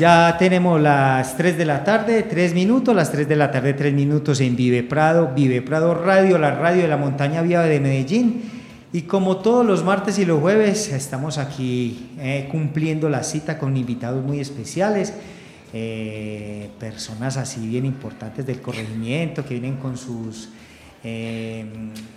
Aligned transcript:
ya 0.00 0.36
tenemos 0.38 0.80
las 0.80 1.36
3 1.36 1.58
de 1.58 1.66
la 1.66 1.84
tarde, 1.84 2.22
3 2.22 2.54
minutos, 2.54 2.96
las 2.96 3.12
3 3.12 3.28
de 3.28 3.36
la 3.36 3.50
tarde, 3.50 3.74
3 3.74 3.92
minutos 3.92 4.40
en 4.40 4.56
Vive 4.56 4.82
Prado, 4.82 5.32
Vive 5.34 5.60
Prado 5.60 5.92
Radio, 5.94 6.38
la 6.38 6.52
radio 6.52 6.82
de 6.82 6.88
la 6.88 6.96
montaña 6.96 7.42
viva 7.42 7.64
de 7.64 7.80
Medellín. 7.80 8.42
Y 8.94 9.02
como 9.02 9.36
todos 9.36 9.64
los 9.64 9.84
martes 9.84 10.18
y 10.18 10.24
los 10.24 10.40
jueves, 10.40 10.88
estamos 10.88 11.36
aquí 11.36 12.12
eh, 12.18 12.48
cumpliendo 12.50 13.10
la 13.10 13.22
cita 13.22 13.58
con 13.58 13.76
invitados 13.76 14.24
muy 14.24 14.40
especiales, 14.40 15.12
eh, 15.74 16.70
personas 16.80 17.36
así 17.36 17.68
bien 17.68 17.84
importantes 17.84 18.46
del 18.46 18.62
corregimiento 18.62 19.44
que 19.44 19.60
vienen 19.60 19.76
con 19.76 19.98
sus, 19.98 20.48
eh, 21.04 21.66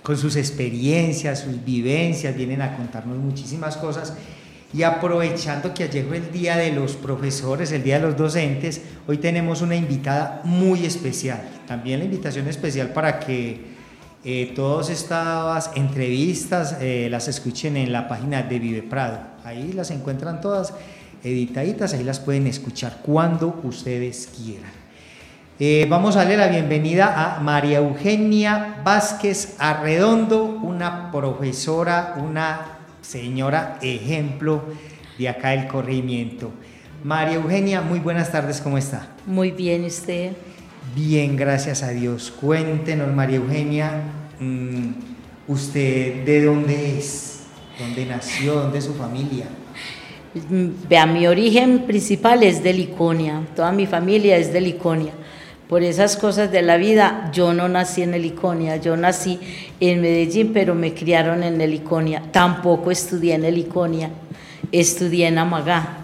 con 0.02 0.18
sus 0.18 0.38
experiencias, 0.38 1.42
sus 1.42 1.66
vivencias, 1.66 2.34
vienen 2.34 2.62
a 2.62 2.78
contarnos 2.78 3.18
muchísimas 3.18 3.76
cosas. 3.76 4.14
Y 4.74 4.82
aprovechando 4.82 5.72
que 5.72 5.84
ayer 5.84 6.04
fue 6.08 6.18
el 6.18 6.32
Día 6.32 6.58
de 6.58 6.72
los 6.72 6.94
Profesores, 6.94 7.72
el 7.72 7.84
Día 7.84 8.00
de 8.00 8.08
los 8.08 8.18
Docentes, 8.18 8.82
hoy 9.08 9.20
tenemos 9.20 9.62
una 9.62 9.76
invitada 9.76 10.42
muy 10.46 10.84
especial. 10.84 11.42
También 11.68 12.00
la 12.00 12.06
invitación 12.06 12.48
especial 12.48 12.90
para 12.90 13.20
que 13.20 13.74
eh, 14.26 14.52
todas 14.56 14.90
estas 14.90 15.70
entrevistas 15.76 16.78
eh, 16.82 17.08
las 17.12 17.28
escuchen 17.28 17.78
en 17.78 17.92
la 17.92 18.08
página 18.08 18.42
de 18.42 18.58
Vive 18.58 18.82
Prado. 18.82 19.20
Ahí 19.44 19.74
las 19.74 19.92
encuentran 19.92 20.42
todas 20.42 20.74
editaditas, 21.24 21.94
ahí 21.94 22.04
las 22.04 22.20
pueden 22.20 22.48
escuchar 22.48 22.98
cuando 23.04 23.62
ustedes 23.64 24.28
quieran. 24.36 24.72
Eh, 25.60 25.86
vamos 25.88 26.16
a 26.16 26.20
darle 26.20 26.36
la 26.36 26.48
bienvenida 26.48 27.36
a 27.38 27.40
María 27.40 27.78
Eugenia 27.78 28.82
Vázquez 28.84 29.56
Arredondo, 29.60 30.46
una 30.46 31.12
profesora, 31.12 32.16
una 32.18 32.73
señora 33.04 33.78
ejemplo 33.82 34.64
de 35.18 35.30
acá 35.30 35.52
del 35.52 35.68
corrimiento. 35.68 36.52
María 37.04 37.36
Eugenia, 37.36 37.82
muy 37.82 38.00
buenas 38.00 38.32
tardes, 38.32 38.62
¿cómo 38.62 38.78
está? 38.78 39.10
Muy 39.26 39.52
bien, 39.52 39.86
usted. 39.86 40.32
Bien, 40.96 41.36
gracias 41.36 41.84
a 41.84 41.90
Dios. 41.90 42.32
Cuéntenos, 42.32 43.14
María 43.14 43.38
Eugenia, 43.38 44.02
mm, 44.40 44.90
¿usted 45.48 46.24
de 46.26 46.46
dónde 46.46 46.98
es? 46.98 47.44
¿Dónde 47.78 48.06
nació? 48.06 48.56
¿Dónde 48.56 48.80
es 48.80 48.86
su 48.86 48.94
familia? 48.94 49.46
Vea, 50.90 51.06
mi 51.06 51.28
origen 51.28 51.84
principal 51.86 52.42
es 52.42 52.64
de 52.64 52.74
Liconia, 52.74 53.44
toda 53.56 53.72
mi 53.72 53.86
familia 53.86 54.38
es 54.38 54.52
de 54.52 54.62
Liconia 54.62 55.14
por 55.68 55.82
esas 55.82 56.18
cosas 56.18 56.52
de 56.52 56.62
la 56.62 56.78
vida, 56.78 57.30
yo 57.34 57.54
no 57.54 57.68
nací 57.70 58.04
en 58.04 58.14
Heliconia, 58.14 58.78
yo 58.78 58.98
nací 58.98 59.40
en 59.80 60.02
Medellín, 60.02 60.52
pero 60.54 60.76
me 60.76 60.94
criaron 60.94 61.44
en 61.44 61.60
Heliconia. 61.60 62.22
Tampoco 62.32 62.92
estudié 62.92 63.36
en 63.36 63.46
Heliconia, 63.46 64.10
estudié 64.72 65.28
en 65.28 65.38
Amagá. 65.38 65.98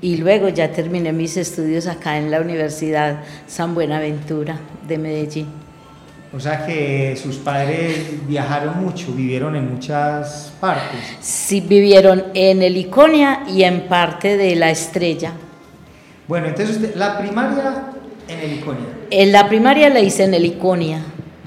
Y 0.00 0.16
luego 0.16 0.48
ya 0.48 0.70
terminé 0.70 1.12
mis 1.12 1.36
estudios 1.36 1.86
acá 1.86 2.18
en 2.18 2.30
la 2.30 2.40
Universidad 2.40 3.20
San 3.46 3.74
Buenaventura 3.74 4.58
de 4.86 4.98
Medellín. 4.98 5.46
O 6.32 6.38
sea 6.38 6.66
que 6.66 7.16
sus 7.16 7.36
padres 7.36 8.26
viajaron 8.28 8.84
mucho, 8.84 9.12
vivieron 9.12 9.56
en 9.56 9.72
muchas 9.72 10.52
partes. 10.60 11.00
Sí, 11.20 11.62
vivieron 11.62 12.24
en 12.34 12.62
Heliconia 12.62 13.44
y 13.48 13.62
en 13.62 13.88
parte 13.88 14.36
de 14.36 14.54
La 14.54 14.70
Estrella. 14.70 15.32
Bueno, 16.26 16.48
entonces 16.48 16.94
la 16.94 17.18
primaria 17.18 17.92
en 18.28 18.38
Heliconia. 18.38 18.86
En 19.10 19.32
la 19.32 19.48
primaria 19.48 19.88
la 19.88 20.00
hice 20.00 20.24
en 20.24 20.34
Heliconia. 20.34 21.00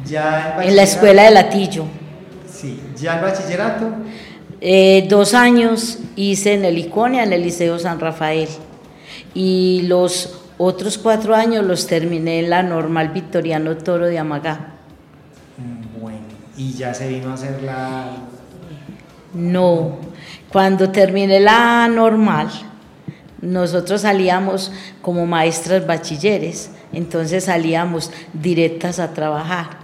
Ya 0.05 0.57
en 0.61 0.75
la 0.75 0.83
escuela 0.83 1.23
de 1.23 1.31
Latillo. 1.31 1.85
Sí, 2.51 2.79
ya 2.95 3.15
el 3.15 3.21
bachillerato. 3.21 3.89
Eh, 4.59 5.05
dos 5.09 5.33
años 5.33 5.99
hice 6.15 6.53
en 6.53 6.65
Heliconia, 6.65 7.23
en 7.23 7.33
el 7.33 7.43
Liceo 7.43 7.79
San 7.79 7.99
Rafael. 7.99 8.49
Y 9.33 9.83
los 9.83 10.41
otros 10.57 10.97
cuatro 10.97 11.35
años 11.35 11.65
los 11.65 11.87
terminé 11.87 12.39
en 12.39 12.49
la 12.49 12.63
normal 12.63 13.09
Victoriano 13.09 13.77
Toro 13.77 14.05
de 14.05 14.19
Amagá. 14.19 14.75
Mm, 15.57 16.01
bueno, 16.01 16.19
¿y 16.57 16.73
ya 16.73 16.93
se 16.93 17.07
vino 17.07 17.31
a 17.31 17.33
hacer 17.33 17.63
la...? 17.63 18.05
No, 19.33 19.97
cuando 20.51 20.91
terminé 20.91 21.39
la 21.39 21.87
normal, 21.87 22.49
nosotros 23.41 24.01
salíamos 24.01 24.71
como 25.01 25.25
maestras 25.25 25.87
bachilleres, 25.87 26.69
entonces 26.93 27.45
salíamos 27.45 28.11
directas 28.33 28.99
a 28.99 29.13
trabajar. 29.13 29.79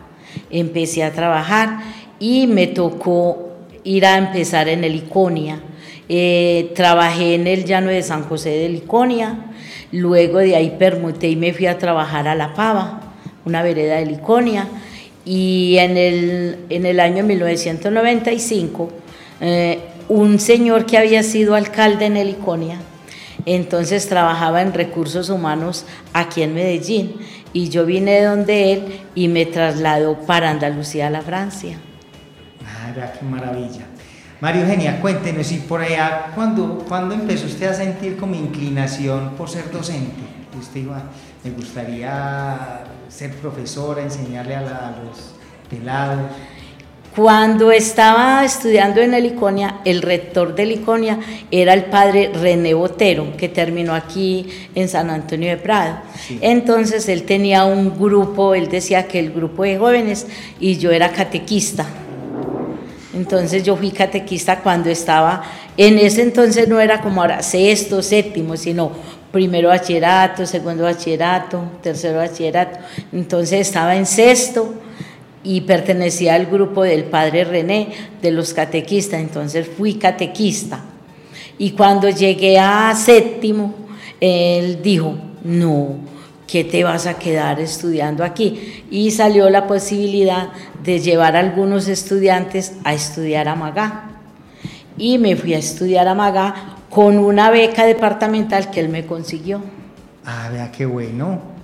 Empecé 0.50 1.04
a 1.04 1.14
trabajar 1.14 1.80
y 2.20 2.48
me 2.48 2.68
tocó 2.68 3.50
ir 3.84 4.06
a 4.06 4.18
empezar 4.18 4.68
en 4.70 4.84
el 4.84 4.96
Iconia. 4.96 5.62
Eh, 6.10 6.72
trabajé 6.76 7.36
en 7.36 7.48
el 7.48 7.66
llano 7.66 7.90
de 7.90 8.02
San 8.02 8.24
José 8.24 8.50
de 8.52 8.70
Liconia, 8.70 9.52
luego 9.92 10.40
de 10.40 10.56
ahí 10.56 10.76
permuté 10.80 11.30
y 11.30 11.36
me 11.36 11.54
fui 11.54 11.66
a 11.66 11.78
trabajar 11.78 12.28
a 12.28 12.36
La 12.36 12.54
Pava, 12.54 13.02
una 13.46 13.62
vereda 13.62 13.98
de 13.98 14.06
Liconia, 14.06 14.68
y 15.26 15.78
en 15.80 15.98
el, 15.98 16.60
en 16.70 16.86
el 16.86 17.02
año 17.02 17.26
1995 17.26 18.90
eh, 19.42 19.80
un 20.08 20.40
señor 20.40 20.86
que 20.86 20.98
había 20.98 21.22
sido 21.24 21.56
alcalde 21.56 22.06
en 22.06 22.16
el 22.16 22.30
Iconia 22.30 22.80
entonces 23.56 24.10
trabajaba 24.10 24.62
en 24.62 24.74
recursos 24.74 25.30
humanos 25.30 25.86
aquí 26.14 26.42
en 26.42 26.54
Medellín 26.54 27.16
y 27.54 27.70
yo 27.70 27.86
vine 27.86 28.22
donde 28.22 28.74
él 28.74 29.02
y 29.16 29.30
me 29.30 29.46
trasladó 29.46 30.20
para 30.20 30.50
Andalucía, 30.50 31.08
a 31.08 31.10
la 31.10 31.22
Francia. 31.22 31.80
Ah, 32.66 33.14
qué 33.18 33.26
maravilla. 33.26 33.86
María 34.42 34.62
Eugenia, 34.62 35.00
cuéntenos, 35.00 35.52
y 35.54 35.60
por 35.60 35.82
allá, 35.82 36.34
¿cuándo, 36.36 36.86
empezó 37.14 37.48
usted 37.48 37.70
a 37.70 37.74
sentir 37.74 38.18
como 38.18 38.36
inclinación 38.36 39.32
por 39.38 39.50
ser 39.50 39.72
docente? 39.72 40.22
Usted 40.60 40.82
iba, 40.82 41.04
me 41.44 41.52
gustaría 41.52 42.84
ser 43.08 43.34
profesora, 43.36 44.04
enseñarle 44.04 44.56
a 44.56 44.94
los 45.04 45.34
pelados. 45.70 46.32
Cuando 47.18 47.72
estaba 47.72 48.46
estudiando 48.46 49.02
en 49.02 49.16
Heliconia, 49.16 49.80
el 49.86 50.04
rector 50.04 50.54
de 50.54 50.62
Heliconia 50.62 51.18
era 51.50 51.74
el 51.74 51.86
padre 51.86 52.30
René 52.32 52.76
Botero, 52.76 53.36
que 53.36 53.50
terminó 53.50 53.96
aquí 53.96 54.48
en 54.76 54.88
San 54.88 55.10
Antonio 55.10 55.50
de 55.50 55.58
Prado. 55.58 55.98
Entonces 56.42 57.10
él 57.10 57.24
tenía 57.24 57.66
un 57.66 57.98
grupo, 57.98 58.54
él 58.54 58.70
decía 58.70 59.08
que 59.08 59.18
el 59.18 59.32
grupo 59.32 59.64
de 59.64 59.80
jóvenes 59.80 60.28
y 60.60 60.78
yo 60.78 60.92
era 60.92 61.12
catequista. 61.12 61.88
Entonces 63.16 63.64
yo 63.64 63.76
fui 63.76 63.90
catequista 63.90 64.60
cuando 64.60 64.92
estaba, 64.92 65.42
en 65.76 65.98
ese 65.98 66.22
entonces 66.22 66.68
no 66.68 66.80
era 66.80 67.02
como 67.02 67.22
ahora 67.22 67.42
sexto, 67.42 68.04
séptimo, 68.04 68.56
sino 68.58 68.92
primero 69.32 69.70
bachillerato, 69.70 70.46
segundo 70.46 70.84
bachillerato, 70.84 71.64
tercero 71.82 72.20
bachillerato. 72.20 72.78
Entonces 73.12 73.62
estaba 73.62 73.96
en 73.96 74.06
sexto 74.06 74.86
y 75.48 75.62
pertenecía 75.62 76.36
al 76.36 76.48
grupo 76.48 76.84
del 76.84 77.06
padre 77.06 77.46
René 77.46 77.88
de 78.22 78.32
los 78.32 78.54
catequistas, 78.54 79.22
entonces 79.22 79.66
fui 79.66 79.94
catequista. 79.94 80.82
Y 81.58 81.72
cuando 81.72 82.10
llegué 82.10 82.60
a 82.60 82.94
séptimo, 82.94 83.74
él 84.20 84.82
dijo, 84.84 85.16
no, 85.46 85.96
¿qué 86.46 86.66
te 86.66 86.84
vas 86.84 87.08
a 87.08 87.18
quedar 87.18 87.62
estudiando 87.62 88.26
aquí? 88.26 88.84
Y 88.92 89.12
salió 89.12 89.50
la 89.50 89.68
posibilidad 89.68 90.50
de 90.84 91.00
llevar 91.00 91.38
a 91.38 91.40
algunos 91.40 91.88
estudiantes 91.88 92.74
a 92.84 92.94
estudiar 92.94 93.48
a 93.48 93.56
Magá. 93.56 94.20
Y 94.98 95.18
me 95.18 95.38
fui 95.38 95.54
a 95.54 95.60
estudiar 95.60 96.10
a 96.10 96.14
Magá 96.14 96.76
con 96.90 97.18
una 97.18 97.52
beca 97.52 97.86
departamental 97.86 98.70
que 98.70 98.82
él 98.82 98.90
me 98.90 99.06
consiguió. 99.06 99.62
Ah, 100.26 100.50
vea 100.52 100.74
qué 100.74 100.86
bueno. 100.86 101.57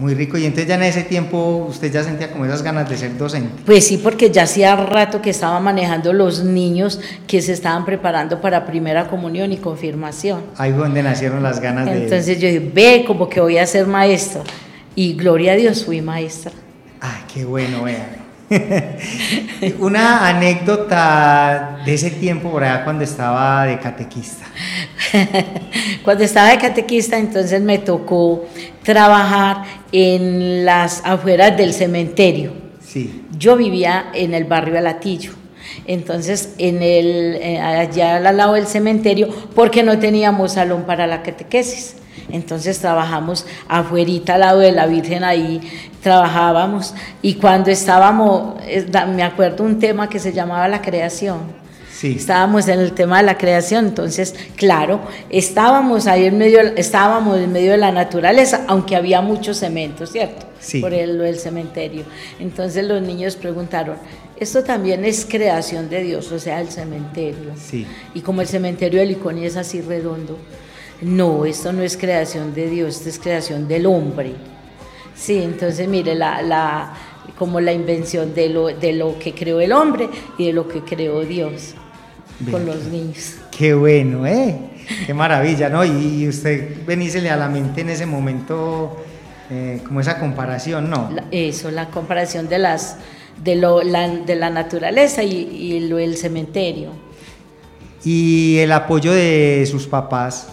Muy 0.00 0.14
rico. 0.14 0.38
Y 0.38 0.46
entonces 0.46 0.66
ya 0.66 0.76
en 0.76 0.82
ese 0.84 1.02
tiempo 1.02 1.66
usted 1.68 1.92
ya 1.92 2.02
sentía 2.02 2.32
como 2.32 2.46
esas 2.46 2.62
ganas 2.62 2.88
de 2.88 2.96
ser 2.96 3.18
docente. 3.18 3.50
Pues 3.66 3.86
sí, 3.86 3.98
porque 3.98 4.30
ya 4.30 4.44
hacía 4.44 4.74
rato 4.74 5.20
que 5.20 5.28
estaba 5.28 5.60
manejando 5.60 6.14
los 6.14 6.42
niños 6.42 7.00
que 7.26 7.42
se 7.42 7.52
estaban 7.52 7.84
preparando 7.84 8.40
para 8.40 8.64
primera 8.64 9.08
comunión 9.08 9.52
y 9.52 9.58
confirmación. 9.58 10.40
Ahí 10.56 10.72
fue 10.72 10.84
donde 10.84 11.02
nacieron 11.02 11.42
las 11.42 11.60
ganas 11.60 11.84
de... 11.84 12.04
Entonces 12.04 12.40
yo 12.40 12.48
dije, 12.48 12.70
ve, 12.74 13.04
como 13.06 13.28
que 13.28 13.42
voy 13.42 13.58
a 13.58 13.66
ser 13.66 13.86
maestra. 13.86 14.42
Y 14.94 15.12
gloria 15.12 15.52
a 15.52 15.56
Dios, 15.56 15.84
fui 15.84 16.00
maestra. 16.00 16.52
Ay, 16.98 17.22
qué 17.32 17.44
bueno, 17.44 17.84
vean. 17.84 18.19
Una 19.78 20.28
anécdota 20.28 21.78
de 21.84 21.94
ese 21.94 22.10
tiempo 22.10 22.50
por 22.50 22.64
allá 22.64 22.82
cuando 22.82 23.04
estaba 23.04 23.64
de 23.66 23.78
catequista. 23.78 24.44
cuando 26.04 26.24
estaba 26.24 26.48
de 26.48 26.58
catequista, 26.58 27.16
entonces 27.16 27.62
me 27.62 27.78
tocó 27.78 28.44
trabajar 28.82 29.62
en 29.92 30.64
las 30.64 31.02
afueras 31.04 31.56
del 31.56 31.72
cementerio. 31.72 32.52
Sí. 32.80 33.24
Yo 33.38 33.56
vivía 33.56 34.10
en 34.14 34.34
el 34.34 34.44
barrio 34.44 34.78
Alatillo. 34.78 35.32
Entonces, 35.86 36.54
en 36.58 36.82
el, 36.82 37.36
eh, 37.40 37.60
allá 37.60 38.16
al 38.16 38.36
lado 38.36 38.54
del 38.54 38.66
cementerio, 38.66 39.28
porque 39.54 39.84
no 39.84 39.98
teníamos 40.00 40.54
salón 40.54 40.84
para 40.84 41.06
la 41.06 41.22
catequesis. 41.22 41.99
Entonces 42.32 42.78
trabajamos 42.78 43.46
afuerita 43.68 44.34
al 44.34 44.40
lado 44.40 44.60
de 44.60 44.72
la 44.72 44.86
Virgen, 44.86 45.24
ahí 45.24 45.60
trabajábamos. 46.02 46.94
Y 47.22 47.34
cuando 47.34 47.70
estábamos, 47.70 48.54
me 49.08 49.22
acuerdo 49.22 49.64
un 49.64 49.78
tema 49.78 50.08
que 50.08 50.18
se 50.18 50.32
llamaba 50.32 50.68
la 50.68 50.82
creación. 50.82 51.60
Estábamos 52.02 52.66
en 52.68 52.80
el 52.80 52.92
tema 52.92 53.18
de 53.18 53.24
la 53.24 53.36
creación, 53.36 53.88
entonces, 53.88 54.34
claro, 54.56 55.00
estábamos 55.28 56.06
ahí 56.06 56.24
en 56.24 56.38
medio, 56.38 56.60
estábamos 56.60 57.38
en 57.38 57.52
medio 57.52 57.72
de 57.72 57.76
la 57.76 57.92
naturaleza, 57.92 58.64
aunque 58.68 58.96
había 58.96 59.20
mucho 59.20 59.52
cemento, 59.52 60.06
¿cierto? 60.06 60.46
Por 60.80 60.94
el, 60.94 61.20
el 61.20 61.38
cementerio. 61.38 62.04
Entonces 62.38 62.86
los 62.86 63.02
niños 63.02 63.36
preguntaron, 63.36 63.96
esto 64.38 64.64
también 64.64 65.04
es 65.04 65.26
creación 65.28 65.90
de 65.90 66.02
Dios, 66.02 66.32
o 66.32 66.38
sea, 66.38 66.60
el 66.60 66.70
cementerio. 66.70 67.52
Sí. 67.56 67.86
Y 68.14 68.20
como 68.22 68.40
el 68.40 68.48
cementerio 68.48 69.00
de 69.00 69.06
Liconia 69.06 69.46
es 69.46 69.56
así 69.56 69.82
redondo, 69.82 70.38
no, 71.02 71.44
esto 71.46 71.72
no 71.72 71.82
es 71.82 71.96
creación 71.96 72.54
de 72.54 72.68
Dios, 72.68 72.96
esto 72.96 73.08
es 73.08 73.18
creación 73.18 73.66
del 73.66 73.86
hombre. 73.86 74.34
Sí, 75.14 75.42
entonces 75.42 75.88
mire, 75.88 76.14
la, 76.14 76.42
la, 76.42 76.94
como 77.38 77.60
la 77.60 77.72
invención 77.72 78.34
de 78.34 78.48
lo, 78.48 78.68
de 78.68 78.92
lo 78.92 79.18
que 79.18 79.34
creó 79.34 79.60
el 79.60 79.72
hombre 79.72 80.08
y 80.38 80.46
de 80.46 80.52
lo 80.52 80.68
que 80.68 80.82
creó 80.82 81.20
Dios 81.22 81.74
con 82.50 82.64
los 82.64 82.84
niños. 82.84 83.36
Qué 83.50 83.74
bueno, 83.74 84.26
¿eh? 84.26 84.58
Qué 85.06 85.14
maravilla, 85.14 85.68
¿no? 85.68 85.84
Y 85.84 86.26
usted 86.26 86.84
venísele 86.86 87.30
a 87.30 87.36
la 87.36 87.48
mente 87.48 87.82
en 87.82 87.90
ese 87.90 88.06
momento 88.06 88.96
eh, 89.50 89.80
como 89.86 90.00
esa 90.00 90.18
comparación, 90.18 90.90
¿no? 90.90 91.10
eso, 91.30 91.70
la 91.70 91.90
comparación 91.90 92.48
de 92.48 92.58
las 92.58 92.96
de, 93.42 93.56
lo, 93.56 93.82
la, 93.82 94.08
de 94.08 94.36
la 94.36 94.50
naturaleza 94.50 95.22
y, 95.22 95.32
y 95.32 95.80
lo, 95.88 95.98
el 95.98 96.16
cementerio. 96.16 96.90
Y 98.04 98.58
el 98.58 98.72
apoyo 98.72 99.12
de 99.12 99.66
sus 99.70 99.86
papás 99.86 100.48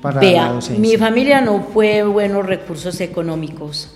para 0.00 0.20
Vea, 0.20 0.58
mi 0.78 0.96
familia 0.96 1.40
no 1.40 1.62
fue 1.72 2.02
buenos 2.02 2.46
recursos 2.46 3.00
económicos, 3.00 3.90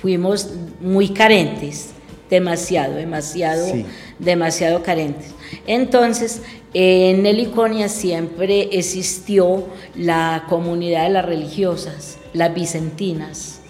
fuimos 0.00 0.50
muy 0.80 1.08
carentes, 1.10 1.90
demasiado, 2.28 2.94
demasiado, 2.94 3.66
demasiado 4.18 4.82
carentes. 4.82 5.34
Entonces, 5.66 6.42
en 6.74 7.26
Heliconia 7.26 7.88
siempre 7.88 8.70
existió 8.72 9.66
la 9.94 10.46
comunidad 10.48 11.04
de 11.04 11.10
las 11.10 11.24
religiosas, 11.24 12.18
las 12.32 12.54
vicentinas. 12.54 13.60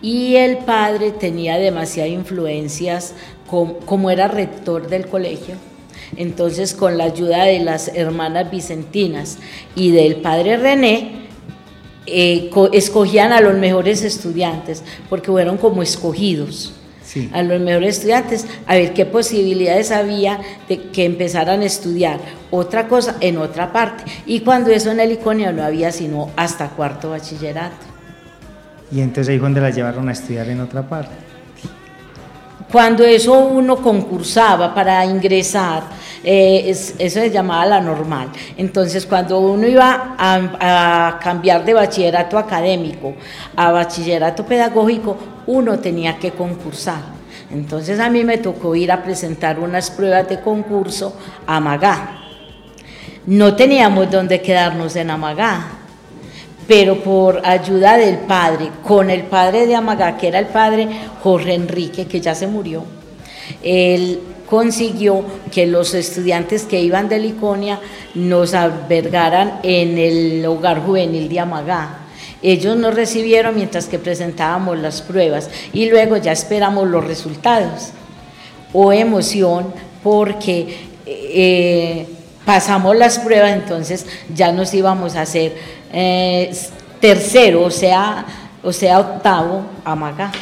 Y 0.00 0.36
el 0.36 0.58
padre 0.58 1.10
tenía 1.10 1.58
demasiadas 1.58 2.12
influencias, 2.12 3.14
como, 3.46 4.10
era 4.10 4.28
rector 4.28 4.88
del 4.88 5.06
colegio. 5.06 5.56
Entonces, 6.16 6.74
con 6.74 6.98
la 6.98 7.04
ayuda 7.04 7.44
de 7.44 7.60
las 7.60 7.88
hermanas 7.88 8.50
vicentinas 8.50 9.38
y 9.74 9.90
del 9.90 10.16
padre 10.16 10.56
René, 10.56 11.20
eh, 12.06 12.50
escogían 12.72 13.32
a 13.32 13.40
los 13.40 13.54
mejores 13.54 14.02
estudiantes, 14.02 14.82
porque 15.08 15.30
fueron 15.30 15.58
como 15.58 15.82
escogidos 15.82 16.74
a 17.32 17.42
los 17.42 17.60
mejores 17.60 17.96
estudiantes, 17.96 18.46
a 18.66 18.74
ver 18.74 18.94
qué 18.94 19.04
posibilidades 19.04 19.90
había 19.90 20.40
de 20.68 20.80
que 20.90 21.04
empezaran 21.04 21.60
a 21.60 21.64
estudiar 21.64 22.20
otra 22.50 22.88
cosa 22.88 23.16
en 23.20 23.38
otra 23.38 23.72
parte. 23.72 24.04
Y 24.26 24.40
cuando 24.40 24.70
eso 24.70 24.90
en 24.90 25.00
el 25.00 25.12
Iconia 25.12 25.52
no 25.52 25.62
había 25.62 25.90
sino 25.90 26.30
hasta 26.36 26.68
cuarto 26.68 27.10
bachillerato. 27.10 27.86
Y 28.92 29.00
entonces 29.00 29.32
ahí 29.32 29.38
cuando 29.38 29.60
la 29.60 29.70
llevaron 29.70 30.08
a 30.08 30.12
estudiar 30.12 30.48
en 30.48 30.60
otra 30.60 30.88
parte. 30.88 31.29
Cuando 32.70 33.04
eso 33.04 33.36
uno 33.38 33.76
concursaba 33.76 34.72
para 34.74 35.04
ingresar, 35.04 35.82
eh, 36.22 36.64
eso 36.68 36.94
se 36.98 37.30
llamaba 37.30 37.66
la 37.66 37.80
normal. 37.80 38.28
Entonces, 38.56 39.06
cuando 39.06 39.40
uno 39.40 39.66
iba 39.66 40.14
a, 40.18 41.18
cambiar 41.22 41.64
de 41.64 41.74
bachillerato 41.74 42.38
académico 42.38 43.14
a 43.56 43.72
bachillerato 43.72 44.44
pedagógico, 44.44 45.16
uno 45.46 45.78
tenía 45.78 46.18
que 46.18 46.30
concursar. 46.30 47.20
Entonces 47.50 47.98
a 47.98 48.08
mí 48.08 48.22
me 48.22 48.38
tocó 48.38 48.76
ir 48.76 48.92
a 48.92 49.02
presentar 49.02 49.58
unas 49.58 49.90
pruebas 49.90 50.28
de 50.28 50.40
concurso 50.40 51.16
a 51.46 51.58
Magá. 51.58 52.18
No 53.26 53.56
teníamos 53.56 54.10
dónde 54.10 54.40
quedarnos 54.40 54.94
en 54.94 55.10
Amagá, 55.10 55.79
pero 56.70 57.02
por 57.02 57.44
ayuda 57.44 57.96
del 57.96 58.18
padre, 58.18 58.70
con 58.84 59.10
el 59.10 59.24
padre 59.24 59.66
de 59.66 59.74
Amagá, 59.74 60.16
que 60.16 60.28
era 60.28 60.38
el 60.38 60.46
padre 60.46 60.86
Jorge 61.20 61.54
Enrique, 61.54 62.06
que 62.06 62.20
ya 62.20 62.32
se 62.32 62.46
murió, 62.46 62.84
él 63.60 64.20
consiguió 64.46 65.24
que 65.50 65.66
los 65.66 65.94
estudiantes 65.94 66.62
que 66.66 66.80
iban 66.80 67.08
de 67.08 67.18
Liconia 67.18 67.80
nos 68.14 68.54
albergaran 68.54 69.58
en 69.64 69.98
el 69.98 70.46
hogar 70.46 70.86
juvenil 70.86 71.28
de 71.28 71.40
Amagá. 71.40 72.02
Ellos 72.40 72.76
nos 72.76 72.94
recibieron 72.94 73.56
mientras 73.56 73.86
que 73.86 73.98
presentábamos 73.98 74.78
las 74.78 75.02
pruebas 75.02 75.50
y 75.72 75.90
luego 75.90 76.18
ya 76.18 76.30
esperamos 76.30 76.86
los 76.86 77.04
resultados. 77.04 77.88
O 78.72 78.92
emoción 78.92 79.74
porque 80.04 80.86
eh, 81.04 82.06
pasamos 82.44 82.96
las 82.96 83.18
pruebas, 83.18 83.52
entonces 83.52 84.06
ya 84.34 84.52
nos 84.52 84.72
íbamos 84.74 85.16
a 85.16 85.22
hacer 85.22 85.54
eh, 85.92 86.54
tercero, 87.00 87.62
o 87.62 87.70
sea, 87.70 88.24
o 88.62 88.72
sea, 88.72 89.00
octavo 89.00 89.64
a 89.84 89.94
Magá. 89.94 90.32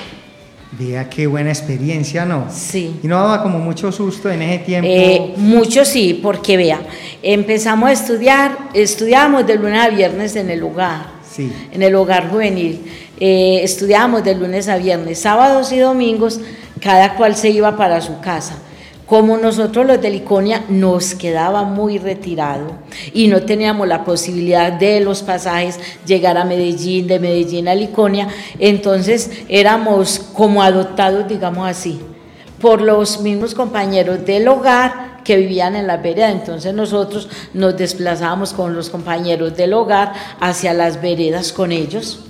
Vea 0.73 1.09
qué 1.09 1.27
buena 1.27 1.51
experiencia, 1.51 2.25
¿no? 2.25 2.47
Sí. 2.51 3.01
¿Y 3.03 3.07
no 3.09 3.17
daba 3.17 3.43
como 3.43 3.59
mucho 3.59 3.91
susto 3.91 4.31
en 4.31 4.43
ese 4.43 4.65
tiempo? 4.65 4.89
Eh, 4.89 5.35
mucho 5.37 5.85
sí, 5.85 6.21
porque 6.23 6.57
vea, 6.57 6.81
empezamos 7.23 7.89
a 7.89 7.93
estudiar, 7.93 8.57
estudiamos 8.75 9.47
de 9.47 9.57
lunes 9.57 9.81
a 9.81 9.89
viernes 9.89 10.37
en 10.37 10.51
el 10.51 10.61
lugar 10.61 11.19
en 11.39 11.83
el 11.83 11.95
hogar 11.95 12.31
juvenil. 12.31 12.81
Eh, 13.21 13.61
estudiábamos 13.63 14.25
de 14.25 14.35
lunes 14.35 14.69
a 14.69 14.77
viernes, 14.77 15.21
sábados 15.21 15.73
y 15.73 15.79
domingos, 15.79 16.41
cada 16.81 17.15
cual 17.17 17.37
se 17.37 17.51
iba 17.51 17.77
para 17.77 18.01
su 18.01 18.21
casa. 18.21 18.59
Como 19.09 19.39
nosotros 19.39 19.87
los 19.87 20.03
de 20.03 20.11
Liconia 20.11 20.65
nos 20.69 21.15
quedaba 21.15 21.65
muy 21.65 21.97
retirado 21.97 22.73
y 23.15 23.29
no 23.29 23.41
teníamos 23.41 23.89
la 23.89 24.05
posibilidad 24.05 24.71
de 24.71 25.01
los 25.01 25.23
pasajes 25.23 25.81
llegar 26.05 26.37
a 26.37 26.45
Medellín, 26.45 27.07
de 27.07 27.19
Medellín 27.19 27.69
a 27.69 27.75
Liconia, 27.75 28.29
entonces 28.59 29.31
éramos 29.49 30.19
como 30.35 30.63
adoptados, 30.63 31.27
digamos 31.27 31.67
así, 31.67 31.99
por 32.61 32.83
los 32.83 33.23
mismos 33.23 33.55
compañeros 33.55 34.27
del 34.27 34.47
hogar 34.47 35.23
que 35.25 35.39
vivían 35.39 35.75
en 35.75 35.87
la 35.87 35.97
vereda. 35.97 36.31
Entonces 36.31 36.75
nosotros 36.75 37.31
nos 37.55 37.79
desplazábamos 37.79 38.53
con 38.53 38.75
los 38.75 38.91
compañeros 38.91 39.57
del 39.57 39.73
hogar 39.73 40.13
hacia 40.39 40.75
las 40.75 41.01
veredas 41.01 41.55
con 41.55 41.73
ellos. 41.73 42.28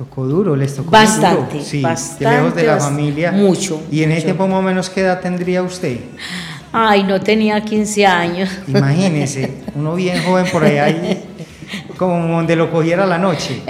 Tocó 0.00 0.24
duro, 0.24 0.56
les 0.56 0.74
tocó 0.74 0.90
bastante, 0.90 1.56
duro. 1.56 1.62
Sí, 1.62 1.82
bastante, 1.82 2.24
lejos 2.24 2.54
de 2.54 2.62
la 2.62 2.80
familia. 2.80 3.32
Mucho. 3.32 3.82
¿Y 3.92 4.02
en 4.02 4.12
ese 4.12 4.22
tiempo 4.22 4.48
más 4.48 4.60
o 4.60 4.62
menos 4.62 4.88
qué 4.88 5.02
edad 5.02 5.20
tendría 5.20 5.62
usted? 5.62 5.98
Ay, 6.72 7.02
no 7.02 7.20
tenía 7.20 7.62
15 7.62 8.06
años. 8.06 8.48
Imagínese, 8.66 9.56
uno 9.74 9.94
bien 9.94 10.24
joven 10.24 10.46
por 10.50 10.64
ahí, 10.64 11.22
como 11.98 12.34
donde 12.34 12.56
lo 12.56 12.70
cogiera 12.70 13.04
la 13.04 13.18
noche. 13.18 13.60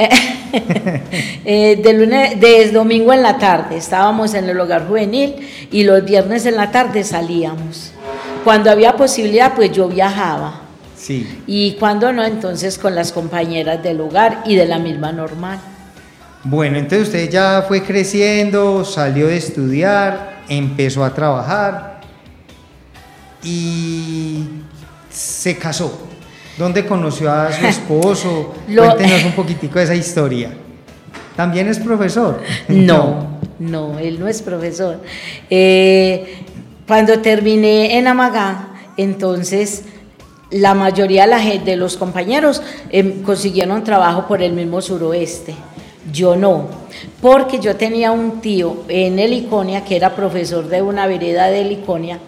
eh, 1.45 1.81
de 1.83 1.93
lunes, 1.95 2.39
de 2.39 2.71
domingo 2.71 3.13
en 3.13 3.23
la 3.23 3.37
tarde 3.37 3.77
estábamos 3.77 4.33
en 4.35 4.49
el 4.49 4.61
hogar 4.61 4.87
juvenil 4.87 5.35
y 5.73 5.83
los 5.83 6.05
viernes 6.05 6.47
en 6.47 6.55
la 6.55 6.71
tarde 6.71 7.03
salíamos. 7.03 7.91
Cuando 8.45 8.71
había 8.71 8.95
posibilidad, 8.95 9.57
pues 9.57 9.73
yo 9.73 9.89
viajaba. 9.89 10.61
Sí. 10.97 11.43
Y 11.49 11.73
cuando 11.73 12.13
no, 12.13 12.25
entonces 12.25 12.79
con 12.79 12.95
las 12.95 13.11
compañeras 13.11 13.83
del 13.83 14.01
hogar 14.01 14.45
y 14.47 14.55
de 14.55 14.67
la 14.67 14.79
misma 14.79 15.11
normal. 15.11 15.59
Bueno, 16.43 16.79
entonces 16.79 17.09
usted 17.09 17.31
ya 17.31 17.65
fue 17.69 17.83
creciendo, 17.83 18.85
salió 18.85 19.27
de 19.27 19.37
estudiar, 19.37 20.41
empezó 20.49 21.05
a 21.05 21.13
trabajar 21.13 22.01
y 23.43 24.45
se 25.11 25.57
casó. 25.57 26.09
¿Dónde 26.57 26.87
conoció 26.87 27.31
a 27.31 27.53
su 27.53 27.67
esposo? 27.67 28.55
Cuéntenos 28.67 29.25
un 29.25 29.33
poquitico 29.33 29.79
de 29.79 29.85
esa 29.85 29.95
historia. 29.95 30.51
¿También 31.37 31.69
es 31.69 31.79
profesor? 31.79 32.41
No, 32.69 33.39
no, 33.59 33.99
él 33.99 34.19
no 34.19 34.27
es 34.27 34.41
profesor. 34.41 35.01
Eh, 35.51 36.45
cuando 36.87 37.21
terminé 37.21 37.99
en 37.99 38.07
Amagá, 38.07 38.69
entonces 38.97 39.85
la 40.51 40.75
mayoría 40.75 41.27
de 41.27 41.77
los 41.77 41.97
compañeros 41.97 42.63
em, 42.91 43.23
consiguieron 43.23 43.85
trabajo 43.85 44.27
por 44.27 44.43
el 44.43 44.53
mismo 44.53 44.81
suroeste. 44.81 45.55
Yo 46.11 46.35
no, 46.35 46.69
porque 47.21 47.59
yo 47.59 47.77
tenía 47.77 48.11
un 48.11 48.41
tío 48.41 48.85
en 48.89 49.19
Heliconia 49.19 49.85
que 49.85 49.97
era 49.97 50.17
profesor 50.17 50.67
de 50.69 50.81
una 50.81 51.07
vereda 51.07 51.49
de 51.49 51.61
Heliconia 51.61 52.19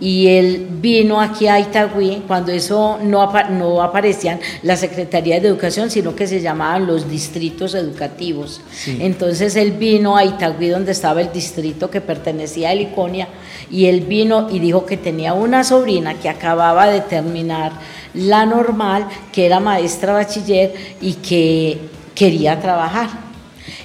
y 0.00 0.28
él 0.28 0.66
vino 0.80 1.20
aquí 1.20 1.46
a 1.46 1.60
Itagüí 1.60 2.22
cuando 2.26 2.52
eso 2.52 2.98
no, 3.02 3.32
no 3.50 3.82
aparecían 3.82 4.40
la 4.62 4.76
Secretaría 4.76 5.40
de 5.40 5.48
Educación, 5.48 5.90
sino 5.90 6.14
que 6.14 6.26
se 6.26 6.40
llamaban 6.40 6.86
los 6.86 7.08
distritos 7.08 7.74
educativos. 7.74 8.60
Entonces 8.86 9.56
él 9.56 9.72
vino 9.72 10.16
a 10.16 10.24
Itagüí 10.24 10.68
donde 10.68 10.92
estaba 10.92 11.20
el 11.20 11.32
distrito 11.32 11.90
que 11.90 12.00
pertenecía 12.00 12.68
a 12.68 12.72
Heliconia 12.72 13.28
y 13.70 13.86
él 13.86 14.00
vino 14.02 14.48
y 14.50 14.58
dijo 14.58 14.86
que 14.86 14.96
tenía 14.96 15.34
una 15.34 15.64
sobrina 15.64 16.14
que 16.14 16.28
acababa 16.28 16.86
de 16.86 17.00
terminar 17.00 17.72
la 18.14 18.46
normal, 18.46 19.06
que 19.32 19.46
era 19.46 19.60
maestra 19.60 20.14
bachiller 20.14 20.72
y 21.00 21.14
que 21.14 21.95
quería 22.16 22.58
trabajar. 22.60 23.10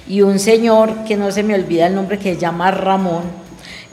Y 0.08 0.22
un 0.22 0.40
señor 0.40 1.04
que 1.04 1.16
no 1.16 1.30
se 1.30 1.44
me 1.44 1.54
olvida 1.54 1.86
el 1.86 1.94
nombre 1.94 2.18
que 2.18 2.34
se 2.34 2.40
llama 2.40 2.72
Ramón, 2.72 3.22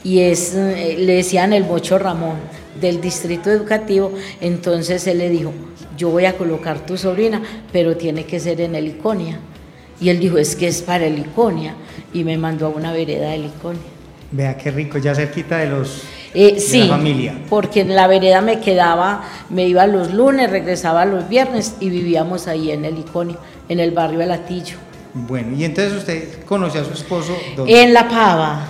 y 0.02 0.20
es, 0.20 0.54
eh, 0.54 0.96
le 0.98 1.14
decían 1.14 1.52
el 1.52 1.64
Mocho 1.64 1.98
Ramón, 1.98 2.36
del 2.80 3.00
distrito 3.00 3.50
educativo, 3.50 4.12
entonces 4.40 5.06
él 5.06 5.18
le 5.18 5.28
dijo, 5.28 5.52
yo 5.96 6.08
voy 6.08 6.24
a 6.24 6.36
colocar 6.36 6.84
tu 6.86 6.96
sobrina, 6.96 7.42
pero 7.72 7.96
tiene 7.96 8.24
que 8.24 8.40
ser 8.40 8.60
en 8.60 8.74
el 8.74 8.88
Iconia. 8.88 9.38
Y 10.00 10.08
él 10.08 10.18
dijo, 10.18 10.38
es 10.38 10.56
que 10.56 10.66
es 10.66 10.80
para 10.80 11.04
el 11.04 11.18
Iconia, 11.18 11.74
y 12.12 12.24
me 12.24 12.38
mandó 12.38 12.66
a 12.66 12.70
una 12.70 12.92
vereda 12.92 13.30
del 13.30 13.46
Iconia. 13.46 13.82
Vea 14.32 14.56
qué 14.56 14.70
rico, 14.70 14.98
ya 14.98 15.14
cerquita 15.14 15.58
de 15.58 15.68
los 15.68 16.04
eh, 16.32 16.60
sí, 16.60 16.86
familia. 16.88 17.34
porque 17.48 17.80
en 17.80 17.94
la 17.96 18.06
vereda 18.06 18.40
me 18.40 18.60
quedaba, 18.60 19.24
me 19.50 19.66
iba 19.66 19.86
los 19.86 20.14
lunes, 20.14 20.48
regresaba 20.48 21.04
los 21.04 21.28
viernes 21.28 21.74
y 21.80 21.90
vivíamos 21.90 22.46
ahí 22.46 22.70
en 22.70 22.84
el 22.84 22.98
Iconia, 22.98 23.36
en 23.70 23.78
el 23.78 23.92
barrio 23.92 24.18
de 24.18 24.26
Latillo. 24.26 24.76
Bueno, 25.14 25.56
y 25.56 25.64
entonces 25.64 25.94
usted 25.94 26.44
conoció 26.44 26.82
a 26.82 26.84
su 26.84 26.92
esposo 26.92 27.36
En 27.66 27.94
La 27.94 28.08
Pava. 28.08 28.66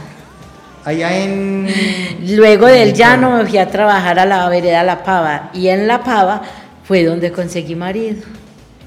Allá 0.84 1.24
en... 1.24 1.66
Luego 2.36 2.66
del 2.66 2.92
llano 2.92 3.38
me 3.38 3.46
fui 3.46 3.58
a 3.58 3.68
trabajar 3.68 4.18
a 4.18 4.26
la 4.26 4.48
vereda 4.48 4.82
La 4.82 5.02
Pava 5.02 5.50
y 5.54 5.68
en 5.68 5.86
La 5.86 6.02
Pava 6.02 6.42
fue 6.84 7.04
donde 7.04 7.32
conseguí 7.32 7.74
marido. 7.74 8.22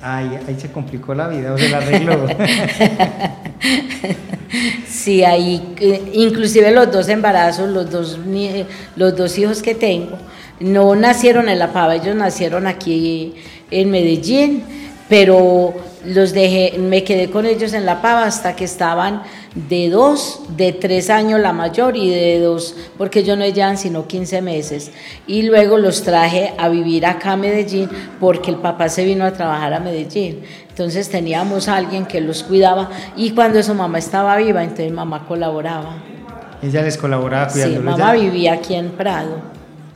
Ay, 0.01 0.39
ahí 0.47 0.59
se 0.59 0.71
complicó 0.71 1.15
la 1.15 1.27
vida 1.27 1.53
o 1.53 1.57
se 1.57 1.69
la 1.69 1.77
arregló. 1.77 2.27
sí, 4.87 5.23
ahí, 5.23 5.75
inclusive 6.13 6.71
los 6.71 6.91
dos 6.91 7.09
embarazos, 7.09 7.69
los 7.69 7.89
dos, 7.89 8.19
los 8.95 9.15
dos 9.15 9.37
hijos 9.37 9.63
que 9.63 9.73
tengo, 9.73 10.17
no 10.59 10.95
nacieron 10.95 11.49
en 11.49 11.57
La 11.57 11.71
Pava, 11.71 11.95
ellos 11.95 12.15
nacieron 12.15 12.67
aquí 12.67 13.35
en 13.71 13.89
Medellín, 13.89 14.63
pero 15.07 15.73
los 16.05 16.33
dejé, 16.33 16.77
me 16.79 17.03
quedé 17.03 17.29
con 17.29 17.45
ellos 17.45 17.73
en 17.73 17.85
La 17.85 18.01
Pava 18.01 18.25
hasta 18.25 18.55
que 18.55 18.65
estaban 18.65 19.23
de 19.55 19.89
dos, 19.89 20.41
de 20.57 20.73
tres 20.73 21.09
años 21.09 21.39
la 21.39 21.53
mayor 21.53 21.95
y 21.95 22.09
de 22.09 22.39
dos, 22.39 22.75
porque 22.97 23.19
ellos 23.19 23.37
no 23.37 23.45
llevan 23.45 23.77
sino 23.77 24.07
15 24.07 24.41
meses. 24.41 24.91
Y 25.27 25.43
luego 25.43 25.77
los 25.77 26.03
traje 26.03 26.53
a 26.57 26.69
vivir 26.69 27.05
acá 27.05 27.33
a 27.33 27.37
Medellín 27.37 27.89
porque 28.19 28.51
el 28.51 28.57
papá 28.57 28.89
se 28.89 29.05
vino 29.05 29.25
a 29.25 29.31
trabajar 29.31 29.73
a 29.73 29.79
Medellín. 29.79 30.41
Entonces 30.69 31.09
teníamos 31.09 31.67
a 31.67 31.75
alguien 31.75 32.05
que 32.05 32.19
los 32.19 32.43
cuidaba 32.43 32.89
y 33.15 33.31
cuando 33.31 33.61
su 33.61 33.73
mamá 33.73 33.99
estaba 33.99 34.35
viva, 34.37 34.63
entonces 34.63 34.91
mamá 34.91 35.25
colaboraba. 35.27 35.97
Ella 36.61 36.81
les 36.81 36.97
colaboraba 36.97 37.47
cuidándolos. 37.47 37.95
Sí, 37.95 38.01
mamá 38.01 38.13
vivía 38.13 38.53
aquí 38.53 38.73
en 38.73 38.89
Prado. 38.91 39.41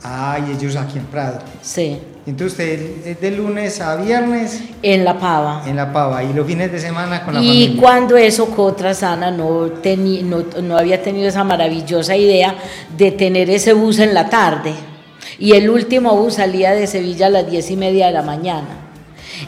Ah, 0.04 0.38
y 0.46 0.52
ellos 0.52 0.76
aquí 0.76 0.98
en 0.98 1.06
Prado. 1.06 1.40
Sí. 1.62 1.98
Entonces 2.28 2.52
usted 2.52 3.06
es 3.06 3.20
de 3.22 3.30
lunes 3.30 3.80
a 3.80 3.96
viernes. 3.96 4.60
En 4.82 5.02
La 5.02 5.18
Pava. 5.18 5.62
En 5.66 5.76
La 5.76 5.90
Pava. 5.90 6.22
Y 6.22 6.34
los 6.34 6.46
fines 6.46 6.70
de 6.70 6.78
semana 6.78 7.24
con 7.24 7.32
la 7.32 7.40
familia. 7.40 7.64
Y 7.64 7.76
cuando 7.76 8.18
eso, 8.18 8.50
Cotra 8.50 8.92
Sana 8.92 9.30
no, 9.30 9.66
no, 9.66 10.44
no 10.62 10.76
había 10.76 11.02
tenido 11.02 11.26
esa 11.26 11.42
maravillosa 11.42 12.14
idea 12.14 12.54
de 12.98 13.12
tener 13.12 13.48
ese 13.48 13.72
bus 13.72 13.98
en 13.98 14.12
la 14.12 14.28
tarde. 14.28 14.74
Y 15.38 15.52
el 15.52 15.70
último 15.70 16.14
bus 16.16 16.34
salía 16.34 16.72
de 16.72 16.86
Sevilla 16.86 17.28
a 17.28 17.30
las 17.30 17.50
diez 17.50 17.70
y 17.70 17.76
media 17.76 18.08
de 18.08 18.12
la 18.12 18.22
mañana. 18.22 18.90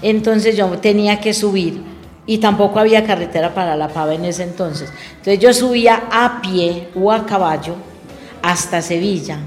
Entonces 0.01 0.57
yo 0.57 0.67
tenía 0.79 1.21
que 1.21 1.35
subir 1.35 1.83
y 2.25 2.39
tampoco 2.39 2.79
había 2.79 3.05
carretera 3.05 3.53
para 3.53 3.77
La 3.77 3.89
Pava 3.89 4.15
en 4.15 4.25
ese 4.25 4.45
entonces. 4.45 4.91
Entonces 5.19 5.39
yo 5.39 5.53
subía 5.53 6.05
a 6.11 6.41
pie 6.41 6.89
o 6.95 7.13
a 7.13 7.27
caballo 7.27 7.75
hasta 8.41 8.81
Sevilla 8.81 9.39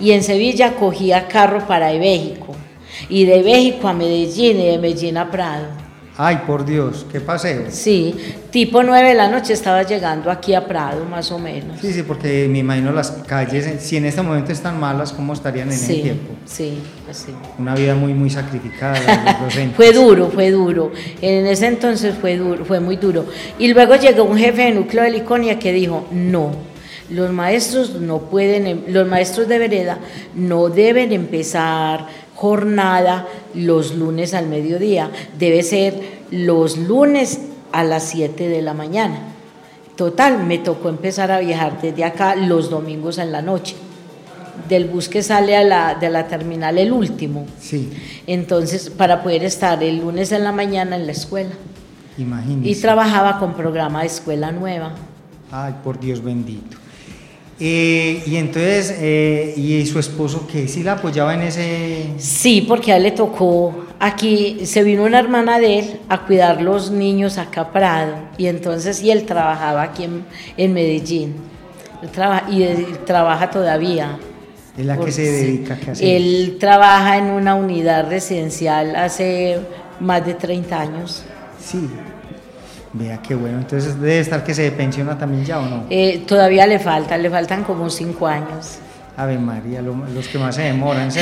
y 0.00 0.12
en 0.12 0.22
Sevilla 0.22 0.74
cogía 0.74 1.28
carro 1.28 1.66
para 1.66 1.92
México 1.92 2.47
y 3.08 3.24
de 3.24 3.42
México 3.42 3.88
a 3.88 3.92
Medellín 3.92 4.60
y 4.60 4.66
de 4.66 4.78
Medellín 4.78 5.16
a 5.16 5.30
Prado. 5.30 5.88
Ay, 6.20 6.40
por 6.48 6.64
Dios, 6.64 7.06
qué 7.12 7.20
paseo. 7.20 7.66
Sí, 7.68 8.12
tipo 8.50 8.82
9 8.82 9.10
de 9.10 9.14
la 9.14 9.28
noche 9.28 9.52
estaba 9.52 9.84
llegando 9.84 10.32
aquí 10.32 10.52
a 10.52 10.66
Prado, 10.66 11.04
más 11.04 11.30
o 11.30 11.38
menos. 11.38 11.80
Sí, 11.80 11.92
sí, 11.92 12.02
porque 12.02 12.48
me 12.50 12.58
imagino 12.58 12.90
las 12.90 13.12
calles, 13.12 13.80
si 13.80 13.98
en 13.98 14.04
este 14.04 14.20
momento 14.20 14.50
están 14.50 14.80
malas, 14.80 15.12
¿cómo 15.12 15.32
estarían 15.32 15.68
en 15.68 15.74
ese 15.74 15.94
tiempo? 15.94 16.34
Sí, 16.44 16.80
pues 17.04 17.18
sí. 17.18 17.32
Una 17.56 17.76
vida 17.76 17.94
muy, 17.94 18.14
muy 18.14 18.30
sacrificada. 18.30 18.98
fue 19.76 19.92
duro, 19.92 20.28
fue 20.28 20.50
duro. 20.50 20.90
En 21.22 21.46
ese 21.46 21.68
entonces 21.68 22.16
fue 22.20 22.36
duro, 22.36 22.64
fue 22.64 22.80
muy 22.80 22.96
duro. 22.96 23.26
Y 23.56 23.72
luego 23.72 23.94
llegó 23.94 24.24
un 24.24 24.38
jefe 24.38 24.62
de 24.62 24.72
núcleo 24.72 25.04
de 25.04 25.10
Liconia 25.10 25.60
que 25.60 25.72
dijo, 25.72 26.08
no, 26.10 26.50
los 27.10 27.32
maestros 27.32 27.94
no 27.94 28.22
pueden, 28.22 28.66
em, 28.66 28.80
los 28.88 29.06
maestros 29.06 29.46
de 29.46 29.58
vereda 29.58 29.98
no 30.34 30.68
deben 30.68 31.12
empezar 31.12 32.06
jornada 32.38 33.26
los 33.52 33.96
lunes 33.96 34.32
al 34.32 34.46
mediodía, 34.46 35.10
debe 35.40 35.64
ser 35.64 36.00
los 36.30 36.76
lunes 36.76 37.40
a 37.72 37.82
las 37.82 38.04
7 38.10 38.48
de 38.48 38.62
la 38.62 38.74
mañana. 38.74 39.18
Total, 39.96 40.44
me 40.46 40.58
tocó 40.58 40.88
empezar 40.88 41.32
a 41.32 41.40
viajar 41.40 41.82
desde 41.82 42.04
acá 42.04 42.36
los 42.36 42.70
domingos 42.70 43.18
en 43.18 43.32
la 43.32 43.42
noche. 43.42 43.74
Del 44.68 44.84
bus 44.84 45.08
que 45.08 45.24
sale 45.24 45.56
a 45.56 45.64
la, 45.64 45.96
de 45.96 46.10
la 46.10 46.28
terminal 46.28 46.78
el 46.78 46.92
último. 46.92 47.44
Sí. 47.58 47.90
Entonces, 48.28 48.88
para 48.88 49.24
poder 49.24 49.42
estar 49.42 49.82
el 49.82 49.98
lunes 49.98 50.30
en 50.30 50.44
la 50.44 50.52
mañana 50.52 50.94
en 50.94 51.06
la 51.06 51.12
escuela. 51.12 51.50
Imagínese. 52.18 52.70
Y 52.70 52.76
trabajaba 52.76 53.40
con 53.40 53.54
programa 53.54 54.02
de 54.02 54.06
escuela 54.06 54.52
nueva. 54.52 54.92
Ay, 55.50 55.74
por 55.82 55.98
Dios 55.98 56.22
bendito. 56.22 56.76
Eh, 57.60 58.22
y 58.24 58.36
entonces, 58.36 58.94
eh, 58.98 59.52
¿y 59.56 59.84
su 59.86 59.98
esposo 59.98 60.46
que 60.46 60.68
sí 60.68 60.82
la 60.82 60.92
apoyaba 60.92 61.34
en 61.34 61.42
ese...? 61.42 62.06
Sí, 62.18 62.64
porque 62.66 62.92
a 62.92 62.98
él 62.98 63.02
le 63.02 63.10
tocó, 63.10 63.84
aquí 63.98 64.60
se 64.64 64.84
vino 64.84 65.04
una 65.04 65.18
hermana 65.18 65.58
de 65.58 65.78
él 65.80 66.00
a 66.08 66.24
cuidar 66.24 66.62
los 66.62 66.90
niños 66.90 67.36
acá 67.36 67.62
a 67.62 67.72
Prado, 67.72 68.14
y 68.36 68.46
entonces, 68.46 69.02
y 69.02 69.10
él 69.10 69.24
trabajaba 69.24 69.82
aquí 69.82 70.06
en, 70.56 70.72
Medellín, 70.72 71.34
y 72.50 72.62
él 72.62 72.86
trabaja 73.04 73.50
todavía. 73.50 74.18
¿Es 74.76 74.86
la 74.86 74.96
que 74.96 75.10
se 75.10 75.22
dedica 75.22 75.74
a 75.74 75.78
qué 75.78 76.16
Él 76.16 76.56
trabaja 76.60 77.18
en 77.18 77.24
una 77.24 77.56
unidad 77.56 78.08
residencial 78.08 78.94
hace 78.94 79.58
más 80.00 80.24
de 80.24 80.34
30 80.34 80.80
años. 80.80 81.24
Sí, 81.60 81.88
Vea 82.92 83.20
qué 83.20 83.34
bueno, 83.34 83.58
entonces 83.58 84.00
debe 84.00 84.20
estar 84.20 84.42
que 84.42 84.54
se 84.54 84.70
pensiona 84.72 85.18
también 85.18 85.44
ya 85.44 85.58
o 85.58 85.68
no. 85.68 85.84
Eh, 85.90 86.24
todavía 86.26 86.66
le 86.66 86.78
falta, 86.78 87.18
le 87.18 87.28
faltan 87.28 87.64
como 87.64 87.90
cinco 87.90 88.26
años. 88.26 88.78
Ave 89.16 89.36
María, 89.36 89.82
los 89.82 90.28
que 90.28 90.38
más 90.38 90.54
se 90.54 90.62
demoran, 90.62 91.10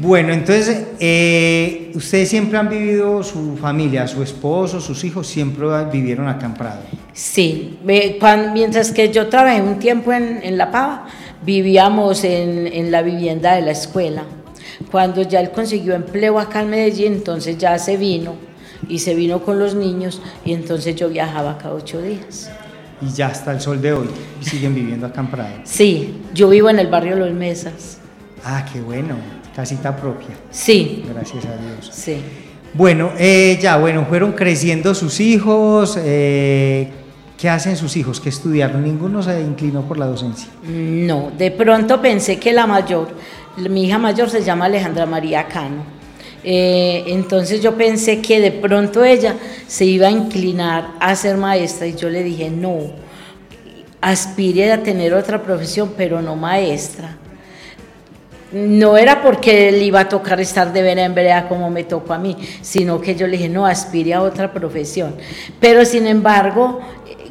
bueno, 0.00 0.32
entonces, 0.32 0.86
eh, 1.00 1.90
ustedes 1.96 2.28
siempre 2.28 2.56
han 2.56 2.68
vivido, 2.68 3.24
su 3.24 3.56
familia, 3.56 4.06
su 4.06 4.22
esposo, 4.22 4.80
sus 4.80 5.02
hijos, 5.02 5.26
siempre 5.26 5.66
vivieron 5.92 6.28
acá 6.28 6.46
en 6.46 6.54
Prado. 6.54 6.80
Sí, 7.12 7.80
mientras 7.82 8.92
que 8.92 9.10
yo 9.10 9.26
trabajé 9.26 9.62
un 9.62 9.80
tiempo 9.80 10.12
en, 10.12 10.40
en 10.44 10.56
La 10.56 10.70
Pava, 10.70 11.06
vivíamos 11.44 12.22
en, 12.22 12.68
en 12.68 12.92
la 12.92 13.02
vivienda 13.02 13.56
de 13.56 13.62
la 13.62 13.72
escuela. 13.72 14.22
Cuando 14.92 15.22
ya 15.22 15.40
él 15.40 15.50
consiguió 15.50 15.96
empleo 15.96 16.38
acá 16.38 16.62
en 16.62 16.70
Medellín, 16.70 17.14
entonces 17.14 17.58
ya 17.58 17.76
se 17.80 17.96
vino 17.96 18.53
y 18.88 18.98
se 18.98 19.14
vino 19.14 19.42
con 19.42 19.58
los 19.58 19.74
niños 19.74 20.20
y 20.44 20.52
entonces 20.52 20.96
yo 20.96 21.08
viajaba 21.08 21.58
cada 21.58 21.74
ocho 21.74 22.00
días. 22.00 22.50
Y 23.00 23.12
ya 23.12 23.28
hasta 23.28 23.52
el 23.52 23.60
sol 23.60 23.80
de 23.82 23.92
hoy 23.92 24.08
siguen 24.40 24.74
viviendo 24.74 25.06
acá 25.06 25.20
en 25.20 25.26
Prado. 25.28 25.54
Sí, 25.64 26.22
yo 26.32 26.48
vivo 26.48 26.70
en 26.70 26.78
el 26.78 26.86
barrio 26.88 27.16
Los 27.16 27.32
Mesas. 27.32 27.98
Ah, 28.44 28.64
qué 28.72 28.80
bueno, 28.80 29.16
casita 29.54 29.96
propia. 29.96 30.36
Sí. 30.50 31.04
Gracias 31.12 31.44
a 31.46 31.56
Dios. 31.56 31.90
Sí. 31.92 32.16
Bueno, 32.74 33.12
eh, 33.18 33.58
ya, 33.60 33.76
bueno, 33.76 34.04
fueron 34.08 34.32
creciendo 34.32 34.94
sus 34.94 35.20
hijos. 35.20 35.98
Eh, 36.00 36.90
¿Qué 37.38 37.48
hacen 37.48 37.76
sus 37.76 37.96
hijos? 37.96 38.20
¿Qué 38.20 38.28
estudiaron? 38.28 38.82
¿Ninguno 38.84 39.22
se 39.22 39.40
inclinó 39.40 39.82
por 39.82 39.98
la 39.98 40.06
docencia? 40.06 40.48
No, 40.62 41.30
de 41.36 41.50
pronto 41.50 42.00
pensé 42.00 42.38
que 42.38 42.52
la 42.52 42.66
mayor, 42.66 43.08
mi 43.56 43.84
hija 43.84 43.98
mayor 43.98 44.30
se 44.30 44.42
llama 44.42 44.66
Alejandra 44.66 45.04
María 45.04 45.46
Cano 45.46 45.93
eh, 46.44 47.04
entonces 47.06 47.62
yo 47.62 47.74
pensé 47.74 48.20
que 48.20 48.40
de 48.40 48.52
pronto 48.52 49.02
ella 49.02 49.36
se 49.66 49.86
iba 49.86 50.08
a 50.08 50.10
inclinar 50.10 50.92
a 51.00 51.16
ser 51.16 51.38
maestra 51.38 51.86
y 51.86 51.94
yo 51.94 52.10
le 52.10 52.22
dije, 52.22 52.50
no, 52.50 52.80
aspire 54.00 54.70
a 54.70 54.82
tener 54.82 55.14
otra 55.14 55.42
profesión, 55.42 55.94
pero 55.96 56.20
no 56.20 56.36
maestra. 56.36 57.16
No 58.52 58.96
era 58.96 59.22
porque 59.22 59.72
le 59.72 59.84
iba 59.84 60.00
a 60.00 60.08
tocar 60.08 60.40
estar 60.40 60.72
de 60.72 60.82
vera 60.82 61.04
en 61.04 61.14
vereda 61.14 61.48
como 61.48 61.70
me 61.70 61.82
tocó 61.82 62.12
a 62.12 62.18
mí, 62.18 62.36
sino 62.60 63.00
que 63.00 63.16
yo 63.16 63.26
le 63.26 63.38
dije, 63.38 63.48
no, 63.48 63.66
aspire 63.66 64.14
a 64.14 64.22
otra 64.22 64.52
profesión. 64.52 65.16
Pero 65.58 65.84
sin 65.84 66.06
embargo, 66.06 66.80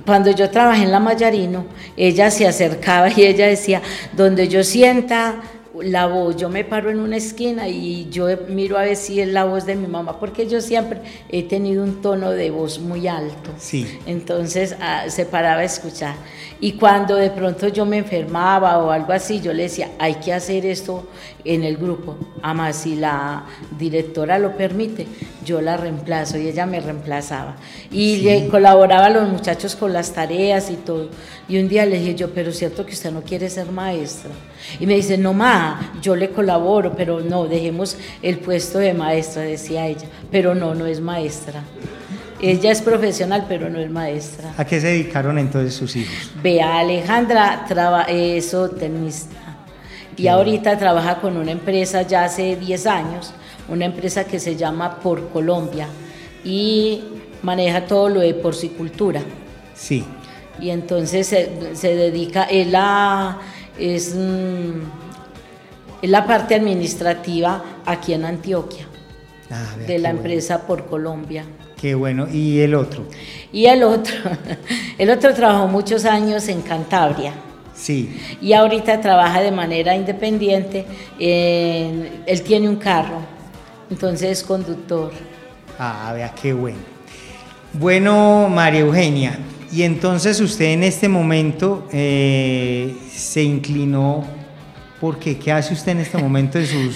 cuando 0.05 0.31
yo 0.31 0.49
trabajé 0.49 0.83
en 0.83 0.91
la 0.91 0.99
Mayarino, 0.99 1.65
ella 1.95 2.31
se 2.31 2.47
acercaba 2.47 3.09
y 3.09 3.23
ella 3.23 3.47
decía, 3.47 3.81
donde 4.11 4.47
yo 4.47 4.63
sienta 4.63 5.35
la 5.81 6.05
voz, 6.05 6.37
yo 6.37 6.49
me 6.49 6.63
paro 6.63 6.91
en 6.91 6.99
una 6.99 7.17
esquina 7.17 7.67
y 7.67 8.07
yo 8.11 8.27
miro 8.47 8.77
a 8.77 8.83
ver 8.83 8.95
si 8.95 9.19
es 9.19 9.27
la 9.27 9.45
voz 9.45 9.65
de 9.65 9.75
mi 9.75 9.87
mamá, 9.87 10.19
porque 10.19 10.47
yo 10.47 10.61
siempre 10.61 11.01
he 11.29 11.43
tenido 11.43 11.83
un 11.83 12.01
tono 12.01 12.31
de 12.31 12.51
voz 12.51 12.79
muy 12.79 13.07
alto. 13.07 13.51
Sí. 13.57 13.99
Entonces 14.05 14.75
ah, 14.79 15.05
se 15.07 15.25
paraba 15.25 15.61
a 15.61 15.63
escuchar. 15.63 16.15
Y 16.59 16.73
cuando 16.73 17.15
de 17.15 17.31
pronto 17.31 17.67
yo 17.67 17.85
me 17.85 17.97
enfermaba 17.97 18.77
o 18.77 18.91
algo 18.91 19.13
así, 19.13 19.41
yo 19.41 19.51
le 19.51 19.63
decía, 19.63 19.89
hay 19.99 20.15
que 20.15 20.31
hacer 20.31 20.65
esto 20.65 21.07
en 21.43 21.63
el 21.63 21.77
grupo. 21.77 22.17
Además, 22.41 22.77
si 22.77 22.95
la 22.95 23.45
directora 23.77 24.37
lo 24.37 24.55
permite, 24.55 25.07
yo 25.43 25.59
la 25.59 25.75
reemplazo 25.75 26.37
y 26.37 26.47
ella 26.47 26.65
me 26.65 26.79
reemplazaba. 26.79 27.55
Y 27.91 28.17
le 28.17 28.47
colaboraba 28.47 29.07
a 29.07 29.09
los 29.09 29.27
muchachos 29.27 29.75
con 29.75 29.91
las 29.91 30.13
tareas 30.13 30.69
y 30.69 30.75
todo. 30.75 31.09
Y 31.49 31.57
un 31.57 31.67
día 31.67 31.85
le 31.85 31.99
dije 31.99 32.15
yo, 32.15 32.33
pero 32.33 32.51
es 32.51 32.59
cierto 32.59 32.85
que 32.85 32.93
usted 32.93 33.11
no 33.11 33.23
quiere 33.23 33.49
ser 33.49 33.71
maestra. 33.71 34.31
Y 34.79 34.85
me 34.85 34.95
dice, 34.95 35.17
no, 35.17 35.33
ma, 35.33 35.93
yo 36.01 36.15
le 36.15 36.29
colaboro, 36.29 36.93
pero 36.95 37.19
no, 37.19 37.45
dejemos 37.45 37.97
el 38.21 38.37
puesto 38.37 38.79
de 38.79 38.93
maestra, 38.93 39.43
decía 39.43 39.87
ella. 39.87 40.07
Pero 40.31 40.55
no, 40.55 40.75
no 40.75 40.85
es 40.85 40.99
maestra. 40.99 41.63
Ella 42.41 42.71
es 42.71 42.81
profesional, 42.81 43.45
pero 43.47 43.69
no 43.69 43.79
es 43.79 43.89
maestra. 43.89 44.53
¿A 44.57 44.65
qué 44.65 44.81
se 44.81 44.87
dedicaron 44.87 45.37
entonces 45.39 45.73
sus 45.73 45.95
hijos? 45.95 46.31
Vea, 46.41 46.79
Alejandra 46.79 47.65
es 48.09 48.55
tenista 48.77 49.43
y 50.17 50.27
ahorita 50.27 50.77
trabaja 50.77 51.19
con 51.19 51.37
una 51.37 51.51
empresa 51.51 52.01
ya 52.03 52.25
hace 52.25 52.55
10 52.55 52.87
años, 52.87 53.33
una 53.67 53.85
empresa 53.85 54.25
que 54.25 54.39
se 54.39 54.55
llama 54.55 54.99
Por 54.99 55.29
Colombia 55.29 55.87
y 56.43 57.03
maneja 57.41 57.85
todo 57.85 58.09
lo 58.09 58.19
de 58.19 58.33
porcicultura. 58.33 59.21
Sí. 59.73 60.03
Y 60.59 60.69
entonces 60.69 61.27
se, 61.27 61.95
dedica, 61.95 62.43
es 62.43 62.67
la, 62.67 63.39
es, 63.77 64.15
mm, 64.15 64.81
es 66.01 66.09
la 66.09 66.25
parte 66.25 66.55
administrativa 66.55 67.63
aquí 67.85 68.13
en 68.13 68.25
Antioquia, 68.25 68.85
ah, 69.51 69.75
de 69.87 69.99
la 69.99 70.09
empresa 70.09 70.65
Por 70.65 70.85
Colombia. 70.85 71.45
Qué 71.77 71.95
bueno. 71.95 72.27
¿Y 72.31 72.59
el 72.61 72.75
otro? 72.75 73.03
Y 73.51 73.65
el 73.65 73.83
otro, 73.83 74.15
el 74.97 75.09
otro 75.09 75.33
trabajó 75.33 75.67
muchos 75.67 76.05
años 76.05 76.47
en 76.47 76.61
Cantabria. 76.61 77.33
Sí. 77.75 78.17
Y 78.41 78.53
ahorita 78.53 79.01
trabaja 79.01 79.41
de 79.41 79.51
manera 79.51 79.95
independiente. 79.95 80.85
él 81.19 82.41
tiene 82.45 82.69
un 82.69 82.77
carro, 82.77 83.19
entonces 83.89 84.29
es 84.29 84.43
conductor. 84.43 85.11
Ah, 85.77 86.11
vea, 86.13 86.33
qué 86.39 86.53
bueno. 86.53 86.79
Bueno, 87.73 88.47
María 88.49 88.81
Eugenia, 88.81 89.39
y 89.73 89.81
entonces 89.83 90.39
usted 90.39 90.65
en 90.65 90.83
este 90.83 91.09
momento 91.09 91.87
eh, 91.91 92.95
se 93.11 93.41
inclinó, 93.41 94.23
porque 95.01 95.37
¿qué 95.37 95.51
hace 95.51 95.73
usted 95.73 95.93
en 95.93 95.99
este 96.01 96.17
momento 96.19 96.59
en 96.59 96.67
sus, 96.67 96.95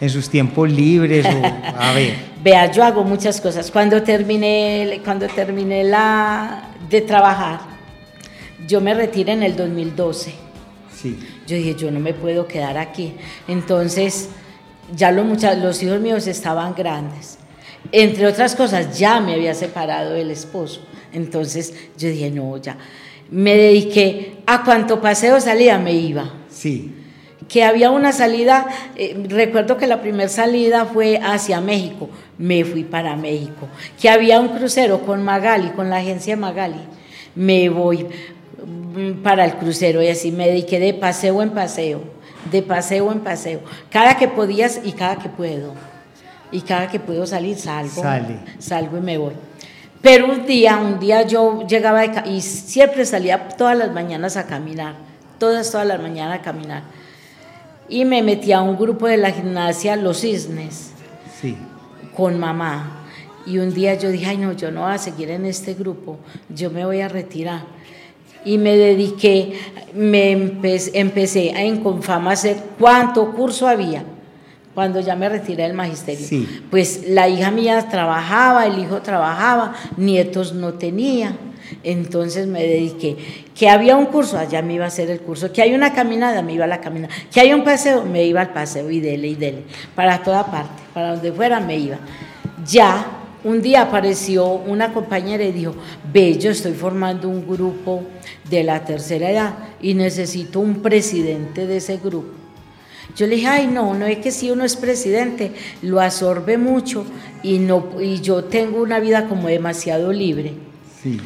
en 0.00 0.10
sus 0.10 0.28
tiempos 0.30 0.70
libres? 0.70 1.26
a 1.26 1.92
ver. 1.92 2.14
Vea, 2.44 2.70
yo 2.70 2.84
hago 2.84 3.02
muchas 3.02 3.40
cosas. 3.40 3.68
Cuando 3.70 4.02
terminé, 4.02 5.00
cuando 5.02 5.26
terminé 5.26 5.82
la, 5.82 6.70
de 6.88 7.00
trabajar, 7.00 7.60
yo 8.68 8.80
me 8.80 8.94
retiré 8.94 9.32
en 9.32 9.42
el 9.42 9.56
2012. 9.56 10.34
Sí. 10.94 11.18
Yo 11.48 11.56
dije, 11.56 11.74
yo 11.74 11.90
no 11.90 11.98
me 11.98 12.14
puedo 12.14 12.46
quedar 12.46 12.78
aquí. 12.78 13.14
Entonces, 13.48 14.28
ya 14.94 15.10
los, 15.10 15.26
los 15.56 15.82
hijos 15.82 16.00
míos 16.00 16.26
estaban 16.28 16.74
grandes. 16.74 17.38
Entre 17.92 18.26
otras 18.26 18.54
cosas, 18.54 18.98
ya 18.98 19.20
me 19.20 19.34
había 19.34 19.54
separado 19.54 20.14
del 20.14 20.30
esposo. 20.30 20.80
Entonces, 21.12 21.74
yo 21.96 22.08
dije, 22.08 22.30
no, 22.30 22.56
ya. 22.56 22.76
Me 23.30 23.56
dediqué 23.56 24.36
a 24.46 24.64
cuanto 24.64 25.00
paseo 25.00 25.40
salía, 25.40 25.78
me 25.78 25.92
iba. 25.92 26.32
Sí 26.48 26.92
que 27.48 27.62
había 27.62 27.90
una 27.90 28.12
salida, 28.12 28.66
eh, 28.96 29.26
recuerdo 29.28 29.76
que 29.76 29.86
la 29.86 30.00
primera 30.00 30.28
salida 30.28 30.86
fue 30.86 31.18
hacia 31.18 31.60
México, 31.60 32.08
me 32.38 32.64
fui 32.64 32.84
para 32.84 33.16
México, 33.16 33.68
que 34.00 34.08
había 34.08 34.40
un 34.40 34.48
crucero 34.48 35.00
con 35.02 35.22
Magali, 35.22 35.70
con 35.70 35.90
la 35.90 35.96
agencia 35.96 36.36
Magali, 36.36 36.80
me 37.34 37.68
voy 37.68 38.06
mm, 38.64 39.22
para 39.22 39.44
el 39.44 39.54
crucero 39.54 40.02
y 40.02 40.08
así 40.08 40.32
me 40.32 40.48
dediqué 40.48 40.78
de 40.78 40.94
paseo 40.94 41.42
en 41.42 41.50
paseo, 41.50 42.02
de 42.50 42.62
paseo 42.62 43.12
en 43.12 43.20
paseo, 43.20 43.60
cada 43.90 44.16
que 44.16 44.28
podías 44.28 44.80
y 44.84 44.92
cada 44.92 45.16
que 45.16 45.28
puedo, 45.28 45.74
y 46.54 46.60
cada 46.62 46.88
que 46.88 47.00
puedo 47.00 47.26
salir 47.26 47.58
salgo, 47.58 48.02
salgo 48.58 48.96
y 48.96 49.00
me 49.00 49.18
voy. 49.18 49.34
Pero 50.00 50.30
un 50.32 50.46
día, 50.46 50.78
un 50.78 50.98
día 51.00 51.22
yo 51.26 51.66
llegaba 51.66 52.04
y 52.26 52.40
siempre 52.40 53.04
salía 53.04 53.48
todas 53.48 53.76
las 53.76 53.92
mañanas 53.92 54.36
a 54.36 54.46
caminar, 54.46 54.94
todas, 55.38 55.70
todas 55.70 55.86
las 55.86 56.00
mañanas 56.00 56.38
a 56.38 56.42
caminar 56.42 56.82
y 57.88 58.04
me 58.04 58.22
metí 58.22 58.52
a 58.52 58.62
un 58.62 58.76
grupo 58.76 59.06
de 59.06 59.16
la 59.16 59.30
gimnasia 59.30 59.96
Los 59.96 60.20
Cisnes 60.20 60.90
sí. 61.40 61.56
con 62.16 62.38
mamá. 62.38 63.00
Y 63.46 63.58
un 63.58 63.74
día 63.74 63.94
yo 63.94 64.10
dije, 64.10 64.26
ay 64.26 64.38
no, 64.38 64.52
yo 64.52 64.70
no 64.70 64.82
voy 64.82 64.92
a 64.92 64.98
seguir 64.98 65.30
en 65.30 65.44
este 65.44 65.74
grupo, 65.74 66.18
yo 66.48 66.70
me 66.70 66.84
voy 66.84 67.00
a 67.00 67.08
retirar. 67.08 67.62
Y 68.46 68.58
me 68.58 68.76
dediqué, 68.76 69.58
me 69.94 70.32
empecé, 70.32 71.52
a 71.54 71.82
Confama 71.82 72.30
a 72.30 72.34
hacer 72.34 72.56
cuánto 72.78 73.32
curso 73.32 73.66
había 73.66 74.04
cuando 74.74 75.00
ya 75.00 75.14
me 75.16 75.28
retiré 75.28 75.62
del 75.62 75.74
magisterio. 75.74 76.26
Sí. 76.26 76.48
Pues 76.70 77.08
la 77.08 77.28
hija 77.28 77.50
mía 77.50 77.88
trabajaba, 77.88 78.66
el 78.66 78.78
hijo 78.78 79.00
trabajaba, 79.02 79.74
nietos 79.96 80.52
no 80.52 80.74
tenía. 80.74 81.36
Entonces 81.82 82.46
me 82.46 82.62
dediqué. 82.62 83.16
Que 83.54 83.68
había 83.68 83.96
un 83.96 84.06
curso, 84.06 84.36
allá 84.36 84.62
me 84.62 84.74
iba 84.74 84.84
a 84.84 84.88
hacer 84.88 85.10
el 85.10 85.20
curso. 85.20 85.52
Que 85.52 85.62
hay 85.62 85.74
una 85.74 85.94
caminada, 85.94 86.42
me 86.42 86.52
iba 86.52 86.64
a 86.64 86.68
la 86.68 86.80
caminada. 86.80 87.14
Que 87.32 87.40
hay 87.40 87.52
un 87.52 87.64
paseo, 87.64 88.04
me 88.04 88.24
iba 88.24 88.40
al 88.40 88.52
paseo 88.52 88.90
y 88.90 89.00
dele 89.00 89.28
y 89.28 89.34
dele. 89.34 89.62
Para 89.94 90.22
toda 90.22 90.50
parte, 90.50 90.82
para 90.92 91.12
donde 91.12 91.32
fuera 91.32 91.60
me 91.60 91.78
iba. 91.78 91.98
Ya 92.66 93.06
un 93.44 93.60
día 93.60 93.82
apareció 93.82 94.46
una 94.46 94.92
compañera 94.92 95.44
y 95.44 95.52
dijo, 95.52 95.74
ve, 96.12 96.38
yo 96.38 96.50
estoy 96.50 96.72
formando 96.72 97.28
un 97.28 97.46
grupo 97.46 98.02
de 98.48 98.64
la 98.64 98.84
tercera 98.84 99.30
edad 99.30 99.54
y 99.80 99.94
necesito 99.94 100.60
un 100.60 100.82
presidente 100.82 101.66
de 101.66 101.76
ese 101.76 101.98
grupo. 101.98 102.43
Yo 103.16 103.26
le 103.26 103.36
dije, 103.36 103.46
ay, 103.46 103.66
no, 103.66 103.94
no 103.94 104.06
es 104.06 104.18
que 104.18 104.30
si 104.30 104.50
uno 104.50 104.64
es 104.64 104.76
presidente, 104.76 105.52
lo 105.82 106.00
absorbe 106.00 106.58
mucho 106.58 107.04
y, 107.42 107.58
no, 107.58 108.00
y 108.00 108.20
yo 108.20 108.44
tengo 108.44 108.82
una 108.82 108.98
vida 108.98 109.28
como 109.28 109.48
demasiado 109.48 110.12
libre. 110.12 110.54
Sí 111.02 111.20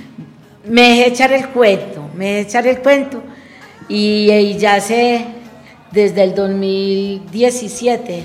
me 0.68 0.82
dejé 0.82 1.08
echar 1.08 1.32
el 1.32 1.48
cuento, 1.48 2.08
me 2.14 2.26
dejé 2.26 2.40
echar 2.40 2.66
el 2.66 2.78
cuento 2.80 3.22
y, 3.88 4.56
ya 4.58 4.80
sé, 4.80 5.24
desde 5.90 6.24
el 6.24 6.34
2017, 6.34 8.22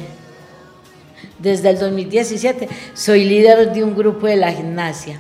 desde 1.39 1.69
el 1.69 1.80
2017, 1.80 2.67
soy 2.93 3.26
líder 3.26 3.71
de 3.71 3.84
un 3.84 3.95
grupo 3.95 4.28
de 4.28 4.36
la 4.36 4.52
gimnasia 4.52 5.19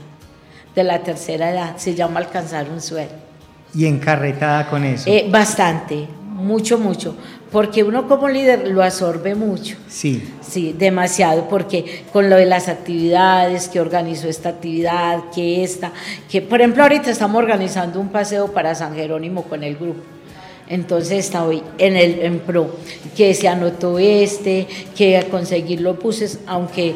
de 0.75 0.83
la 0.83 0.99
tercera 0.99 1.51
edad, 1.51 1.77
se 1.77 1.95
llama 1.95 2.19
Alcanzar 2.19 2.69
un 2.69 2.81
Sueño. 2.81 3.11
¿Y 3.75 3.85
encarretada 3.85 4.69
con 4.69 4.83
eso? 4.83 5.09
Eh, 5.09 5.27
bastante, 5.29 6.07
mucho, 6.43 6.77
mucho, 6.77 7.15
porque 7.51 7.83
uno 7.83 8.07
como 8.07 8.29
líder 8.29 8.67
lo 8.67 8.83
absorbe 8.83 9.35
mucho. 9.35 9.77
Sí. 9.87 10.21
Sí, 10.41 10.75
demasiado, 10.77 11.47
porque 11.49 12.03
con 12.11 12.29
lo 12.29 12.35
de 12.35 12.45
las 12.45 12.67
actividades, 12.67 13.67
que 13.69 13.79
organizó 13.79 14.27
esta 14.27 14.49
actividad, 14.49 15.23
que 15.33 15.63
esta, 15.63 15.91
que 16.29 16.41
por 16.41 16.61
ejemplo 16.61 16.83
ahorita 16.83 17.09
estamos 17.09 17.41
organizando 17.41 17.99
un 17.99 18.09
paseo 18.09 18.51
para 18.53 18.75
San 18.75 18.93
Jerónimo 18.95 19.43
con 19.43 19.63
el 19.63 19.75
grupo. 19.75 20.01
Entonces 20.69 21.19
está 21.25 21.45
hoy 21.45 21.61
en 21.77 21.95
el 21.95 22.19
en 22.21 22.39
pro, 22.39 22.75
que 23.15 23.33
se 23.33 23.47
anotó 23.47 23.99
este, 23.99 24.67
que 24.95 25.17
a 25.17 25.23
conseguir 25.25 25.81
los 25.81 25.99
buses, 25.99 26.39
aunque 26.47 26.95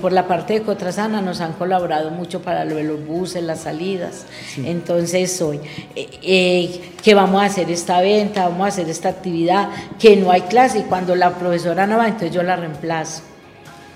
por 0.00 0.12
la 0.12 0.26
parte 0.26 0.54
de 0.54 0.62
Cotrasana 0.62 1.20
nos 1.20 1.40
han 1.40 1.52
colaborado 1.52 2.10
mucho 2.10 2.42
para 2.42 2.64
lo 2.64 2.76
de 2.76 2.84
los 2.84 3.04
buses, 3.06 3.42
las 3.42 3.60
salidas. 3.60 4.26
Entonces 4.64 5.40
hoy, 5.40 5.60
eh, 5.94 6.08
eh, 6.22 6.80
que 7.02 7.14
vamos 7.14 7.42
a 7.42 7.46
hacer 7.46 7.70
esta 7.70 8.00
venta, 8.00 8.48
vamos 8.48 8.64
a 8.64 8.68
hacer 8.68 8.88
esta 8.88 9.08
actividad, 9.08 9.68
que 9.98 10.16
no 10.16 10.30
hay 10.30 10.42
clase 10.42 10.80
y 10.80 10.82
cuando 10.82 11.14
la 11.14 11.34
profesora 11.34 11.86
no 11.86 11.98
va, 11.98 12.06
entonces 12.06 12.32
yo 12.32 12.42
la 12.42 12.56
reemplazo. 12.56 13.22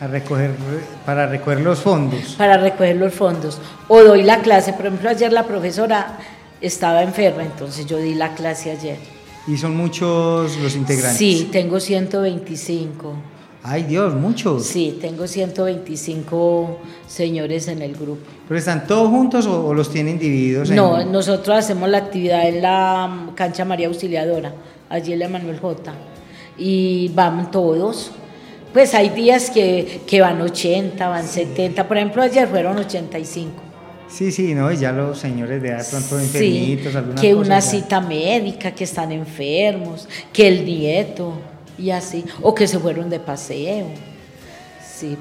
A 0.00 0.06
recoger, 0.06 0.52
para 1.06 1.26
recoger 1.26 1.60
los 1.60 1.80
fondos. 1.80 2.34
Para 2.36 2.56
recoger 2.56 2.96
los 2.96 3.14
fondos. 3.14 3.60
O 3.88 4.02
doy 4.02 4.22
la 4.22 4.40
clase, 4.40 4.72
por 4.72 4.86
ejemplo, 4.86 5.08
ayer 5.08 5.32
la 5.32 5.44
profesora 5.44 6.18
estaba 6.60 7.02
enferma, 7.02 7.42
entonces 7.42 7.86
yo 7.86 7.98
di 7.98 8.14
la 8.14 8.34
clase 8.34 8.70
ayer. 8.70 8.98
¿Y 9.46 9.56
son 9.56 9.76
muchos 9.76 10.56
los 10.56 10.74
integrantes? 10.74 11.18
Sí, 11.18 11.48
tengo 11.52 11.78
125. 11.78 13.33
Ay 13.66 13.84
Dios, 13.84 14.12
muchos. 14.12 14.66
Sí, 14.66 14.98
tengo 15.00 15.26
125 15.26 16.80
señores 17.08 17.66
en 17.68 17.80
el 17.80 17.94
grupo. 17.94 18.20
¿Pero 18.46 18.58
están 18.58 18.86
todos 18.86 19.08
juntos 19.08 19.46
o, 19.46 19.72
los 19.72 19.90
tienen 19.90 20.18
divididos? 20.18 20.68
No, 20.68 21.02
nosotros 21.06 21.56
hacemos 21.56 21.88
la 21.88 21.96
actividad 21.96 22.46
en 22.46 22.60
la 22.60 23.30
cancha 23.34 23.64
María 23.64 23.86
Auxiliadora, 23.86 24.52
allí 24.90 25.14
en 25.14 25.18
la 25.20 25.28
Manuel 25.30 25.58
J. 25.60 25.94
Y 26.58 27.10
van 27.14 27.50
todos. 27.50 28.10
Pues 28.74 28.92
hay 28.92 29.08
días 29.08 29.50
que, 29.50 30.20
van 30.20 30.42
80, 30.42 31.08
van 31.08 31.26
70. 31.26 31.88
Por 31.88 31.96
ejemplo, 31.96 32.20
ayer 32.22 32.46
fueron 32.46 32.76
85. 32.76 33.62
Sí, 34.08 34.30
sí, 34.30 34.52
no, 34.54 34.70
y 34.70 34.76
ya 34.76 34.92
los 34.92 35.18
señores 35.18 35.62
de 35.62 35.70
edad 35.70 35.88
pronto 35.88 36.20
enfermitos, 36.20 36.92
sí, 36.92 36.98
Que 37.18 37.34
una 37.34 37.62
cita 37.62 38.02
médica, 38.02 38.72
que 38.72 38.84
están 38.84 39.10
enfermos, 39.10 40.06
que 40.34 40.48
el 40.48 40.66
nieto 40.66 41.32
y 41.78 41.90
así, 41.90 42.24
o 42.42 42.54
que 42.54 42.66
se 42.66 42.78
fueron 42.78 43.10
de 43.10 43.20
paseo. 43.20 43.86
Sí. 44.96 45.16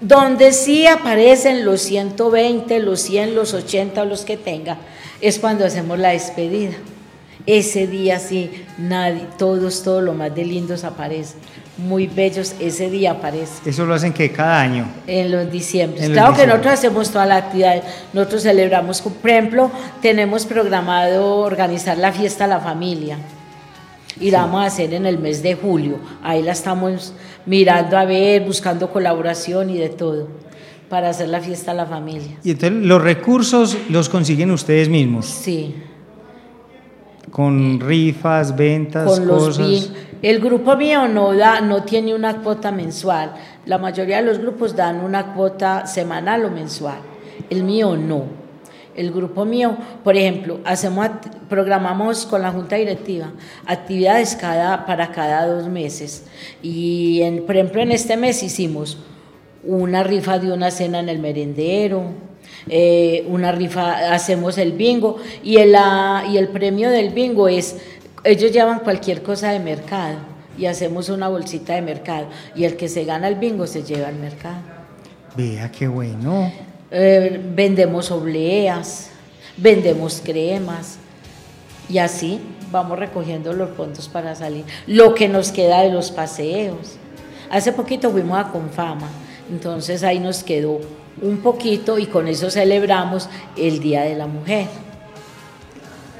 Donde 0.00 0.52
sí 0.52 0.86
aparecen 0.86 1.64
los 1.64 1.80
120, 1.82 2.78
los 2.80 3.00
100, 3.00 3.34
los 3.34 3.54
80, 3.54 4.04
los 4.04 4.22
que 4.22 4.36
tenga, 4.36 4.78
es 5.20 5.38
cuando 5.38 5.64
hacemos 5.64 5.98
la 5.98 6.10
despedida. 6.10 6.74
Ese 7.46 7.86
día 7.86 8.18
sí, 8.18 8.64
nadie, 8.76 9.26
todos, 9.38 9.82
todos 9.82 10.02
lo 10.02 10.12
más 10.12 10.34
de 10.34 10.44
lindos 10.44 10.84
aparecen. 10.84 11.40
Muy 11.78 12.06
bellos, 12.06 12.54
ese 12.60 12.90
día 12.90 13.12
aparece. 13.12 13.70
¿Eso 13.70 13.86
lo 13.86 13.94
hacen 13.94 14.12
que 14.12 14.30
cada 14.32 14.60
año? 14.60 14.86
En 15.06 15.30
los 15.30 15.50
diciembre. 15.50 16.10
Claro 16.10 16.36
que 16.36 16.46
nosotros 16.46 16.74
hacemos 16.74 17.10
toda 17.10 17.24
la 17.24 17.36
actividad. 17.36 17.82
Nosotros 18.12 18.42
celebramos, 18.42 19.00
por 19.00 19.30
ejemplo, 19.30 19.70
tenemos 20.02 20.44
programado 20.44 21.36
organizar 21.38 21.96
la 21.96 22.12
fiesta 22.12 22.44
a 22.44 22.48
la 22.48 22.60
familia. 22.60 23.16
Y 24.20 24.30
la 24.30 24.42
vamos 24.42 24.62
a 24.62 24.66
hacer 24.66 24.94
en 24.94 25.06
el 25.06 25.18
mes 25.18 25.42
de 25.42 25.54
julio. 25.54 25.98
Ahí 26.22 26.42
la 26.42 26.52
estamos 26.52 27.12
mirando 27.46 27.96
a 27.96 28.04
ver, 28.04 28.42
buscando 28.44 28.90
colaboración 28.90 29.70
y 29.70 29.78
de 29.78 29.88
todo 29.88 30.28
para 30.88 31.10
hacer 31.10 31.28
la 31.28 31.40
fiesta 31.40 31.72
a 31.72 31.74
la 31.74 31.86
familia. 31.86 32.38
¿Y 32.42 32.52
entonces 32.52 32.86
los 32.86 33.02
recursos 33.02 33.76
los 33.90 34.08
consiguen 34.08 34.50
ustedes 34.50 34.88
mismos? 34.88 35.26
Sí. 35.26 35.74
Con 37.30 37.78
rifas, 37.80 38.56
ventas, 38.56 39.06
con 39.06 39.28
cosas. 39.28 39.90
el 40.22 40.40
grupo 40.40 40.76
mío 40.76 41.06
no 41.06 41.34
da, 41.36 41.60
no 41.60 41.82
tiene 41.82 42.14
una 42.14 42.38
cuota 42.38 42.72
mensual. 42.72 43.34
La 43.66 43.76
mayoría 43.76 44.16
de 44.16 44.22
los 44.22 44.38
grupos 44.38 44.74
dan 44.74 45.04
una 45.04 45.34
cuota 45.34 45.86
semanal 45.86 46.46
o 46.46 46.50
mensual. 46.50 47.00
El 47.50 47.64
mío 47.64 47.96
no. 47.96 48.37
El 48.98 49.12
grupo 49.12 49.44
mío, 49.44 49.76
por 50.02 50.16
ejemplo, 50.16 50.58
hacemos 50.64 51.06
programamos 51.48 52.26
con 52.26 52.42
la 52.42 52.50
junta 52.50 52.74
directiva 52.74 53.30
actividades 53.64 54.34
cada 54.34 54.86
para 54.86 55.12
cada 55.12 55.46
dos 55.46 55.68
meses 55.68 56.24
y 56.64 57.22
en, 57.22 57.46
por 57.46 57.54
ejemplo 57.54 57.80
en 57.80 57.92
este 57.92 58.16
mes 58.16 58.42
hicimos 58.42 58.98
una 59.62 60.02
rifa 60.02 60.40
de 60.40 60.52
una 60.52 60.72
cena 60.72 60.98
en 60.98 61.08
el 61.08 61.20
merendero, 61.20 62.06
eh, 62.68 63.24
una 63.28 63.52
rifa, 63.52 64.12
hacemos 64.12 64.58
el 64.58 64.72
bingo 64.72 65.18
y 65.44 65.58
el, 65.58 65.76
y 66.32 66.36
el 66.36 66.48
premio 66.48 66.90
del 66.90 67.10
bingo 67.10 67.46
es, 67.46 67.76
ellos 68.24 68.50
llevan 68.50 68.80
cualquier 68.80 69.22
cosa 69.22 69.52
de 69.52 69.60
mercado 69.60 70.18
y 70.58 70.66
hacemos 70.66 71.08
una 71.08 71.28
bolsita 71.28 71.74
de 71.74 71.82
mercado 71.82 72.26
y 72.56 72.64
el 72.64 72.76
que 72.76 72.88
se 72.88 73.04
gana 73.04 73.28
el 73.28 73.36
bingo 73.36 73.68
se 73.68 73.84
lleva 73.84 74.08
al 74.08 74.16
mercado. 74.16 74.58
Vea 75.36 75.70
qué 75.70 75.86
bueno. 75.86 76.50
Eh, 76.90 77.40
vendemos 77.54 78.10
obleas, 78.10 79.10
vendemos 79.56 80.22
cremas 80.24 80.98
y 81.88 81.98
así 81.98 82.40
vamos 82.70 82.98
recogiendo 82.98 83.52
los 83.52 83.70
fondos 83.70 84.08
para 84.08 84.34
salir. 84.34 84.64
Lo 84.86 85.14
que 85.14 85.28
nos 85.28 85.52
queda 85.52 85.82
de 85.82 85.92
los 85.92 86.10
paseos. 86.10 86.96
Hace 87.50 87.72
poquito 87.72 88.10
fuimos 88.10 88.38
a 88.38 88.50
Confama 88.50 89.08
entonces 89.50 90.02
ahí 90.02 90.18
nos 90.18 90.44
quedó 90.44 90.80
un 91.22 91.38
poquito 91.38 91.98
y 91.98 92.06
con 92.06 92.28
eso 92.28 92.50
celebramos 92.50 93.28
el 93.56 93.80
Día 93.80 94.02
de 94.02 94.14
la 94.14 94.26
Mujer. 94.26 94.66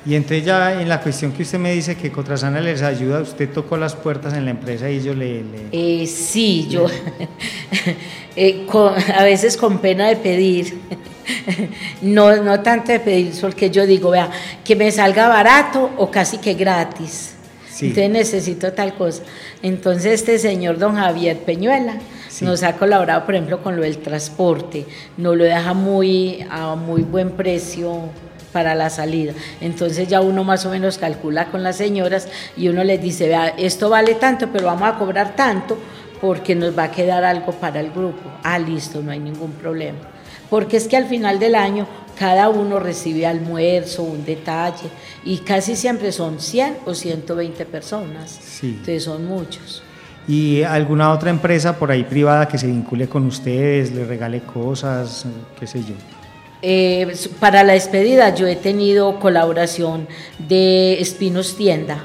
Y 0.09 0.14
entonces 0.14 0.42
ya 0.42 0.81
en 0.81 0.88
la 0.88 1.03
cuestión 1.03 1.33
que 1.33 1.42
usted 1.42 1.59
me 1.59 1.75
dice 1.75 1.94
que 1.94 2.11
Cotrasana 2.11 2.62
les 2.62 2.81
ayuda, 2.81 3.21
usted 3.21 3.51
tocó 3.51 3.77
las 3.77 3.94
puertas 3.94 4.33
en 4.33 4.47
la 4.47 4.53
empresa 4.53 4.88
y 4.88 4.97
ellos 4.97 5.14
le... 5.14 5.44
Eh, 5.71 6.07
sí, 6.07 6.66
yo 6.71 6.87
eh, 8.37 8.66
a 9.14 9.23
veces 9.25 9.59
con 9.59 9.81
pena 9.81 10.09
de 10.09 10.16
pedir, 10.16 10.79
no, 12.01 12.42
no 12.42 12.62
tanto 12.62 12.90
de 12.90 13.01
pedir, 13.01 13.35
porque 13.38 13.68
yo 13.68 13.85
digo, 13.85 14.09
vea, 14.09 14.31
que 14.64 14.75
me 14.77 14.90
salga 14.90 15.29
barato 15.29 15.90
o 15.99 16.11
casi 16.11 16.38
que 16.38 16.55
gratis. 16.55 17.35
Entonces 17.79 18.11
necesito 18.11 18.73
tal 18.73 18.94
cosa. 18.94 19.23
Entonces 19.62 20.14
este 20.14 20.38
señor 20.38 20.79
don 20.79 20.94
Javier 20.97 21.37
Peñuela, 21.40 21.99
nos 22.40 22.62
ha 22.62 22.77
colaborado, 22.77 23.27
por 23.27 23.35
ejemplo, 23.35 23.62
con 23.62 23.77
lo 23.77 23.83
del 23.83 23.99
transporte, 23.99 24.87
nos 25.18 25.37
lo 25.37 25.44
deja 25.44 25.75
muy, 25.75 26.47
a 26.49 26.77
muy 26.77 27.03
buen 27.03 27.33
precio 27.33 28.09
para 28.53 28.75
la 28.75 28.91
salida. 28.91 29.33
Entonces 29.61 30.09
ya 30.09 30.21
uno 30.21 30.45
más 30.45 30.65
o 30.67 30.71
menos 30.71 30.99
calcula 30.99 31.51
con 31.51 31.63
las 31.63 31.77
señoras 31.77 32.29
y 32.57 32.69
uno 32.69 32.85
les 32.85 33.01
dice, 33.01 33.29
vea, 33.29 33.49
esto 33.49 33.89
vale 33.91 34.15
tanto, 34.15 34.49
pero 34.53 34.67
vamos 34.67 34.89
a 34.89 34.99
cobrar 34.99 35.37
tanto 35.37 35.79
porque 36.21 36.55
nos 36.55 36.77
va 36.77 36.85
a 36.85 36.91
quedar 36.91 37.25
algo 37.25 37.53
para 37.53 37.81
el 37.81 37.91
grupo. 37.91 38.31
Ah, 38.43 38.59
listo, 38.59 39.03
no 39.03 39.11
hay 39.11 39.21
ningún 39.21 39.53
problema. 39.53 39.99
Porque 40.51 40.77
es 40.77 40.89
que 40.89 40.97
al 40.97 41.07
final 41.07 41.39
del 41.39 41.55
año 41.55 41.87
cada 42.19 42.49
uno 42.49 42.81
recibe 42.81 43.27
almuerzo, 43.27 44.03
un 44.03 44.25
detalle, 44.25 44.89
y 45.25 45.39
casi 45.39 45.77
siempre 45.77 46.11
son 46.11 46.41
100 46.41 46.79
o 46.87 46.95
120 46.95 47.65
personas. 47.67 48.41
Entonces 48.63 49.05
son 49.05 49.27
muchos 49.27 49.83
y 50.29 50.63
alguna 50.63 51.11
otra 51.11 51.31
empresa 51.31 51.79
por 51.79 51.91
ahí 51.91 52.05
privada 52.05 52.47
que 52.47 52.59
se 52.59 52.67
vincule 52.67 53.09
con 53.09 53.25
ustedes, 53.25 53.93
le 53.93 54.05
regale 54.05 54.43
cosas, 54.43 55.25
qué 55.59 55.67
sé 55.67 55.81
yo. 55.81 55.95
Eh, 56.61 57.14
para 57.38 57.62
la 57.62 57.75
despedida 57.75 58.35
yo 58.35 58.47
he 58.47 58.57
tenido 58.57 59.21
colaboración 59.21 60.09
de 60.38 61.01
Espinos 61.01 61.57
Tienda, 61.57 62.05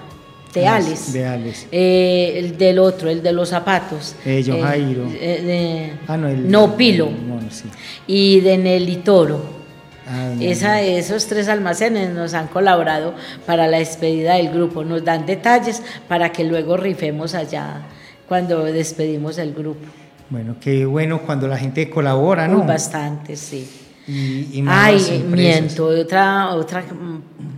de 0.54 0.68
ah, 0.68 0.76
Alex. 0.76 1.14
De 1.14 1.26
Alex. 1.26 1.68
Eh, 1.72 2.34
el 2.38 2.58
del 2.58 2.80
otro, 2.80 3.10
el 3.10 3.24
de 3.24 3.34
los 3.34 3.50
zapatos. 3.50 4.16
Eh, 4.26 4.44
Jairo. 4.44 5.08
Eh, 5.14 5.94
ah, 6.08 6.18
no, 6.18 6.28
el, 6.28 6.50
no, 6.50 6.78
Pilo. 6.78 7.10
sí. 7.50 7.66
Y 8.06 8.40
de 8.42 8.58
Nelly 8.58 8.98
Toro. 8.98 9.64
Ah, 10.08 10.34
Esa, 10.40 10.82
esos 10.82 11.28
tres 11.28 11.48
almacenes 11.48 12.10
nos 12.10 12.34
han 12.34 12.48
colaborado 12.48 13.16
para 13.46 13.68
la 13.68 13.80
despedida 13.80 14.36
del 14.36 14.50
grupo, 14.50 14.84
nos 14.84 15.04
dan 15.04 15.26
detalles 15.26 15.82
para 16.08 16.32
que 16.32 16.44
luego 16.44 16.76
rifemos 16.76 17.34
allá 17.34 17.84
cuando 18.28 18.66
despedimos 18.66 19.38
el 19.38 19.54
grupo. 19.54 19.86
Bueno, 20.30 20.56
qué 20.60 20.86
bueno 20.86 21.22
cuando 21.22 21.48
la 21.48 21.58
gente 21.58 21.90
colabora, 21.90 22.48
¿no? 22.48 22.64
bastante, 22.64 23.36
sí. 23.38 23.70
Y, 24.08 24.64
Ay, 24.68 25.24
miento, 25.30 25.86
otra, 25.86 26.50
otra 26.56 26.84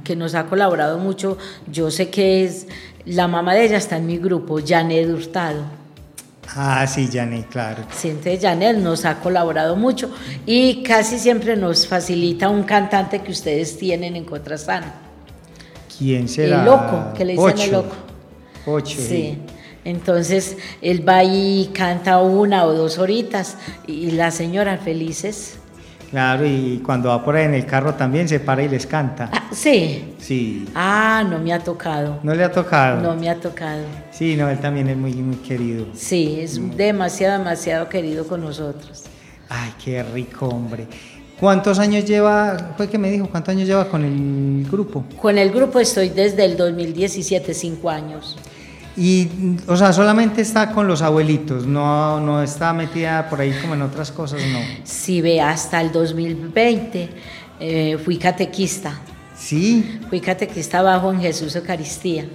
que 0.04 0.16
nos 0.16 0.36
ha 0.36 0.46
colaborado 0.46 1.00
mucho, 1.00 1.38
yo 1.72 1.90
sé 1.90 2.10
que 2.10 2.46
es, 2.46 2.68
la 3.06 3.28
mamá 3.28 3.56
de 3.56 3.66
ella 3.66 3.78
está 3.78 3.98
en 3.98 4.06
mi 4.06 4.18
grupo, 4.18 4.60
Janet 4.66 5.10
Hurtado. 5.10 5.64
Ah, 6.56 6.86
sí, 6.86 7.10
Janet, 7.12 7.50
claro. 7.50 7.84
Sí, 7.92 8.10
entonces 8.10 8.40
Janet 8.42 8.78
nos 8.78 9.06
ha 9.06 9.20
colaborado 9.20 9.76
mucho 9.76 10.12
y 10.46 10.84
casi 10.84 11.18
siempre 11.18 11.58
nos 11.58 11.88
facilita 11.88 12.50
un 12.50 12.64
cantante 12.64 13.22
que 13.22 13.32
ustedes 13.32 13.78
tienen 13.78 14.16
en 14.16 14.26
Contrasana. 14.26 14.94
¿Quién 15.98 16.30
será? 16.30 16.60
El 16.60 16.66
loco, 16.66 17.14
que 17.18 17.26
le 17.26 17.34
dicen 17.34 17.60
el 17.60 17.72
loco. 17.72 17.96
Ocho. 18.68 18.98
Sí. 19.00 19.40
Entonces 19.84 20.58
él 20.82 21.08
va 21.08 21.24
y 21.24 21.72
canta 21.74 22.22
una 22.22 22.66
o 22.66 22.74
dos 22.74 22.98
horitas 22.98 23.58
y 23.88 24.12
las 24.12 24.36
señoras 24.36 24.82
felices. 24.82 25.58
Claro, 26.16 26.48
y 26.48 26.82
cuando 26.82 27.10
va 27.10 27.22
por 27.22 27.36
ahí 27.36 27.44
en 27.44 27.56
el 27.56 27.66
carro 27.66 27.94
también 27.96 28.30
se 28.30 28.40
para 28.40 28.64
y 28.64 28.70
les 28.70 28.88
canta. 28.88 29.30
Ah, 29.34 29.50
sí. 29.52 30.16
Sí. 30.18 30.66
Ah, 30.74 31.26
no 31.30 31.40
me 31.40 31.52
ha 31.52 31.60
tocado. 31.60 32.20
¿No 32.24 32.34
le 32.34 32.42
ha 32.42 32.50
tocado? 32.50 33.02
No 33.02 33.18
me 33.18 33.30
ha 33.30 33.36
tocado. 33.36 33.84
Sí, 34.12 34.38
no, 34.38 34.50
él 34.50 34.58
también 34.60 34.88
es 34.88 34.96
muy, 34.96 35.12
muy 35.12 35.36
querido. 35.36 35.88
Sí, 35.94 36.38
es 36.40 36.58
demasiado, 36.78 37.40
demasiado 37.40 37.90
querido 37.90 38.26
con 38.26 38.40
nosotros. 38.40 39.04
Ay, 39.50 39.74
qué 39.84 40.04
rico, 40.04 40.48
hombre. 40.48 40.88
¿Cuántos 41.38 41.80
años 41.80 42.06
lleva, 42.06 42.76
fue 42.78 42.88
que 42.88 42.98
me 42.98 43.12
dijo, 43.12 43.28
cuántos 43.30 43.54
años 43.54 43.68
lleva 43.68 43.90
con 43.90 44.06
el 44.06 44.72
grupo? 44.72 45.04
Con 45.22 45.38
el 45.38 45.52
grupo 45.52 45.82
estoy 45.82 46.08
desde 46.08 46.46
el 46.46 46.56
2017, 46.56 47.54
cinco 47.54 47.90
años. 47.90 48.38
Y, 48.98 49.58
o 49.68 49.76
sea, 49.76 49.92
solamente 49.92 50.42
está 50.42 50.72
con 50.72 50.88
los 50.88 51.02
abuelitos, 51.02 51.66
no, 51.66 52.20
no 52.22 52.42
está 52.42 52.72
metida 52.72 53.30
por 53.30 53.42
ahí 53.42 53.52
como 53.62 53.74
en 53.74 53.82
otras 53.82 54.12
cosas, 54.12 54.42
no. 54.52 54.60
Sí, 54.86 55.22
ve, 55.22 55.42
hasta 55.42 55.82
el 55.82 55.92
2020 55.92 57.10
eh, 57.60 57.98
fui 58.04 58.18
catequista. 58.18 58.98
Sí. 59.38 60.00
Fui 60.10 60.22
catequista 60.22 60.82
bajo 60.82 61.12
en 61.12 61.20
Jesús 61.20 61.56
Eucaristía, 61.58 62.26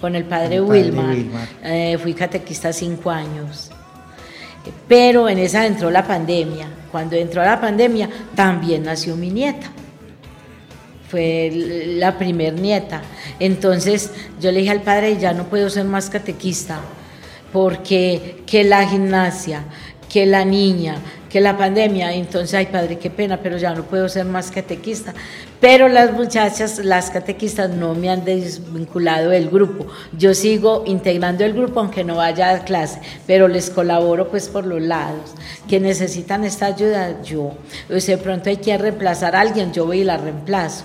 con 0.00 0.14
el 0.14 0.24
padre, 0.24 0.60
Wilmar. 0.60 1.16
Eh, 1.64 1.96
fui 2.00 2.12
catequista 2.12 2.74
cinco 2.74 3.10
años. 3.10 3.70
Pero 4.86 5.30
en 5.30 5.38
esa 5.38 5.66
entró 5.66 5.90
la 5.90 6.06
pandemia. 6.06 6.68
Cuando 6.90 7.16
entró 7.16 7.42
la 7.42 7.58
pandemia, 7.58 8.10
también 8.34 8.82
nació 8.82 9.16
mi 9.16 9.30
nieta 9.30 9.70
fue 11.12 11.50
la 11.98 12.16
primer 12.16 12.54
nieta. 12.54 13.02
Entonces 13.38 14.12
yo 14.40 14.50
le 14.50 14.60
dije 14.60 14.70
al 14.70 14.80
padre, 14.80 15.18
ya 15.18 15.34
no 15.34 15.44
puedo 15.44 15.68
ser 15.68 15.84
más 15.84 16.08
catequista, 16.08 16.80
porque 17.52 18.42
que 18.46 18.64
la 18.64 18.88
gimnasia, 18.88 19.64
que 20.08 20.24
la 20.24 20.46
niña, 20.46 20.96
que 21.28 21.42
la 21.42 21.58
pandemia, 21.58 22.14
entonces, 22.14 22.54
ay 22.54 22.66
padre, 22.66 22.98
qué 22.98 23.10
pena, 23.10 23.40
pero 23.42 23.58
ya 23.58 23.74
no 23.74 23.84
puedo 23.84 24.08
ser 24.08 24.24
más 24.24 24.50
catequista. 24.50 25.12
Pero 25.60 25.88
las 25.88 26.12
muchachas, 26.12 26.78
las 26.78 27.10
catequistas, 27.10 27.68
no 27.68 27.94
me 27.94 28.08
han 28.08 28.24
desvinculado 28.24 29.28
del 29.28 29.50
grupo. 29.50 29.86
Yo 30.16 30.32
sigo 30.32 30.84
integrando 30.86 31.44
el 31.44 31.52
grupo, 31.52 31.80
aunque 31.80 32.04
no 32.04 32.16
vaya 32.16 32.50
a 32.52 32.64
clase, 32.64 33.00
pero 33.26 33.48
les 33.48 33.68
colaboro 33.68 34.30
pues 34.30 34.48
por 34.48 34.66
los 34.66 34.80
lados. 34.80 35.34
Que 35.68 35.78
necesitan 35.78 36.44
esta 36.44 36.66
ayuda, 36.66 37.22
yo. 37.22 37.52
O 37.94 38.00
sea, 38.00 38.16
de 38.16 38.22
pronto 38.22 38.48
hay 38.48 38.56
que 38.56 38.78
reemplazar 38.78 39.36
a 39.36 39.40
alguien, 39.40 39.74
yo 39.74 39.84
voy 39.84 40.00
y 40.00 40.04
la 40.04 40.16
reemplazo 40.16 40.84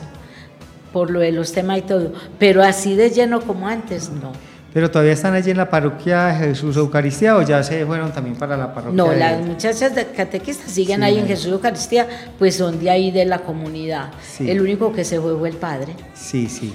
por 0.98 1.12
lo 1.12 1.20
de 1.20 1.32
los 1.32 1.52
temas 1.52 1.78
y 1.78 1.82
todo, 1.84 2.12
pero 2.40 2.64
así 2.64 2.96
de 2.96 3.12
lleno 3.12 3.40
como 3.42 3.68
antes, 3.68 4.10
no. 4.10 4.32
¿Pero 4.74 4.90
todavía 4.90 5.14
están 5.14 5.36
allí 5.36 5.52
en 5.52 5.58
la 5.58 5.70
parroquia 5.70 6.34
Jesús 6.34 6.76
Eucaristía 6.76 7.38
o 7.38 7.44
ya 7.44 7.62
se 7.62 7.86
fueron 7.86 8.12
también 8.12 8.36
para 8.36 8.58
la 8.58 8.74
parroquia? 8.74 8.96
No, 8.98 9.14
las 9.14 9.46
muchachas 9.46 9.94
de 9.94 10.08
catequistas 10.08 10.72
siguen 10.72 11.04
ahí 11.04 11.20
en 11.20 11.28
Jesús 11.28 11.52
Eucaristía, 11.52 12.08
pues 12.40 12.56
son 12.56 12.80
de 12.80 12.90
ahí 12.90 13.12
de 13.12 13.26
la 13.26 13.38
comunidad. 13.42 14.10
El 14.40 14.60
único 14.60 14.92
que 14.92 15.06
se 15.06 15.22
fue 15.22 15.38
fue 15.38 15.50
el 15.50 15.58
padre. 15.58 15.94
Sí, 16.16 16.50
sí. 16.50 16.74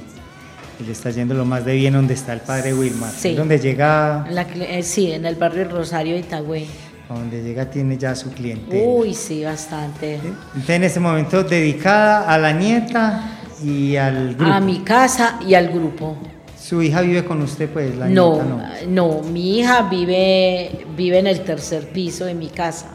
que 0.78 0.84
le 0.84 0.92
está 0.92 1.10
yendo 1.10 1.34
lo 1.34 1.44
más 1.44 1.64
de 1.64 1.74
bien 1.74 1.94
donde 1.94 2.14
está 2.14 2.32
el 2.32 2.42
padre 2.42 2.72
Wilmar. 2.74 3.10
Sí. 3.10 3.34
Donde 3.34 3.58
llega... 3.58 4.24
Eh, 4.54 4.84
sí, 4.84 5.10
en 5.10 5.26
el 5.26 5.34
barrio 5.34 5.68
Rosario 5.68 6.16
Itagüe. 6.16 6.68
Donde 7.08 7.42
llega 7.42 7.68
tiene 7.68 7.98
ya 7.98 8.14
su 8.14 8.30
cliente. 8.30 8.84
Uy, 8.86 9.14
sí, 9.14 9.42
bastante. 9.42 10.14
Entonces 10.14 10.76
en 10.76 10.84
este 10.84 11.00
momento 11.00 11.42
dedicada 11.42 12.32
a 12.32 12.38
la 12.38 12.52
nieta 12.52 13.40
y 13.64 13.96
al 13.96 14.34
grupo. 14.34 14.52
A 14.52 14.60
mi 14.60 14.80
casa 14.80 15.38
y 15.46 15.54
al 15.54 15.68
grupo. 15.68 16.16
¿Su 16.58 16.80
hija 16.82 17.00
vive 17.00 17.24
con 17.24 17.42
usted, 17.42 17.68
pues? 17.68 17.96
La 17.96 18.08
no, 18.08 18.42
no, 18.42 18.62
no, 18.88 19.22
mi 19.22 19.58
hija 19.58 19.88
vive, 19.88 20.86
vive 20.96 21.18
en 21.18 21.26
el 21.26 21.40
tercer 21.40 21.88
piso 21.88 22.24
de 22.24 22.34
mi 22.34 22.48
casa. 22.48 22.86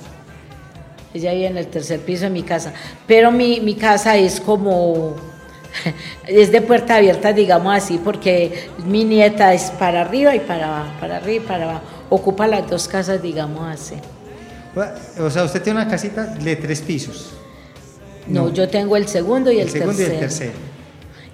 Ella 1.13 1.33
vive 1.33 1.47
en 1.47 1.57
el 1.57 1.67
tercer 1.67 1.99
piso 1.99 2.23
de 2.25 2.29
mi 2.29 2.43
casa. 2.43 2.73
Pero 3.05 3.31
mi, 3.31 3.59
mi 3.59 3.75
casa 3.75 4.15
es 4.15 4.39
como 4.39 5.15
es 6.27 6.51
de 6.51 6.61
puerta 6.61 6.95
abierta, 6.95 7.33
digamos 7.33 7.75
así, 7.75 7.99
porque 8.03 8.69
mi 8.85 9.03
nieta 9.03 9.53
es 9.53 9.71
para 9.71 10.01
arriba 10.01 10.35
y 10.35 10.39
para 10.39 10.67
abajo, 10.67 10.99
para 10.99 11.17
arriba 11.17 11.43
y 11.43 11.47
para 11.47 11.63
abajo. 11.65 11.81
Ocupa 12.09 12.47
las 12.47 12.69
dos 12.69 12.87
casas, 12.87 13.21
digamos 13.21 13.67
así. 13.67 13.95
O 15.19 15.29
sea, 15.29 15.43
usted 15.43 15.61
tiene 15.61 15.81
una 15.81 15.89
casita 15.89 16.25
de 16.25 16.55
tres 16.55 16.81
pisos. 16.81 17.33
No, 18.29 18.53
yo 18.53 18.67
tengo 18.67 18.97
el 18.97 19.07
segundo 19.07 19.51
y 19.51 19.59
el, 19.59 19.69
segundo 19.69 20.01
Y 20.01 20.05
el 20.05 20.19
tercero. 20.19 20.53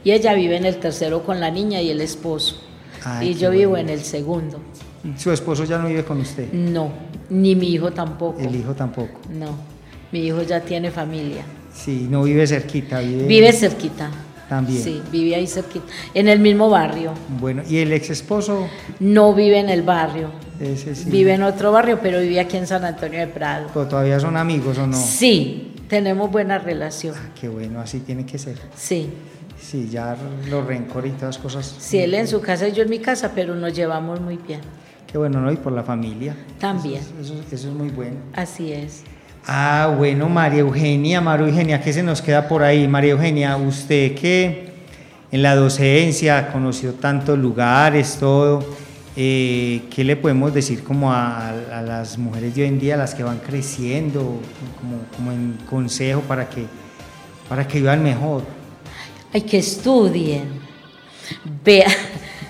Y 0.04 0.12
ella 0.12 0.34
vive 0.34 0.58
en 0.58 0.66
el 0.66 0.78
tercero 0.78 1.24
con 1.24 1.40
la 1.40 1.50
niña 1.50 1.82
y 1.82 1.90
el 1.90 2.02
esposo. 2.02 2.62
y 3.22 3.34
yo 3.36 3.52
vivo 3.52 3.78
en 3.78 3.90
el 3.90 4.02
segundo. 4.02 4.60
¿Su 5.18 5.32
esposo 5.32 5.66
ya 5.66 5.78
no 5.78 5.88
vive 5.88 6.04
con 6.04 6.20
usted? 6.22 6.52
No, 6.54 6.92
ni 7.30 7.56
mi 7.56 7.68
hijo 7.74 7.92
tampoco. 7.92 8.40
El 8.40 8.56
hijo 8.56 8.74
tampoco. 8.74 9.20
No, 9.30 9.58
mi 10.12 10.20
hijo 10.20 10.42
ya 10.44 10.62
tiene 10.62 10.92
familia. 10.92 11.44
Sí, 11.74 12.08
no 12.10 12.24
vive 12.24 12.48
cerquita. 12.48 13.00
Vive, 13.00 13.26
vive 13.26 13.52
cerquita. 13.52 14.10
También. 14.48 14.84
Sí, 14.84 15.02
vive 15.12 15.36
ahí 15.36 15.48
cerquita, 15.48 15.86
en 16.14 16.28
el 16.28 16.40
mismo 16.40 16.70
barrio. 16.70 17.14
Bueno, 17.40 17.64
¿y 17.68 17.78
el 17.78 17.92
ex 17.92 18.12
esposo? 18.12 18.68
No 19.00 19.34
vive 19.34 19.60
en 19.60 19.70
el 19.70 19.82
barrio. 19.82 20.32
Ese 20.60 20.96
sí. 20.96 21.10
Vive 21.10 21.34
en 21.34 21.44
otro 21.44 21.72
barrio, 21.72 22.00
pero 22.02 22.20
vive 22.20 22.40
aquí 22.40 22.58
en 22.58 22.68
San 22.68 22.86
Antonio 22.86 23.20
de 23.20 23.28
Prado. 23.28 23.68
¿Pero 23.74 23.88
todavía 23.88 24.20
son 24.20 24.38
amigos 24.38 24.78
o 24.78 24.86
no? 24.86 24.98
Sí, 24.98 25.73
tenemos 25.88 26.32
buena 26.32 26.60
relación. 26.60 27.16
Ah, 27.18 27.30
qué 27.40 27.48
bueno, 27.50 27.80
así 27.80 28.00
tiene 28.00 28.26
que 28.26 28.38
ser. 28.38 28.58
Sí. 28.76 29.10
Sí, 29.60 29.90
ya 29.90 30.18
los 30.50 30.66
rencor 30.66 31.08
y 31.08 31.12
todas 31.12 31.36
las 31.36 31.38
cosas. 31.38 31.76
Sí, 31.80 31.98
él 31.98 32.14
en 32.16 32.28
su 32.28 32.42
casa 32.42 32.68
y 32.68 32.74
yo 32.74 32.84
en 32.84 32.90
mi 32.90 33.00
casa, 33.00 33.32
pero 33.34 33.56
nos 33.56 33.74
llevamos 33.74 34.20
muy 34.20 34.38
bien. 34.38 34.60
Qué 35.10 35.18
bueno, 35.18 35.40
¿no? 35.40 35.52
Y 35.52 35.58
por 35.58 35.72
la 35.72 35.84
familia. 35.84 36.36
También. 36.60 37.02
Eso, 37.22 37.36
es 37.52 37.66
muy 37.66 37.90
bueno. 37.90 38.18
Así 38.34 38.74
es. 38.74 39.04
Ah, 39.46 39.94
bueno, 39.98 40.28
María 40.28 40.62
Eugenia, 40.62 41.22
María 41.22 41.48
Eugenia, 41.48 41.82
¿qué 41.82 41.94
se 41.94 42.04
nos 42.04 42.22
queda 42.22 42.48
por 42.48 42.64
ahí? 42.64 42.88
María 42.88 43.12
Eugenia, 43.12 43.56
usted 43.56 44.16
que 44.16 44.74
en 45.32 45.42
la 45.42 45.56
docencia 45.56 46.52
conoció 46.52 46.94
tantos 46.94 47.38
lugares, 47.38 48.18
todo, 48.20 48.66
eh, 49.16 49.84
¿qué 49.94 50.04
le 50.04 50.16
podemos 50.16 50.54
decir 50.54 50.84
como 50.84 51.12
a, 51.12 51.54
las 51.86 52.18
mujeres 52.18 52.56
de 52.56 52.64
hoy 52.64 52.68
en 52.68 52.80
día, 52.80 52.98
las 52.98 53.14
que 53.14 53.24
van 53.24 53.40
creciendo, 53.40 54.40
como, 55.18 55.32
en 55.32 55.58
consejo 55.70 56.22
para 56.22 56.50
que, 56.50 56.66
para 57.48 57.68
que 57.68 57.80
vivan 57.80 58.04
mejor? 58.04 58.44
Hay 59.34 59.42
que 59.42 59.60
estudien, 59.60 60.60
vean. 61.64 61.92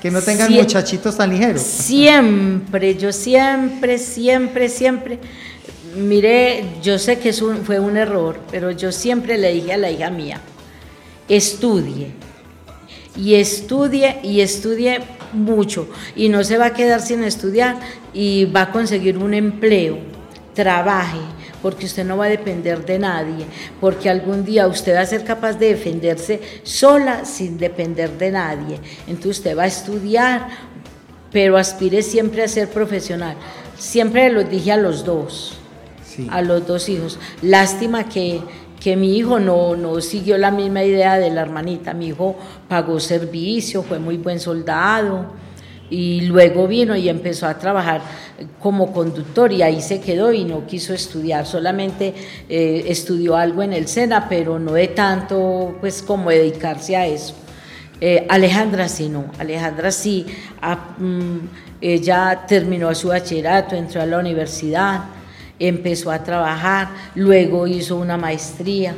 Que 0.01 0.11
no 0.11 0.21
tengan 0.21 0.51
muchachitos 0.51 1.15
tan 1.15 1.29
ligeros. 1.29 1.61
Siempre, 1.61 2.97
yo 2.97 3.13
siempre, 3.13 3.97
siempre, 3.97 4.67
siempre 4.67 5.19
mire, 5.95 6.65
yo 6.81 6.99
sé 6.99 7.19
que 7.19 7.33
fue 7.33 7.79
un 7.79 7.97
error, 7.97 8.39
pero 8.51 8.71
yo 8.71 8.91
siempre 8.91 9.37
le 9.37 9.53
dije 9.53 9.73
a 9.73 9.77
la 9.77 9.91
hija 9.91 10.09
mía, 10.09 10.41
estudie, 11.29 12.11
y 13.15 13.35
estudie, 13.35 14.19
y 14.23 14.41
estudie 14.41 14.99
mucho, 15.33 15.87
y 16.15 16.29
no 16.29 16.43
se 16.43 16.57
va 16.57 16.67
a 16.67 16.73
quedar 16.73 17.01
sin 17.01 17.23
estudiar, 17.23 17.77
y 18.13 18.45
va 18.45 18.63
a 18.63 18.71
conseguir 18.71 19.17
un 19.17 19.33
empleo, 19.33 19.97
trabaje, 20.53 21.19
porque 21.61 21.85
usted 21.85 22.05
no 22.05 22.17
va 22.17 22.25
a 22.25 22.29
depender 22.29 22.85
de 22.85 22.99
nadie, 22.99 23.45
porque 23.79 24.09
algún 24.09 24.43
día 24.43 24.67
usted 24.67 24.95
va 24.95 25.01
a 25.01 25.05
ser 25.05 25.23
capaz 25.23 25.53
de 25.53 25.69
defenderse 25.69 26.41
sola 26.63 27.25
sin 27.25 27.57
depender 27.57 28.17
de 28.17 28.31
nadie. 28.31 28.79
Entonces 29.07 29.37
usted 29.37 29.57
va 29.57 29.63
a 29.63 29.67
estudiar, 29.67 30.47
pero 31.31 31.57
aspire 31.57 32.03
siempre 32.03 32.43
a 32.43 32.47
ser 32.47 32.67
profesional. 32.67 33.37
Siempre 33.77 34.29
lo 34.29 34.43
dije 34.43 34.73
a 34.73 34.77
los 34.77 35.05
dos 35.05 35.57
a 36.29 36.41
los 36.41 36.67
dos 36.67 36.89
hijos. 36.89 37.19
Lástima 37.41 38.09
que, 38.09 38.41
que 38.83 38.97
mi 38.97 39.17
hijo 39.17 39.39
no, 39.39 39.77
no, 39.77 40.01
siguió 40.01 40.37
la 40.37 40.51
misma 40.51 40.83
idea 40.83 41.17
de 41.17 41.29
la 41.29 41.41
hermanita. 41.41 41.93
Mi 41.93 42.07
hijo 42.07 42.35
pagó 42.67 42.99
servicio, 42.99 43.81
fue 43.81 43.97
muy 43.97 44.17
buen 44.17 44.41
soldado 44.41 45.27
y 45.89 46.21
luego 46.21 46.67
vino 46.67 46.95
y 46.95 47.07
empezó 47.07 47.47
a 47.47 47.57
trabajar 47.57 48.01
como 48.59 48.91
conductor 48.91 49.53
y 49.53 49.61
ahí 49.61 49.81
se 49.81 50.01
quedó 50.01 50.33
y 50.33 50.43
no 50.43 50.65
quiso 50.65 50.93
estudiar, 50.93 51.45
solamente 51.45 52.13
eh, 52.49 52.85
estudió 52.87 53.37
algo 53.37 53.61
en 53.63 53.73
el 53.73 53.87
SENA, 53.87 54.27
pero 54.27 54.59
no 54.59 54.73
de 54.73 54.87
tanto 54.89 55.77
pues 55.79 56.01
como 56.01 56.29
dedicarse 56.29 56.97
a 56.97 57.07
eso. 57.07 57.35
Eh, 58.01 58.25
Alejandra 58.27 58.89
sí 58.89 59.07
no, 59.07 59.25
Alejandra 59.39 59.91
sí, 59.91 60.25
ah, 60.61 60.95
mm, 60.97 61.37
ella 61.79 62.43
terminó 62.47 62.93
su 62.95 63.09
bachillerato, 63.09 63.75
entró 63.75 64.01
a 64.01 64.05
la 64.05 64.17
universidad, 64.17 65.03
empezó 65.67 66.11
a 66.11 66.23
trabajar, 66.23 66.89
luego 67.15 67.67
hizo 67.67 67.95
una 67.97 68.17
maestría 68.17 68.95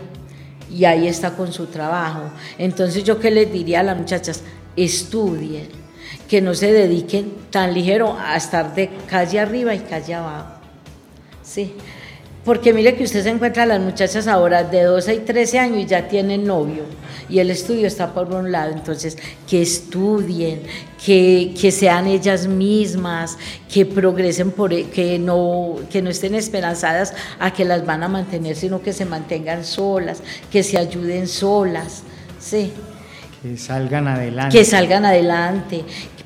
y 0.71 0.85
ahí 0.85 1.07
está 1.07 1.31
con 1.31 1.53
su 1.53 1.67
trabajo. 1.67 2.29
Entonces 2.57 3.03
yo 3.03 3.19
qué 3.19 3.31
les 3.31 3.51
diría 3.51 3.81
a 3.81 3.83
las 3.83 3.97
muchachas, 3.97 4.43
estudien, 4.75 5.67
que 6.27 6.41
no 6.41 6.53
se 6.53 6.71
dediquen 6.71 7.33
tan 7.51 7.73
ligero 7.73 8.17
a 8.19 8.35
estar 8.35 8.73
de 8.73 8.89
calle 9.07 9.39
arriba 9.39 9.75
y 9.75 9.79
calle 9.79 10.15
abajo. 10.15 10.55
Sí, 11.43 11.75
porque 12.45 12.71
mire 12.71 12.95
que 12.95 13.03
usted 13.03 13.23
se 13.23 13.29
encuentra 13.29 13.63
a 13.63 13.65
las 13.65 13.81
muchachas 13.81 14.27
ahora 14.27 14.63
de 14.63 14.83
12 14.83 15.15
y 15.15 15.19
13 15.19 15.59
años 15.59 15.79
y 15.79 15.85
ya 15.85 16.07
tienen 16.07 16.45
novio 16.45 16.83
y 17.29 17.39
el 17.39 17.49
estudio 17.49 17.87
está 17.87 18.13
por 18.13 18.33
un 18.33 18.51
lado, 18.51 18.71
entonces 18.71 19.17
que 19.47 19.61
estudien, 19.61 20.61
que, 21.03 21.53
que 21.59 21.71
sean 21.71 22.07
ellas 22.07 22.47
mismas, 22.47 23.37
que 23.71 23.85
progresen, 23.85 24.51
por, 24.51 24.73
e, 24.73 24.85
que, 24.89 25.17
no, 25.17 25.75
que 25.89 26.01
no 26.01 26.09
estén 26.09 26.35
esperanzadas 26.35 27.13
a 27.39 27.51
que 27.51 27.65
las 27.65 27.85
van 27.85 28.03
a 28.03 28.07
mantener, 28.07 28.55
sino 28.55 28.81
que 28.81 28.93
se 28.93 29.05
mantengan 29.05 29.63
solas, 29.63 30.21
que 30.51 30.63
se 30.63 30.77
ayuden 30.77 31.27
solas, 31.27 32.03
sí. 32.39 32.71
Que 33.41 33.57
salgan 33.57 34.07
adelante. 34.07 34.57
Que 34.57 34.65
salgan 34.65 35.05
adelante, 35.05 35.83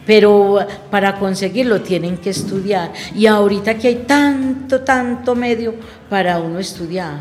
pero 0.10 0.58
para 0.90 1.20
conseguirlo 1.20 1.82
tienen 1.82 2.18
que 2.18 2.32
estudiar. 2.32 2.92
Y 3.14 3.28
ahorita 3.28 3.78
que 3.78 3.90
hay 3.90 3.96
tanto, 4.08 4.82
tanto 4.82 5.36
medio 5.36 5.76
para 6.10 6.40
uno 6.40 6.58
estudiar. 6.58 7.20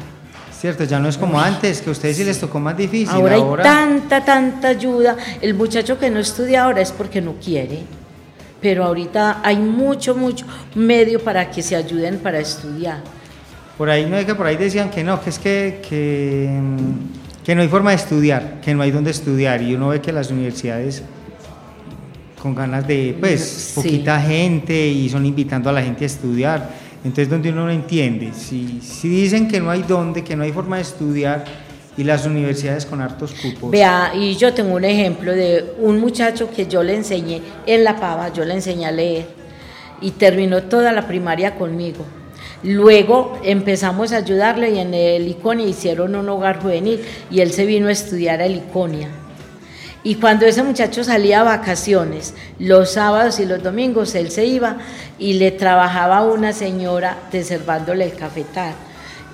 Cierto, 0.58 0.84
ya 0.84 0.98
no 0.98 1.06
es 1.06 1.18
como 1.18 1.38
antes, 1.38 1.82
que 1.82 1.90
a 1.90 1.92
ustedes 1.92 2.16
sí 2.16 2.24
les 2.24 2.40
tocó 2.40 2.58
más 2.58 2.74
difícil. 2.78 3.10
Ahora, 3.10 3.34
hay 3.34 3.62
tanta, 3.62 4.24
tanta 4.24 4.68
ayuda. 4.68 5.18
El 5.42 5.52
muchacho 5.52 5.98
que 5.98 6.08
no 6.08 6.18
estudia 6.18 6.64
ahora 6.64 6.80
es 6.80 6.90
porque 6.90 7.20
no 7.20 7.34
quiere. 7.34 7.80
Pero 8.62 8.86
ahorita 8.86 9.42
hay 9.44 9.58
mucho, 9.58 10.14
mucho 10.14 10.46
medio 10.74 11.20
para 11.22 11.50
que 11.50 11.60
se 11.60 11.76
ayuden 11.76 12.18
para 12.20 12.38
estudiar. 12.38 13.02
Por 13.76 13.90
ahí 13.90 14.06
no 14.06 14.16
es 14.16 14.24
que 14.24 14.34
por 14.34 14.46
ahí 14.46 14.56
decían 14.56 14.88
que 14.88 15.04
no, 15.04 15.20
que 15.20 15.28
es 15.28 15.38
que, 15.38 15.82
que, 15.86 16.58
que 17.44 17.54
no 17.54 17.60
hay 17.60 17.68
forma 17.68 17.90
de 17.90 17.96
estudiar, 17.96 18.62
que 18.62 18.72
no 18.72 18.80
hay 18.80 18.90
donde 18.92 19.10
estudiar. 19.10 19.60
Y 19.60 19.74
uno 19.74 19.88
ve 19.88 20.00
que 20.00 20.10
las 20.10 20.30
universidades 20.30 21.02
con 22.40 22.54
ganas 22.54 22.86
de, 22.86 23.16
pues, 23.18 23.72
poquita 23.74 24.20
gente 24.20 24.86
y 24.86 25.08
son 25.08 25.26
invitando 25.26 25.68
a 25.70 25.72
la 25.72 25.82
gente 25.82 26.04
a 26.04 26.06
estudiar. 26.06 26.70
Entonces, 27.04 27.28
donde 27.28 27.50
uno 27.50 27.64
no 27.66 27.70
entiende, 27.70 28.32
si, 28.32 28.80
si 28.82 29.08
dicen 29.08 29.48
que 29.48 29.60
no 29.60 29.70
hay 29.70 29.82
dónde, 29.82 30.24
que 30.24 30.34
no 30.34 30.42
hay 30.42 30.52
forma 30.52 30.76
de 30.76 30.82
estudiar 30.82 31.44
y 31.96 32.04
las 32.04 32.26
universidades 32.26 32.86
con 32.86 33.00
hartos 33.00 33.32
cupos. 33.32 33.70
Vea, 33.70 34.12
y 34.14 34.36
yo 34.36 34.54
tengo 34.54 34.74
un 34.74 34.84
ejemplo 34.84 35.32
de 35.32 35.74
un 35.80 36.00
muchacho 36.00 36.50
que 36.50 36.66
yo 36.66 36.82
le 36.82 36.94
enseñé 36.94 37.42
en 37.66 37.84
La 37.84 37.96
Pava, 37.96 38.32
yo 38.32 38.44
le 38.44 38.54
enseñé 38.54 38.86
a 38.86 38.92
leer 38.92 39.26
y 40.00 40.12
terminó 40.12 40.62
toda 40.62 40.92
la 40.92 41.06
primaria 41.06 41.56
conmigo. 41.56 42.04
Luego 42.62 43.38
empezamos 43.44 44.12
a 44.12 44.18
ayudarle 44.18 44.70
y 44.70 44.78
en 44.78 44.94
el 44.94 45.28
Iconia 45.28 45.66
hicieron 45.66 46.14
un 46.14 46.28
hogar 46.28 46.60
juvenil 46.60 47.00
y 47.30 47.40
él 47.40 47.52
se 47.52 47.66
vino 47.66 47.88
a 47.88 47.92
estudiar 47.92 48.40
el 48.40 48.56
Iconia 48.56 49.08
y 50.04 50.14
cuando 50.14 50.46
ese 50.46 50.62
muchacho 50.62 51.02
salía 51.02 51.40
a 51.40 51.44
vacaciones, 51.44 52.34
los 52.58 52.92
sábados 52.92 53.40
y 53.40 53.46
los 53.46 53.62
domingos, 53.62 54.14
él 54.14 54.30
se 54.30 54.46
iba 54.46 54.76
y 55.18 55.34
le 55.34 55.50
trabajaba 55.50 56.18
a 56.18 56.24
una 56.24 56.52
señora 56.52 57.18
reservándole 57.32 58.04
el 58.04 58.14
cafetal. 58.14 58.74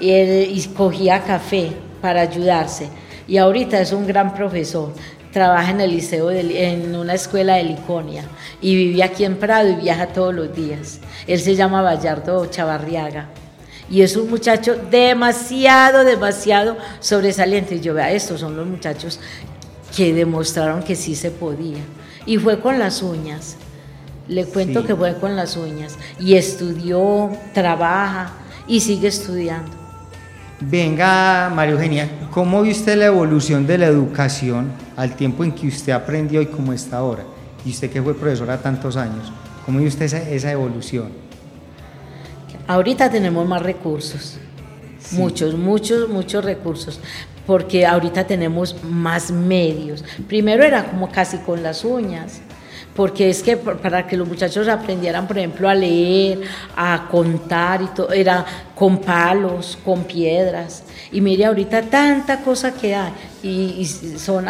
Y, 0.01 0.11
él, 0.11 0.69
cogía 0.75 1.23
café 1.23 1.73
para 2.01 2.23
ayudarse. 2.23 2.89
Y 3.29 3.37
ahorita 3.37 3.81
es 3.81 3.93
un 3.93 4.07
gran 4.07 4.35
profesor. 4.35 4.93
Trabaja 5.33 5.71
en 5.71 5.81
el 5.81 5.91
liceo, 5.91 6.31
en 6.31 6.97
una 6.97 7.15
escuela 7.15 7.57
de 7.57 7.65
Liconia. 7.65 8.25
Y 8.61 8.75
vive 8.75 9.03
aquí 9.03 9.25
en 9.25 9.37
Prado 9.37 9.69
y 9.69 9.75
viaja 9.75 10.09
todos 10.09 10.35
los 10.35 10.55
días. 10.55 11.01
Él 11.27 11.41
se 11.41 11.57
llama 11.57 11.83
Bayardo 11.83 12.47
Chavarriaga. 12.47 13.29
Y 13.91 14.01
es 14.01 14.17
un 14.17 14.31
muchacho 14.31 14.77
demasiado, 14.91 16.05
demasiado 16.05 16.79
sobresaliente. 17.01 17.75
Y 17.75 17.81
yo 17.81 17.93
vea, 17.93 18.13
estos 18.13 18.41
son 18.41 18.57
los 18.57 18.67
muchachos 18.67 19.21
que 19.95 20.13
demostraron 20.13 20.83
que 20.83 20.97
sí 20.97 21.15
se 21.15 21.31
podía. 21.31 21.83
Y 22.27 22.39
fue 22.39 22.61
con 22.61 22.79
las 22.79 23.03
uñas. 23.03 23.57
Le 24.29 24.47
cuento 24.47 24.85
que 24.85 24.97
fue 24.97 25.17
con 25.19 25.37
las 25.37 25.57
uñas. 25.57 25.99
Y 26.19 26.35
estudió, 26.35 27.31
trabaja 27.53 28.33
y 28.67 28.81
sigue 28.81 29.09
estudiando. 29.09 29.85
Venga, 30.61 31.51
María 31.55 31.75
Eugenia, 31.75 32.11
¿cómo 32.31 32.63
vio 32.63 32.73
usted 32.73 32.97
la 32.97 33.07
evolución 33.07 33.67
de 33.67 33.77
la 33.77 33.87
educación 33.87 34.73
al 34.97 35.15
tiempo 35.15 35.45
en 35.45 35.53
que 35.53 35.67
usted 35.67 35.93
aprendió 35.93 36.41
y 36.41 36.47
cómo 36.47 36.73
está 36.73 36.99
ahora? 36.99 37.25
Y 37.67 37.71
usted 37.71 37.91
que 37.91 38.01
fue 38.01 38.15
profesora 38.15 38.61
tantos 38.63 38.97
años, 38.97 39.33
¿cómo 39.67 39.81
vio 39.81 39.89
usted 39.89 40.07
esa, 40.07 40.51
evolución? 40.51 41.09
Ahorita 42.67 43.11
tenemos 43.11 43.47
más 43.47 43.63
recursos, 43.63 44.39
muchos, 45.13 45.55
muchos, 45.55 46.09
muchos 46.09 46.45
recursos, 46.45 47.01
porque 47.47 47.87
ahorita 47.87 48.27
tenemos 48.27 48.77
más 48.85 49.31
medios. 49.31 50.05
Primero 50.29 50.65
era 50.65 50.85
como 50.85 51.11
casi 51.11 51.39
con 51.39 51.63
las 51.63 51.85
uñas, 51.85 52.41
porque 52.95 53.29
es 53.29 53.43
que 53.43 53.57
para 53.57 54.07
que 54.07 54.17
los 54.17 54.29
muchachos 54.29 54.69
aprendieran, 54.69 55.27
por 55.27 55.39
ejemplo, 55.39 55.69
a 55.69 55.75
leer, 55.75 56.43
a 56.77 57.09
contar 57.11 57.83
y 57.83 57.87
todo, 57.87 58.13
era 58.13 58.45
con 58.75 58.99
palos, 58.99 59.79
con 59.85 60.05
piedras. 60.05 60.85
Y 61.11 61.21
mire 61.21 61.45
ahorita 61.47 61.83
tanta 61.83 62.41
cosa 62.41 62.73
que 62.73 62.95
hay 62.95 63.13
y, 63.43 63.85
son, 63.85 64.47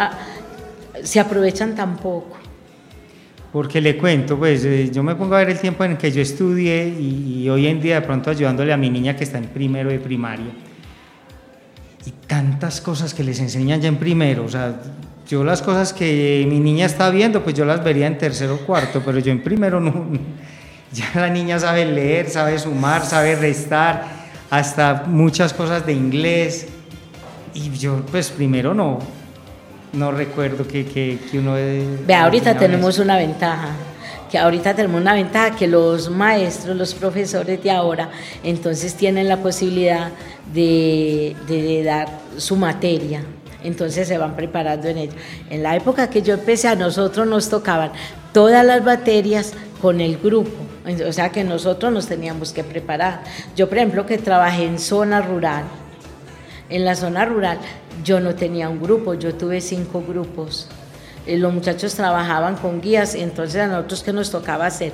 se 1.02 1.20
aprovechan 1.20 1.74
tan 1.74 1.96
poco. 1.96 2.36
Porque 3.50 3.80
le 3.80 3.96
cuento, 3.96 4.36
pues 4.36 4.64
eh, 4.64 4.90
yo 4.92 5.04
me 5.04 5.14
pongo 5.14 5.36
a 5.36 5.38
ver 5.38 5.50
el 5.50 5.60
tiempo 5.60 5.84
en 5.84 5.96
que 5.96 6.10
yo 6.10 6.20
estudié 6.20 6.88
y, 6.88 7.48
hoy 7.48 7.68
en 7.68 7.80
día 7.80 8.00
de 8.00 8.06
pronto 8.06 8.28
ayudándole 8.28 8.72
a 8.72 8.76
mi 8.76 8.90
niña 8.90 9.14
que 9.14 9.22
está 9.22 9.38
en 9.38 9.44
primero 9.44 9.90
de 9.90 10.00
primaria. 10.00 10.52
Y 12.06 12.10
tantas 12.26 12.80
cosas 12.80 13.14
que 13.14 13.24
les 13.24 13.40
enseñan 13.40 13.80
ya 13.80 13.88
en 13.88 13.96
primero, 13.96 14.44
o 14.44 14.48
sea, 14.48 14.74
yo 15.26 15.42
las 15.42 15.62
cosas 15.62 15.92
que 15.92 16.44
mi 16.48 16.60
niña 16.60 16.84
está 16.84 17.08
viendo, 17.10 17.42
pues 17.42 17.56
yo 17.56 17.64
las 17.64 17.82
vería 17.82 18.06
en 18.06 18.18
tercero 18.18 18.56
o 18.56 18.58
cuarto, 18.58 19.02
pero 19.04 19.18
yo 19.18 19.32
en 19.32 19.42
primero 19.42 19.80
no. 19.80 20.06
Ya 20.92 21.10
la 21.16 21.28
niña 21.28 21.58
sabe 21.58 21.86
leer, 21.86 22.30
sabe 22.30 22.56
sumar, 22.56 23.04
sabe 23.04 23.34
restar, 23.34 24.04
hasta 24.48 25.02
muchas 25.08 25.52
cosas 25.52 25.84
de 25.84 25.92
inglés. 25.92 26.68
Y 27.52 27.68
yo, 27.70 28.00
pues 28.12 28.30
primero 28.30 28.74
no, 28.74 29.00
no 29.92 30.12
recuerdo 30.12 30.68
que, 30.68 30.86
que, 30.86 31.18
que 31.28 31.38
uno... 31.40 31.54
Ve, 31.54 32.14
ahorita 32.14 32.56
tenemos 32.56 33.00
una 33.00 33.16
ventaja, 33.16 33.70
que 34.34 34.38
ahorita 34.40 34.74
tenemos 34.74 35.00
una 35.00 35.14
ventaja 35.14 35.54
que 35.54 35.68
los 35.68 36.10
maestros, 36.10 36.76
los 36.76 36.92
profesores 36.92 37.62
de 37.62 37.70
ahora, 37.70 38.10
entonces 38.42 38.94
tienen 38.94 39.28
la 39.28 39.36
posibilidad 39.36 40.10
de, 40.52 41.82
dar 41.84 42.08
su 42.36 42.56
materia, 42.56 43.22
entonces 43.62 44.08
se 44.08 44.18
van 44.18 44.34
preparando 44.34 44.88
en 44.88 44.98
ello. 44.98 45.12
En 45.50 45.62
la 45.62 45.76
época 45.76 46.10
que 46.10 46.20
yo 46.20 46.34
empecé, 46.34 46.66
a 46.66 46.74
nosotros 46.74 47.28
nos 47.28 47.48
tocaban 47.48 47.92
todas 48.32 48.66
las 48.66 48.82
materias 48.82 49.52
con 49.80 50.00
el 50.00 50.18
grupo, 50.18 50.50
o 51.06 51.12
sea 51.12 51.30
que 51.30 51.44
nosotros 51.44 51.92
nos 51.92 52.08
teníamos 52.08 52.52
que 52.52 52.64
preparar. 52.64 53.22
Yo, 53.54 53.68
por 53.68 53.78
ejemplo, 53.78 54.04
que 54.04 54.18
trabajé 54.18 54.64
en 54.64 54.80
zona 54.80 55.22
rural, 55.22 55.62
en 56.70 56.84
la 56.84 56.96
zona 56.96 57.24
rural 57.24 57.60
yo 58.02 58.18
no 58.18 58.34
tenía 58.34 58.68
un 58.68 58.82
grupo, 58.82 59.14
yo 59.14 59.32
tuve 59.32 59.60
cinco 59.60 60.02
grupos. 60.04 60.68
Eh, 61.26 61.38
los 61.38 61.52
muchachos 61.52 61.94
trabajaban 61.94 62.56
con 62.56 62.80
guías, 62.80 63.14
entonces 63.14 63.60
a 63.60 63.66
nosotros 63.66 64.02
que 64.02 64.12
nos 64.12 64.30
tocaba 64.30 64.66
hacer, 64.66 64.92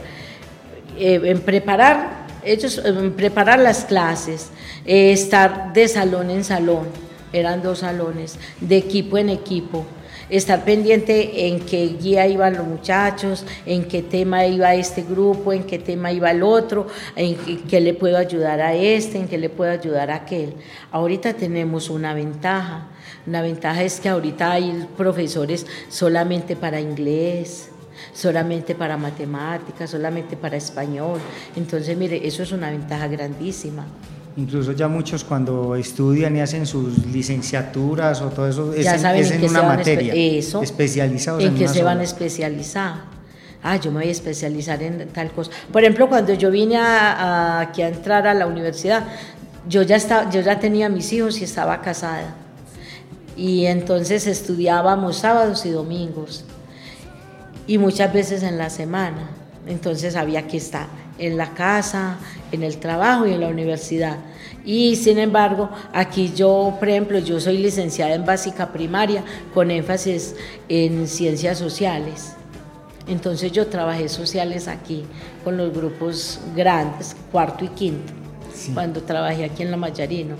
eh, 0.99 1.21
en 1.25 1.41
preparar, 1.41 2.27
ellos, 2.45 2.81
preparar 3.17 3.59
las 3.59 3.85
clases, 3.85 4.51
eh, 4.87 5.13
estar 5.13 5.73
de 5.73 5.89
salón 5.89 6.31
en 6.31 6.45
salón, 6.45 6.87
eran 7.33 7.63
dos 7.63 7.81
salones, 7.81 8.39
de 8.61 8.77
equipo 8.77 9.19
en 9.19 9.29
equipo, 9.29 9.87
estar 10.31 10.65
pendiente 10.65 11.47
en 11.49 11.61
qué 11.61 11.97
guía 12.01 12.27
iban 12.27 12.57
los 12.57 12.67
muchachos, 12.67 13.45
en 13.67 13.85
qué 13.85 14.03
tema 14.03 14.47
iba 14.47 14.75
este 14.75 15.03
grupo, 15.03 15.53
en 15.53 15.65
qué 15.65 15.79
tema 15.79 16.13
iba 16.13 16.31
el 16.31 16.43
otro, 16.43 16.87
en 17.17 17.37
qué, 17.69 17.81
le 17.81 17.95
puedo 17.95 18.17
ayudar 18.17 18.61
a 18.61 18.75
este, 18.75 19.19
en 19.19 19.29
qué 19.29 19.39
le 19.39 19.49
puedo 19.49 19.71
ayudar 19.73 20.11
a 20.11 20.17
aquel. 20.17 20.55
Ahorita 20.91 21.35
tenemos 21.35 21.91
una 21.91 22.15
ventaja. 22.15 22.89
Una 23.27 23.43
ventaja 23.43 23.83
es 23.83 24.01
que 24.01 24.09
ahorita 24.09 24.53
hay 24.53 24.87
profesores 24.97 25.67
solamente 25.89 26.57
para 26.57 26.81
inglés, 26.81 27.71
solamente 28.13 28.75
para 28.75 28.97
matemáticas, 28.97 29.91
solamente 29.91 30.37
para 30.37 30.57
español. 30.57 31.19
Entonces, 31.57 31.97
mire, 31.97 32.27
eso 32.27 32.43
es 32.43 32.53
una 32.53 32.71
ventaja 32.71 33.09
grandísima. 33.09 33.87
Incluso 34.37 34.73
ya 34.73 34.87
muchos 34.89 35.25
cuando 35.25 35.75
estudian 35.75 36.37
y 36.37 36.41
hacen 36.41 36.65
sus 36.65 37.07
licenciaturas 37.07 38.23
o 38.23 38.29
todo 38.29 38.49
eso, 38.49 38.75
ya 38.75 38.95
es, 38.95 39.03
saben 39.03 39.33
en, 39.33 39.51
una 39.51 39.63
materia, 39.63 40.15
eso, 40.15 40.63
especializados 40.63 41.43
en, 41.43 41.57
que 41.57 41.67
se 41.67 41.83
van 41.83 41.99
a 41.99 42.05
especializar. 42.05 43.21
Ah, 43.63 43.77
yo 43.77 43.91
me 43.91 43.99
voy 43.99 44.09
a 44.09 44.13
especializar 44.13 44.83
en 44.83 45.09
tal 45.09 45.33
cosa. 45.33 45.51
Por 45.73 45.83
ejemplo, 45.83 46.09
cuando 46.09 46.33
yo 46.33 46.51
vine 46.51 46.77
a, 46.77 47.61
aquí 47.61 47.83
a 47.83 47.89
entrar 47.89 48.27
a 48.27 48.33
la 48.33 48.47
universidad, 48.47 49.05
yo 49.69 49.83
ya, 49.83 49.97
estaba, 49.97 50.31
yo 50.31 50.41
ya 50.41 50.59
tenía 50.59 50.89
mis 50.89 51.13
hijos 51.13 51.41
y 51.41 51.45
estaba 51.45 51.81
casada. 51.83 52.35
Y 53.37 53.67
entonces 53.67 54.27
estudiábamos 54.27 55.17
sábados 55.17 55.67
y 55.67 55.71
domingos 55.71 56.45
y 57.67 57.79
muchas 57.79 58.13
veces 58.13 58.43
en 58.43 58.59
la 58.59 58.71
semana. 58.71 59.31
Entonces 59.67 60.17
había 60.17 60.47
que 60.47 60.57
estar 60.57 60.87
en 61.21 61.37
la 61.37 61.55
casa, 61.55 62.19
en 62.51 62.63
el 62.65 62.79
trabajo 62.79 63.27
y 63.27 63.33
en 63.35 63.41
la 63.41 63.49
universidad. 63.49 64.19
Y 64.65 64.97
sin 64.97 65.19
embargo, 65.19 65.71
aquí 65.93 66.33
yo, 66.35 66.77
por 66.79 66.89
ejemplo, 66.89 67.19
yo 67.19 67.41
soy 67.41 67.59
licenciada 67.59 68.15
en 68.15 68.25
básica 68.25 68.73
primaria 68.73 69.23
con 69.55 69.71
énfasis 69.71 70.35
en 70.69 71.07
ciencias 71.07 71.59
sociales. 71.59 72.33
Entonces 73.07 73.53
yo 73.53 73.67
trabajé 73.67 74.09
sociales 74.09 74.69
aquí 74.69 75.05
con 75.45 75.57
los 75.57 75.73
grupos 75.73 76.41
grandes, 76.55 77.17
cuarto 77.33 77.65
y 77.65 77.69
quinto, 77.69 78.13
cuando 78.75 79.03
trabajé 79.03 79.45
aquí 79.45 79.63
en 79.63 79.71
La 79.71 79.77
Mayarino. 79.77 80.37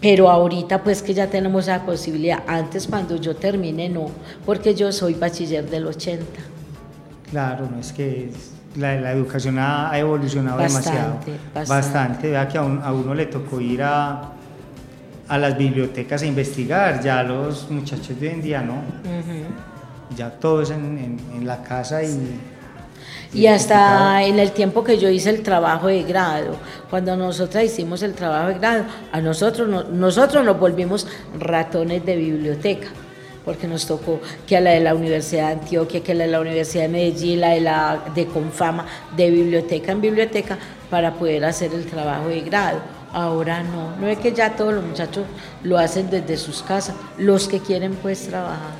Pero 0.00 0.30
ahorita 0.30 0.82
pues 0.82 1.02
que 1.02 1.14
ya 1.14 1.28
tenemos 1.28 1.66
la 1.66 1.84
posibilidad, 1.84 2.42
antes 2.46 2.86
cuando 2.86 3.16
yo 3.16 3.36
terminé 3.36 3.88
no, 3.88 4.06
porque 4.44 4.74
yo 4.74 4.92
soy 4.92 5.14
bachiller 5.14 5.68
del 5.68 5.86
80. 5.86 6.24
Claro, 7.30 7.68
no 7.70 7.78
es 7.78 7.92
que 7.92 8.30
la, 8.76 9.12
educación 9.12 9.58
ha, 9.58 9.90
evolucionado 9.98 10.58
demasiado. 10.58 11.14
Bastante. 11.54 11.68
Bastante. 11.68 12.30
Vea 12.30 12.48
que 12.48 12.58
a, 12.58 12.62
uno 12.62 13.14
le 13.14 13.26
tocó 13.26 13.60
ir 13.60 13.82
a, 13.82 14.32
a, 15.28 15.38
las 15.38 15.56
bibliotecas 15.56 16.22
a 16.22 16.26
investigar, 16.26 17.02
ya 17.02 17.22
los 17.22 17.70
muchachos 17.70 18.18
de 18.20 18.28
hoy 18.28 18.34
en 18.34 18.42
día 18.42 18.62
no. 18.62 18.82
Ya 20.16 20.30
todo 20.30 20.62
es 20.62 20.70
en, 20.70 21.18
en, 21.34 21.46
la 21.46 21.62
casa 21.62 22.02
y... 22.02 22.40
Y 23.32 23.46
hasta 23.46 24.24
en 24.24 24.40
el 24.40 24.50
tiempo 24.50 24.82
que 24.82 24.98
yo 24.98 25.08
hice 25.08 25.30
el 25.30 25.42
trabajo 25.42 25.86
de 25.86 26.02
grado, 26.02 26.56
cuando 26.90 27.16
nosotras 27.16 27.62
hicimos 27.62 28.02
el 28.02 28.12
trabajo 28.14 28.48
de 28.48 28.54
grado, 28.54 28.84
a 29.12 29.20
nosotros, 29.20 29.88
nosotros 29.92 30.44
nos 30.44 30.58
volvimos 30.58 31.06
ratones 31.38 32.04
de 32.04 32.16
biblioteca 32.16 32.88
porque 33.50 33.66
nos 33.66 33.84
tocó 33.84 34.20
que 34.46 34.56
a 34.56 34.60
la 34.60 34.70
de 34.70 34.78
la 34.78 34.94
Universidad 34.94 35.48
de 35.48 35.52
Antioquia, 35.54 36.04
que 36.04 36.12
a 36.12 36.14
la 36.14 36.24
de 36.26 36.30
la 36.30 36.40
Universidad 36.40 36.84
de 36.84 36.88
Medellín, 36.88 37.40
la 37.40 37.48
de 37.48 37.60
la 37.60 38.04
de 38.14 38.26
Confama, 38.26 38.86
de 39.16 39.28
biblioteca 39.28 39.90
en 39.90 40.00
biblioteca, 40.00 40.56
para 40.88 41.14
poder 41.14 41.44
hacer 41.44 41.74
el 41.74 41.84
trabajo 41.84 42.28
de 42.28 42.42
grado. 42.42 42.78
Ahora 43.12 43.64
no, 43.64 43.96
no 43.96 44.06
es 44.06 44.18
que 44.18 44.30
ya 44.32 44.54
todos 44.54 44.72
los 44.72 44.84
muchachos 44.84 45.24
lo 45.64 45.78
hacen 45.78 46.10
desde 46.10 46.36
sus 46.36 46.62
casas, 46.62 46.94
los 47.18 47.48
que 47.48 47.58
quieren 47.58 47.94
pues 47.94 48.28
trabajar. 48.28 48.70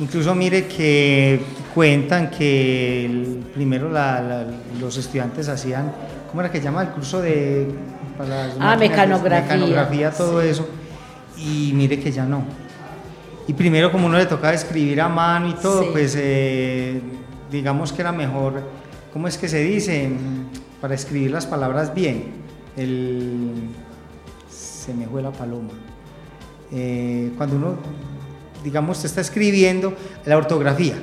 Incluso 0.00 0.34
mire 0.34 0.66
que 0.66 1.40
cuentan 1.72 2.28
que 2.28 3.38
primero 3.54 3.88
los 4.80 4.96
estudiantes 4.96 5.48
hacían, 5.48 5.92
¿cómo 6.28 6.40
era 6.40 6.50
que 6.50 6.60
llama? 6.60 6.82
El 6.82 6.88
curso 6.88 7.22
de... 7.22 7.68
ah, 8.58 8.76
mecanografía. 8.76 9.42
Mecanografía, 9.42 10.10
todo 10.10 10.42
eso. 10.42 10.68
Y 11.36 11.70
mire 11.72 12.00
que 12.00 12.10
ya 12.10 12.24
no 12.24 12.67
y 13.48 13.54
primero 13.54 13.90
como 13.90 14.06
uno 14.06 14.18
le 14.18 14.26
tocaba 14.26 14.52
escribir 14.52 15.00
a 15.00 15.08
mano 15.08 15.48
y 15.48 15.54
todo, 15.54 15.90
pues 15.90 16.14
eh, 16.18 17.00
digamos 17.50 17.94
que 17.94 18.02
era 18.02 18.12
mejor, 18.12 18.62
¿cómo 19.10 19.26
es 19.26 19.38
que 19.38 19.48
se 19.48 19.64
dice? 19.64 20.10
Para 20.82 20.94
escribir 20.94 21.30
las 21.30 21.46
palabras 21.46 21.94
bien. 21.94 22.24
El, 22.76 23.70
se 24.50 24.92
me 24.92 25.06
fue 25.06 25.22
la 25.22 25.32
paloma. 25.32 25.70
Eh, 26.70 27.32
cuando 27.38 27.56
uno, 27.56 27.76
digamos, 28.62 29.02
está 29.06 29.22
escribiendo 29.22 29.94
la 30.26 30.36
ortografía. 30.36 30.96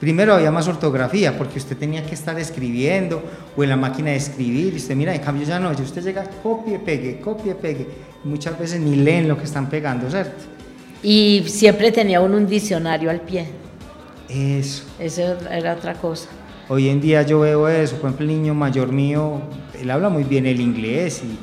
Primero 0.00 0.34
había 0.34 0.50
más 0.50 0.66
ortografía 0.66 1.38
porque 1.38 1.60
usted 1.60 1.76
tenía 1.76 2.04
que 2.04 2.14
estar 2.16 2.36
escribiendo 2.40 3.22
o 3.56 3.62
en 3.62 3.68
la 3.68 3.76
máquina 3.76 4.10
de 4.10 4.16
escribir 4.16 4.74
y 4.74 4.78
usted 4.78 4.96
mira, 4.96 5.14
en 5.14 5.20
cambio 5.20 5.46
ya 5.46 5.60
no, 5.60 5.70
usted 5.70 6.02
llega, 6.02 6.24
copie, 6.42 6.80
pegue, 6.80 7.20
copie, 7.20 7.54
pegue. 7.54 7.86
Muchas 8.24 8.58
veces 8.58 8.80
ni 8.80 8.96
leen 8.96 9.28
lo 9.28 9.38
que 9.38 9.44
están 9.44 9.70
pegando, 9.70 10.10
¿cierto? 10.10 10.61
Y 11.02 11.44
siempre 11.48 11.90
tenía 11.92 12.20
uno 12.20 12.36
un 12.36 12.46
diccionario 12.46 13.10
al 13.10 13.20
pie. 13.22 13.46
Eso. 14.28 14.84
Eso 14.98 15.36
era 15.50 15.74
otra 15.74 15.94
cosa. 15.94 16.28
Hoy 16.68 16.88
en 16.88 17.00
día 17.00 17.22
yo 17.22 17.40
veo 17.40 17.68
eso, 17.68 17.96
por 17.96 18.06
ejemplo, 18.10 18.24
el 18.26 18.32
niño 18.32 18.54
mayor 18.54 18.92
mío, 18.92 19.42
él 19.78 19.90
habla 19.90 20.08
muy 20.08 20.24
bien 20.24 20.46
el 20.46 20.60
inglés 20.60 21.22
y, 21.24 21.38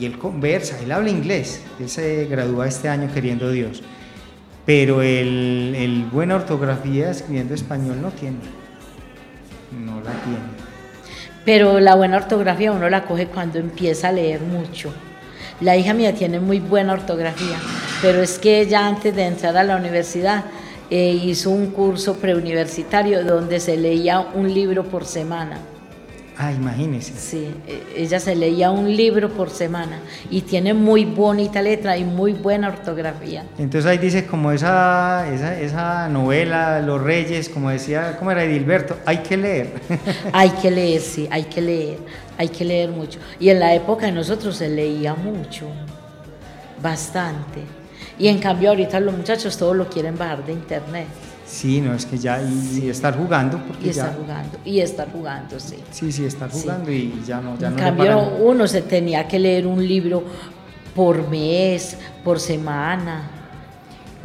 y 0.00 0.06
él 0.06 0.18
conversa, 0.18 0.80
él 0.80 0.92
habla 0.92 1.10
inglés. 1.10 1.62
Él 1.80 1.88
se 1.90 2.26
gradúa 2.26 2.68
este 2.68 2.88
año 2.88 3.10
queriendo 3.12 3.50
Dios. 3.50 3.82
pero 4.64 5.02
el, 5.02 5.74
el 5.76 6.04
buena 6.06 6.36
ortografía 6.36 7.10
escribiendo 7.10 7.54
español 7.54 8.00
no 8.00 8.10
tiene. 8.12 8.38
No 9.70 10.00
la 10.00 10.12
tiene. 10.22 10.38
Pero 11.44 11.80
la 11.80 11.94
buena 11.94 12.16
ortografía 12.16 12.72
uno 12.72 12.88
la 12.88 13.04
coge 13.04 13.26
cuando 13.26 13.58
empieza 13.58 14.08
a 14.08 14.12
leer 14.12 14.40
mucho. 14.40 14.92
La 15.60 15.76
hija 15.76 15.92
mía 15.94 16.14
tiene 16.14 16.40
muy 16.40 16.60
buena 16.60 16.94
ortografía, 16.94 17.58
pero 18.02 18.22
es 18.22 18.38
que 18.38 18.60
ella 18.60 18.86
antes 18.86 19.14
de 19.14 19.26
entrar 19.26 19.56
a 19.56 19.64
la 19.64 19.76
universidad 19.76 20.44
eh, 20.90 21.20
hizo 21.24 21.50
un 21.50 21.70
curso 21.70 22.14
preuniversitario 22.14 23.24
donde 23.24 23.58
se 23.60 23.76
leía 23.76 24.20
un 24.20 24.52
libro 24.52 24.84
por 24.84 25.04
semana. 25.04 25.58
Ah, 26.36 26.52
imagínese. 26.52 27.14
Sí, 27.16 27.54
e, 27.66 28.02
ella 28.02 28.18
se 28.18 28.34
leía 28.34 28.70
un 28.70 28.94
libro 28.94 29.30
por 29.30 29.50
semana 29.50 30.00
y 30.30 30.40
tiene 30.42 30.74
muy 30.74 31.04
bonita 31.04 31.62
letra 31.62 31.96
y 31.96 32.04
muy 32.04 32.32
buena 32.32 32.68
ortografía. 32.68 33.44
Entonces 33.56 33.88
ahí 33.88 33.98
dice 33.98 34.26
como 34.26 34.50
esa, 34.50 35.32
esa, 35.32 35.58
esa 35.60 36.08
novela, 36.08 36.80
Los 36.80 37.00
Reyes, 37.00 37.48
como 37.48 37.70
decía, 37.70 38.16
¿cómo 38.18 38.32
era 38.32 38.42
Edilberto? 38.44 38.96
Hay 39.06 39.18
que 39.18 39.36
leer. 39.36 39.72
hay 40.32 40.50
que 40.50 40.70
leer, 40.70 41.00
sí, 41.00 41.28
hay 41.30 41.44
que 41.44 41.60
leer, 41.60 41.98
hay 42.36 42.48
que 42.48 42.64
leer 42.64 42.90
mucho. 42.90 43.20
Y 43.38 43.50
en 43.50 43.60
la 43.60 43.72
época 43.72 44.06
de 44.06 44.12
nosotros 44.12 44.56
se 44.56 44.68
leía 44.68 45.14
mucho, 45.14 45.68
bastante. 46.82 47.83
Y 48.18 48.28
en 48.28 48.38
cambio 48.38 48.70
ahorita 48.70 49.00
los 49.00 49.16
muchachos 49.16 49.56
todos 49.56 49.76
lo 49.76 49.88
quieren 49.88 50.16
bajar 50.16 50.44
de 50.46 50.52
internet. 50.52 51.06
Sí, 51.46 51.80
no, 51.80 51.94
es 51.94 52.06
que 52.06 52.18
ya, 52.18 52.40
y, 52.42 52.88
estar 52.88 53.16
jugando. 53.16 53.58
Porque 53.66 53.86
y 53.86 53.90
estar 53.90 54.16
jugando, 54.16 54.58
y 54.64 54.80
estar 54.80 55.12
jugando, 55.12 55.60
sí. 55.60 55.76
Sí, 55.90 56.10
sí, 56.10 56.24
estar 56.24 56.50
jugando 56.50 56.90
y 56.90 57.22
ya 57.26 57.40
no. 57.40 57.58
Ya 57.58 57.68
en 57.68 57.74
cambio, 57.74 58.18
uno 58.40 58.66
se 58.66 58.82
tenía 58.82 59.28
que 59.28 59.38
leer 59.38 59.66
un 59.66 59.86
libro 59.86 60.24
por 60.94 61.28
mes, 61.28 61.98
por 62.22 62.40
semana, 62.40 63.30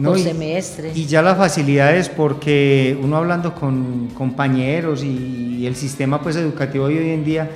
por 0.03 0.17
semestre. 0.17 0.91
Y 0.95 1.05
ya 1.05 1.21
la 1.21 1.35
facilidad 1.35 1.95
es 1.95 2.07
porque 2.07 2.97
uno 3.01 3.17
hablando 3.17 3.53
con 3.53 4.07
compañeros 4.13 5.03
y, 5.03 5.65
el 5.67 5.75
sistema 5.75 6.21
pues 6.21 6.37
educativo 6.37 6.87
de 6.87 6.99
hoy 6.99 7.09
en 7.09 7.25
día 7.25 7.49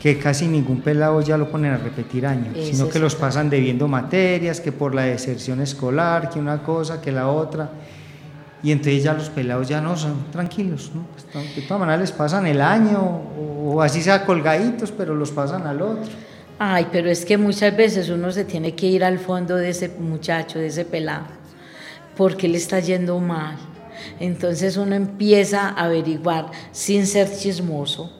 que 0.00 0.18
casi 0.18 0.46
ningún 0.46 0.82
pelado 0.82 1.20
ya 1.20 1.36
lo 1.36 1.50
ponen 1.50 1.72
a 1.72 1.78
repetir 1.78 2.26
años, 2.26 2.54
sino 2.62 2.88
que 2.88 2.98
los 2.98 3.14
pasan 3.14 3.48
debiendo 3.48 3.88
materias, 3.88 4.60
que 4.60 4.72
por 4.72 4.94
la 4.94 5.02
deserción 5.02 5.60
escolar, 5.60 6.30
que 6.30 6.38
una 6.38 6.62
cosa, 6.62 7.00
que 7.00 7.10
la 7.12 7.28
otra. 7.28 7.70
Y 8.62 8.72
entonces 8.72 9.02
ya 9.02 9.14
los 9.14 9.30
pelados 9.30 9.68
ya 9.68 9.80
no 9.80 9.96
son 9.96 10.30
tranquilos, 10.30 10.90
¿no? 10.94 11.06
Pues, 11.12 11.54
de 11.54 11.62
todas 11.62 11.80
maneras 11.80 12.00
les 12.00 12.12
pasan 12.12 12.46
el 12.46 12.60
año 12.60 13.00
o, 13.00 13.80
así 13.82 14.02
sea 14.02 14.24
colgaditos, 14.24 14.92
pero 14.92 15.14
los 15.14 15.30
pasan 15.30 15.66
al 15.66 15.82
otro. 15.82 16.10
Ay, 16.58 16.86
pero 16.90 17.10
es 17.10 17.24
que 17.24 17.36
muchas 17.36 17.76
veces 17.76 18.08
uno 18.08 18.32
se 18.32 18.44
tiene 18.44 18.74
que 18.74 18.86
ir 18.86 19.04
al 19.04 19.18
fondo 19.18 19.56
de 19.56 19.68
ese 19.68 19.88
muchacho, 19.88 20.58
de 20.58 20.68
ese 20.68 20.84
pelado, 20.84 21.26
porque 22.16 22.48
le 22.48 22.56
está 22.56 22.80
yendo 22.80 23.18
mal. 23.20 23.56
Entonces 24.20 24.76
uno 24.76 24.94
empieza 24.94 25.68
a 25.68 25.84
averiguar 25.84 26.50
sin 26.72 27.06
ser 27.06 27.30
chismoso, 27.30 28.10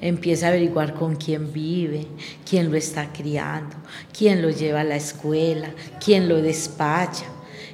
empieza 0.00 0.46
a 0.46 0.48
averiguar 0.50 0.94
con 0.94 1.16
quién 1.16 1.52
vive, 1.52 2.06
quién 2.48 2.70
lo 2.70 2.76
está 2.76 3.12
criando, 3.12 3.76
quién 4.16 4.42
lo 4.42 4.50
lleva 4.50 4.80
a 4.80 4.84
la 4.84 4.96
escuela, 4.96 5.70
quién 6.02 6.28
lo 6.28 6.40
despacha. 6.40 7.26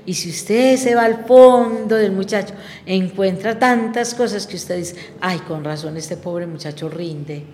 Y 0.07 0.15
si 0.15 0.31
usted 0.31 0.77
se 0.77 0.95
va 0.95 1.05
al 1.05 1.25
fondo 1.25 1.97
del 1.97 2.13
muchacho, 2.13 2.55
encuentra 2.87 3.59
tantas 3.59 4.15
cosas 4.15 4.47
que 4.47 4.57
usted 4.57 4.79
dice, 4.79 4.97
ay, 5.21 5.39
con 5.41 5.63
razón 5.63 5.97
este 5.97 6.17
pobre 6.17 6.47
muchacho 6.47 6.89
rinde. 6.89 7.45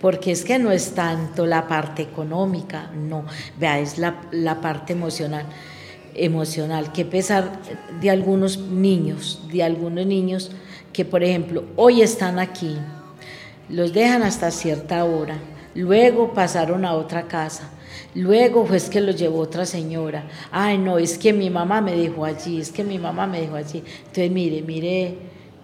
Porque 0.00 0.32
es 0.32 0.44
que 0.44 0.58
no 0.58 0.72
es 0.72 0.92
tanto 0.92 1.46
la 1.46 1.66
parte 1.66 2.02
económica, 2.02 2.90
no, 2.94 3.24
vea, 3.58 3.78
es 3.80 3.98
la, 3.98 4.22
la 4.30 4.60
parte 4.60 4.92
emocional. 4.92 5.46
Emocional, 6.14 6.92
que 6.92 7.04
pesar 7.04 7.60
de 8.00 8.10
algunos 8.10 8.58
niños, 8.58 9.42
de 9.52 9.62
algunos 9.62 10.04
niños 10.06 10.50
que, 10.92 11.04
por 11.04 11.22
ejemplo, 11.22 11.64
hoy 11.76 12.02
están 12.02 12.38
aquí, 12.38 12.76
los 13.70 13.92
dejan 13.92 14.22
hasta 14.22 14.50
cierta 14.50 15.04
hora, 15.04 15.38
luego 15.74 16.34
pasaron 16.34 16.84
a 16.84 16.94
otra 16.94 17.28
casa, 17.28 17.70
Luego 18.14 18.66
fue 18.66 18.80
que 18.90 19.00
lo 19.00 19.12
llevó 19.12 19.40
otra 19.40 19.64
señora. 19.64 20.24
Ay, 20.50 20.78
no, 20.78 20.98
es 20.98 21.16
que 21.16 21.32
mi 21.32 21.48
mamá 21.48 21.80
me 21.80 21.94
dejó 21.94 22.24
allí, 22.24 22.60
es 22.60 22.72
que 22.72 22.82
mi 22.82 22.98
mamá 22.98 23.26
me 23.26 23.40
dejó 23.40 23.54
allí. 23.54 23.84
Entonces, 23.98 24.30
mire, 24.30 24.62
mire, 24.62 25.14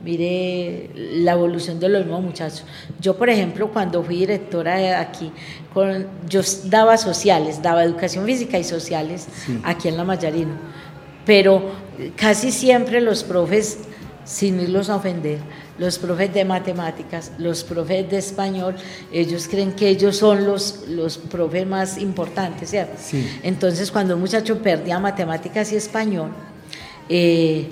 mire 0.03 0.91
la 0.95 1.33
evolución 1.33 1.81
de 1.81 1.89
los 1.89 2.05
mismos 2.05 2.23
muchachos. 2.23 2.65
Yo, 3.01 3.17
por 3.17 3.31
ejemplo, 3.31 3.69
cuando 3.73 4.03
fui 4.03 4.19
directora 4.19 4.77
de 4.77 4.95
aquí, 4.95 5.33
con, 5.75 6.07
yo 6.29 6.41
daba 6.65 6.97
sociales, 6.97 7.61
daba 7.63 7.83
educación 7.83 8.25
física 8.25 8.59
y 8.59 8.65
sociales 8.65 9.27
aquí 9.65 9.89
en 9.89 9.97
la 9.97 10.05
Mayarino. 10.05 10.55
Pero 11.25 11.63
casi 12.15 12.53
siempre 12.53 13.01
los 13.01 13.25
profes, 13.25 13.81
sin 14.25 14.61
irlos 14.61 14.89
a 14.89 14.97
ofender, 14.97 15.39
los 15.79 15.99
profes 15.99 16.33
de 16.33 16.45
matemáticas, 16.45 17.33
los 17.39 17.65
profes 17.65 18.09
de 18.11 18.19
español, 18.19 18.77
ellos 19.13 19.49
creen 19.49 19.73
que 19.73 19.89
ellos 19.89 20.17
son 20.17 20.45
los, 20.45 20.85
los 20.89 21.19
profes 21.19 21.67
más 21.67 21.99
importantes, 21.99 22.71
¿cierto? 22.71 22.95
Sí. 22.99 23.29
Entonces, 23.43 23.91
cuando 23.91 24.15
un 24.15 24.21
muchacho 24.21 24.59
perdía 24.63 24.99
matemáticas 24.99 25.73
y 25.73 25.77
español, 25.77 26.31
eh, 27.09 27.69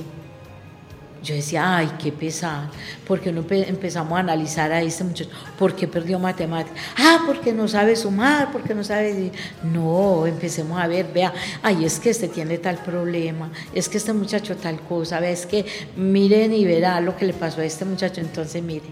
yo 1.24 1.34
decía, 1.34 1.78
ay, 1.78 1.90
qué 1.98 2.12
pesar, 2.12 2.68
porque 3.06 3.32
no 3.32 3.44
empezamos 3.50 4.12
a 4.16 4.20
analizar 4.20 4.70
a 4.70 4.82
este 4.82 5.02
muchacho, 5.04 5.30
¿por 5.58 5.74
qué 5.74 5.88
perdió 5.88 6.18
matemáticas? 6.18 6.78
Ah, 6.98 7.22
porque 7.26 7.52
no 7.52 7.66
sabe 7.66 7.96
sumar, 7.96 8.52
porque 8.52 8.74
no 8.74 8.84
sabe... 8.84 9.32
No, 9.62 10.26
empecemos 10.26 10.78
a 10.80 10.86
ver, 10.86 11.06
vea, 11.12 11.32
ay, 11.62 11.84
es 11.84 11.98
que 11.98 12.10
este 12.10 12.28
tiene 12.28 12.58
tal 12.58 12.76
problema, 12.76 13.50
es 13.72 13.88
que 13.88 13.96
este 13.96 14.12
muchacho 14.12 14.56
tal 14.56 14.80
cosa, 14.80 15.18
vea, 15.18 15.30
es 15.30 15.46
que 15.46 15.64
miren 15.96 16.52
y 16.52 16.64
verá 16.64 17.00
lo 17.00 17.16
que 17.16 17.24
le 17.24 17.32
pasó 17.32 17.62
a 17.62 17.64
este 17.64 17.84
muchacho, 17.84 18.20
entonces 18.20 18.62
mire, 18.62 18.84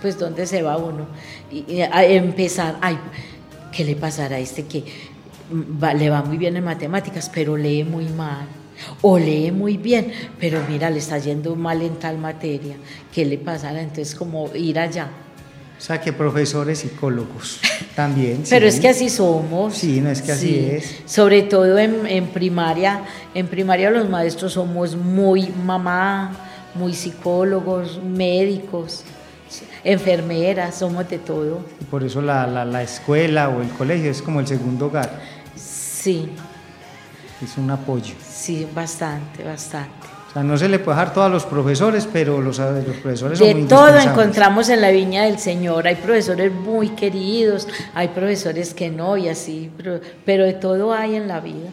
pues 0.00 0.18
dónde 0.18 0.46
se 0.46 0.62
va 0.62 0.76
uno. 0.78 1.06
Y, 1.50 1.80
empezar, 1.80 2.78
ay, 2.80 2.98
¿qué 3.72 3.84
le 3.84 3.94
pasará 3.94 4.36
a 4.36 4.38
este 4.38 4.64
que 4.64 4.84
le 5.96 6.10
va 6.10 6.22
muy 6.22 6.38
bien 6.38 6.56
en 6.56 6.64
matemáticas, 6.64 7.30
pero 7.32 7.56
lee 7.56 7.84
muy 7.84 8.06
mal? 8.06 8.46
O 9.02 9.18
lee 9.18 9.52
muy 9.52 9.76
bien, 9.76 10.12
pero 10.38 10.60
mira, 10.68 10.90
le 10.90 10.98
está 10.98 11.18
yendo 11.18 11.56
mal 11.56 11.82
en 11.82 11.96
tal 11.96 12.18
materia, 12.18 12.76
¿qué 13.12 13.24
le 13.24 13.38
pasará? 13.38 13.80
Entonces, 13.80 14.14
como 14.14 14.54
ir 14.54 14.78
allá. 14.78 15.08
O 15.76 15.80
sea, 15.80 16.00
que 16.00 16.12
profesores 16.12 16.78
psicólogos 16.78 17.60
también. 17.96 18.44
Pero 18.48 18.66
es 18.66 18.80
que 18.80 18.88
así 18.88 19.10
somos. 19.10 19.74
Sí, 19.74 20.00
no 20.00 20.10
es 20.10 20.22
que 20.22 20.32
así 20.32 20.58
es. 20.58 21.02
Sobre 21.04 21.42
todo 21.42 21.78
en, 21.78 22.06
en, 22.06 22.28
primaria, 22.28 23.02
en 23.34 23.46
primaria 23.48 23.90
los 23.90 24.08
maestros 24.08 24.52
somos 24.52 24.96
muy 24.96 25.48
mamá, 25.48 26.32
muy 26.74 26.94
psicólogos, 26.94 28.00
médicos, 28.02 29.04
enfermeras, 29.82 30.78
somos 30.78 31.08
de 31.08 31.18
todo. 31.18 31.64
Y 31.80 31.84
por 31.84 32.02
eso 32.04 32.22
la, 32.22 32.46
la, 32.46 32.64
la 32.64 32.82
escuela 32.82 33.48
o 33.48 33.60
el 33.60 33.68
colegio 33.70 34.10
es 34.10 34.22
como 34.22 34.40
el 34.40 34.46
segundo 34.46 34.86
hogar. 34.86 35.20
Sí. 35.56 36.30
Es 37.42 37.58
un 37.58 37.70
apoyo. 37.70 38.14
Sí, 38.26 38.66
bastante, 38.74 39.42
bastante. 39.42 40.06
O 40.28 40.32
sea, 40.32 40.42
no 40.42 40.58
se 40.58 40.68
le 40.68 40.78
puede 40.78 40.98
dejar 40.98 41.14
todo 41.14 41.24
a 41.24 41.28
los 41.28 41.44
profesores, 41.44 42.08
pero 42.12 42.40
los, 42.40 42.58
los 42.58 42.96
profesores 42.96 43.38
de 43.38 43.52
son 43.52 43.62
De 43.62 43.68
todo 43.68 43.98
encontramos 43.98 44.68
en 44.68 44.80
la 44.80 44.90
viña 44.90 45.24
del 45.24 45.38
Señor. 45.38 45.86
Hay 45.86 45.96
profesores 45.96 46.52
muy 46.52 46.88
queridos, 46.90 47.68
hay 47.94 48.08
profesores 48.08 48.74
que 48.74 48.90
no 48.90 49.16
y 49.16 49.28
así, 49.28 49.70
pero, 49.76 50.00
pero 50.24 50.44
de 50.44 50.54
todo 50.54 50.92
hay 50.92 51.16
en 51.16 51.28
la 51.28 51.40
vida. 51.40 51.70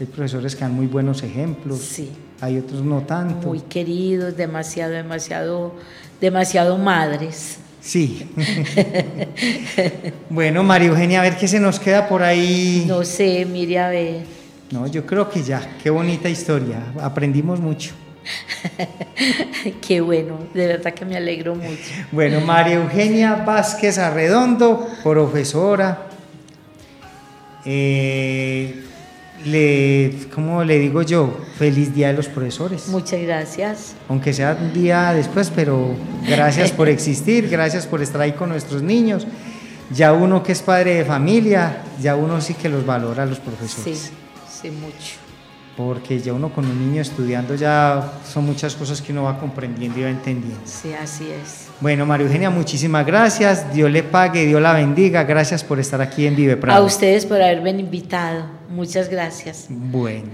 Hay 0.00 0.06
profesores 0.06 0.56
que 0.56 0.62
dan 0.62 0.74
muy 0.74 0.86
buenos 0.86 1.22
ejemplos. 1.22 1.78
Sí. 1.78 2.10
Hay 2.40 2.58
otros 2.58 2.82
no 2.82 3.02
tanto. 3.02 3.48
Muy 3.48 3.60
queridos, 3.60 4.36
demasiado, 4.36 4.92
demasiado, 4.92 5.74
demasiado 6.20 6.78
madres. 6.78 7.58
Sí. 7.82 8.28
bueno, 10.30 10.62
María 10.62 10.88
Eugenia, 10.88 11.20
a 11.20 11.22
ver 11.22 11.36
qué 11.36 11.48
se 11.48 11.60
nos 11.60 11.78
queda 11.78 12.08
por 12.08 12.22
ahí. 12.22 12.84
No 12.86 13.04
sé, 13.04 13.44
mire 13.44 13.78
a 13.78 13.88
ver. 13.88 14.39
No, 14.70 14.86
yo 14.86 15.04
creo 15.04 15.28
que 15.28 15.42
ya, 15.42 15.76
qué 15.82 15.90
bonita 15.90 16.28
historia, 16.28 16.92
aprendimos 17.00 17.58
mucho. 17.58 17.92
qué 19.86 20.00
bueno, 20.00 20.38
de 20.54 20.66
verdad 20.68 20.94
que 20.94 21.04
me 21.04 21.16
alegro 21.16 21.56
mucho. 21.56 21.92
Bueno, 22.12 22.40
María 22.40 22.74
Eugenia 22.74 23.34
Vázquez 23.34 23.98
Arredondo, 23.98 24.86
profesora. 25.02 26.06
Eh, 27.64 28.84
le, 29.44 30.14
¿cómo 30.32 30.62
le 30.62 30.78
digo 30.78 31.02
yo? 31.02 31.36
Feliz 31.58 31.92
Día 31.94 32.08
de 32.08 32.14
los 32.14 32.28
Profesores. 32.28 32.88
Muchas 32.88 33.20
gracias. 33.22 33.94
Aunque 34.08 34.32
sea 34.32 34.56
un 34.60 34.72
día 34.72 35.12
después, 35.12 35.50
pero 35.54 35.94
gracias 36.28 36.70
por 36.70 36.88
existir, 36.96 37.48
gracias 37.48 37.86
por 37.86 38.02
estar 38.02 38.20
ahí 38.20 38.32
con 38.32 38.50
nuestros 38.50 38.82
niños. 38.82 39.26
Ya 39.92 40.12
uno 40.12 40.42
que 40.42 40.52
es 40.52 40.62
padre 40.62 40.94
de 40.94 41.04
familia, 41.04 41.82
ya 42.00 42.14
uno 42.14 42.40
sí 42.40 42.54
que 42.54 42.68
los 42.68 42.86
valora 42.86 43.24
a 43.24 43.26
los 43.26 43.40
profesores. 43.40 43.98
Sí. 43.98 44.10
Sí, 44.60 44.70
mucho. 44.70 45.16
porque 45.76 46.18
ya 46.18 46.34
uno 46.34 46.52
con 46.52 46.66
un 46.66 46.78
niño 46.78 47.00
estudiando 47.00 47.54
ya 47.54 48.12
son 48.30 48.44
muchas 48.44 48.74
cosas 48.74 49.00
que 49.00 49.12
uno 49.12 49.22
va 49.22 49.38
comprendiendo 49.38 49.98
y 49.98 50.02
va 50.02 50.10
entendiendo. 50.10 50.60
Sí, 50.64 50.92
así 50.92 51.28
es. 51.30 51.68
Bueno, 51.80 52.04
María 52.04 52.26
Eugenia, 52.26 52.50
muchísimas 52.50 53.06
gracias. 53.06 53.72
Dios 53.72 53.90
le 53.90 54.02
pague, 54.02 54.44
Dios 54.44 54.60
la 54.60 54.74
bendiga. 54.74 55.24
Gracias 55.24 55.64
por 55.64 55.80
estar 55.80 56.02
aquí 56.02 56.26
en 56.26 56.36
Vive 56.36 56.58
Prado. 56.58 56.82
A 56.82 56.84
ustedes 56.84 57.24
por 57.24 57.40
haberme 57.40 57.70
invitado. 57.70 58.44
Muchas 58.68 59.08
gracias. 59.08 59.66
Bueno, 59.70 60.28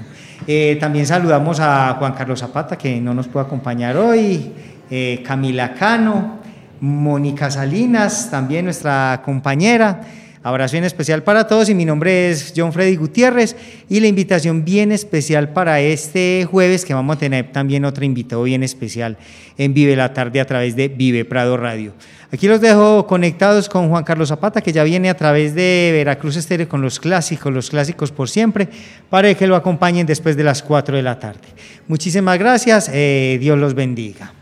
eh, 0.48 0.76
también 0.80 1.06
saludamos 1.06 1.60
a 1.60 1.94
Juan 1.98 2.14
Carlos 2.14 2.40
Zapata, 2.40 2.76
que 2.76 3.00
no 3.00 3.14
nos 3.14 3.28
puede 3.28 3.46
acompañar 3.46 3.96
hoy, 3.96 4.52
eh, 4.90 5.22
Camila 5.24 5.74
Cano, 5.74 6.40
Mónica 6.80 7.50
Salinas, 7.52 8.28
también 8.30 8.64
nuestra 8.64 9.22
compañera. 9.24 10.00
Abrazo 10.46 10.74
bien 10.74 10.84
especial 10.84 11.24
para 11.24 11.48
todos 11.48 11.68
y 11.70 11.74
mi 11.74 11.84
nombre 11.84 12.30
es 12.30 12.52
John 12.56 12.72
Freddy 12.72 12.94
Gutiérrez 12.94 13.56
y 13.88 13.98
la 13.98 14.06
invitación 14.06 14.64
bien 14.64 14.92
especial 14.92 15.48
para 15.48 15.80
este 15.80 16.46
jueves 16.48 16.84
que 16.84 16.94
vamos 16.94 17.16
a 17.16 17.18
tener 17.18 17.50
también 17.50 17.84
otro 17.84 18.04
invitado 18.04 18.44
bien 18.44 18.62
especial 18.62 19.18
en 19.58 19.74
Vive 19.74 19.96
la 19.96 20.14
Tarde 20.14 20.40
a 20.40 20.44
través 20.44 20.76
de 20.76 20.86
Vive 20.86 21.24
Prado 21.24 21.56
Radio. 21.56 21.94
Aquí 22.30 22.46
los 22.46 22.60
dejo 22.60 23.08
conectados 23.08 23.68
con 23.68 23.88
Juan 23.88 24.04
Carlos 24.04 24.28
Zapata 24.28 24.60
que 24.60 24.70
ya 24.72 24.84
viene 24.84 25.10
a 25.10 25.16
través 25.16 25.52
de 25.56 25.90
Veracruz 25.92 26.36
Estéreo 26.36 26.68
con 26.68 26.80
los 26.80 27.00
clásicos, 27.00 27.52
los 27.52 27.68
clásicos 27.68 28.12
por 28.12 28.28
siempre, 28.28 28.68
para 29.10 29.34
que 29.34 29.48
lo 29.48 29.56
acompañen 29.56 30.06
después 30.06 30.36
de 30.36 30.44
las 30.44 30.62
4 30.62 30.94
de 30.96 31.02
la 31.02 31.18
tarde. 31.18 31.40
Muchísimas 31.88 32.38
gracias, 32.38 32.88
eh, 32.92 33.36
Dios 33.40 33.58
los 33.58 33.74
bendiga. 33.74 34.32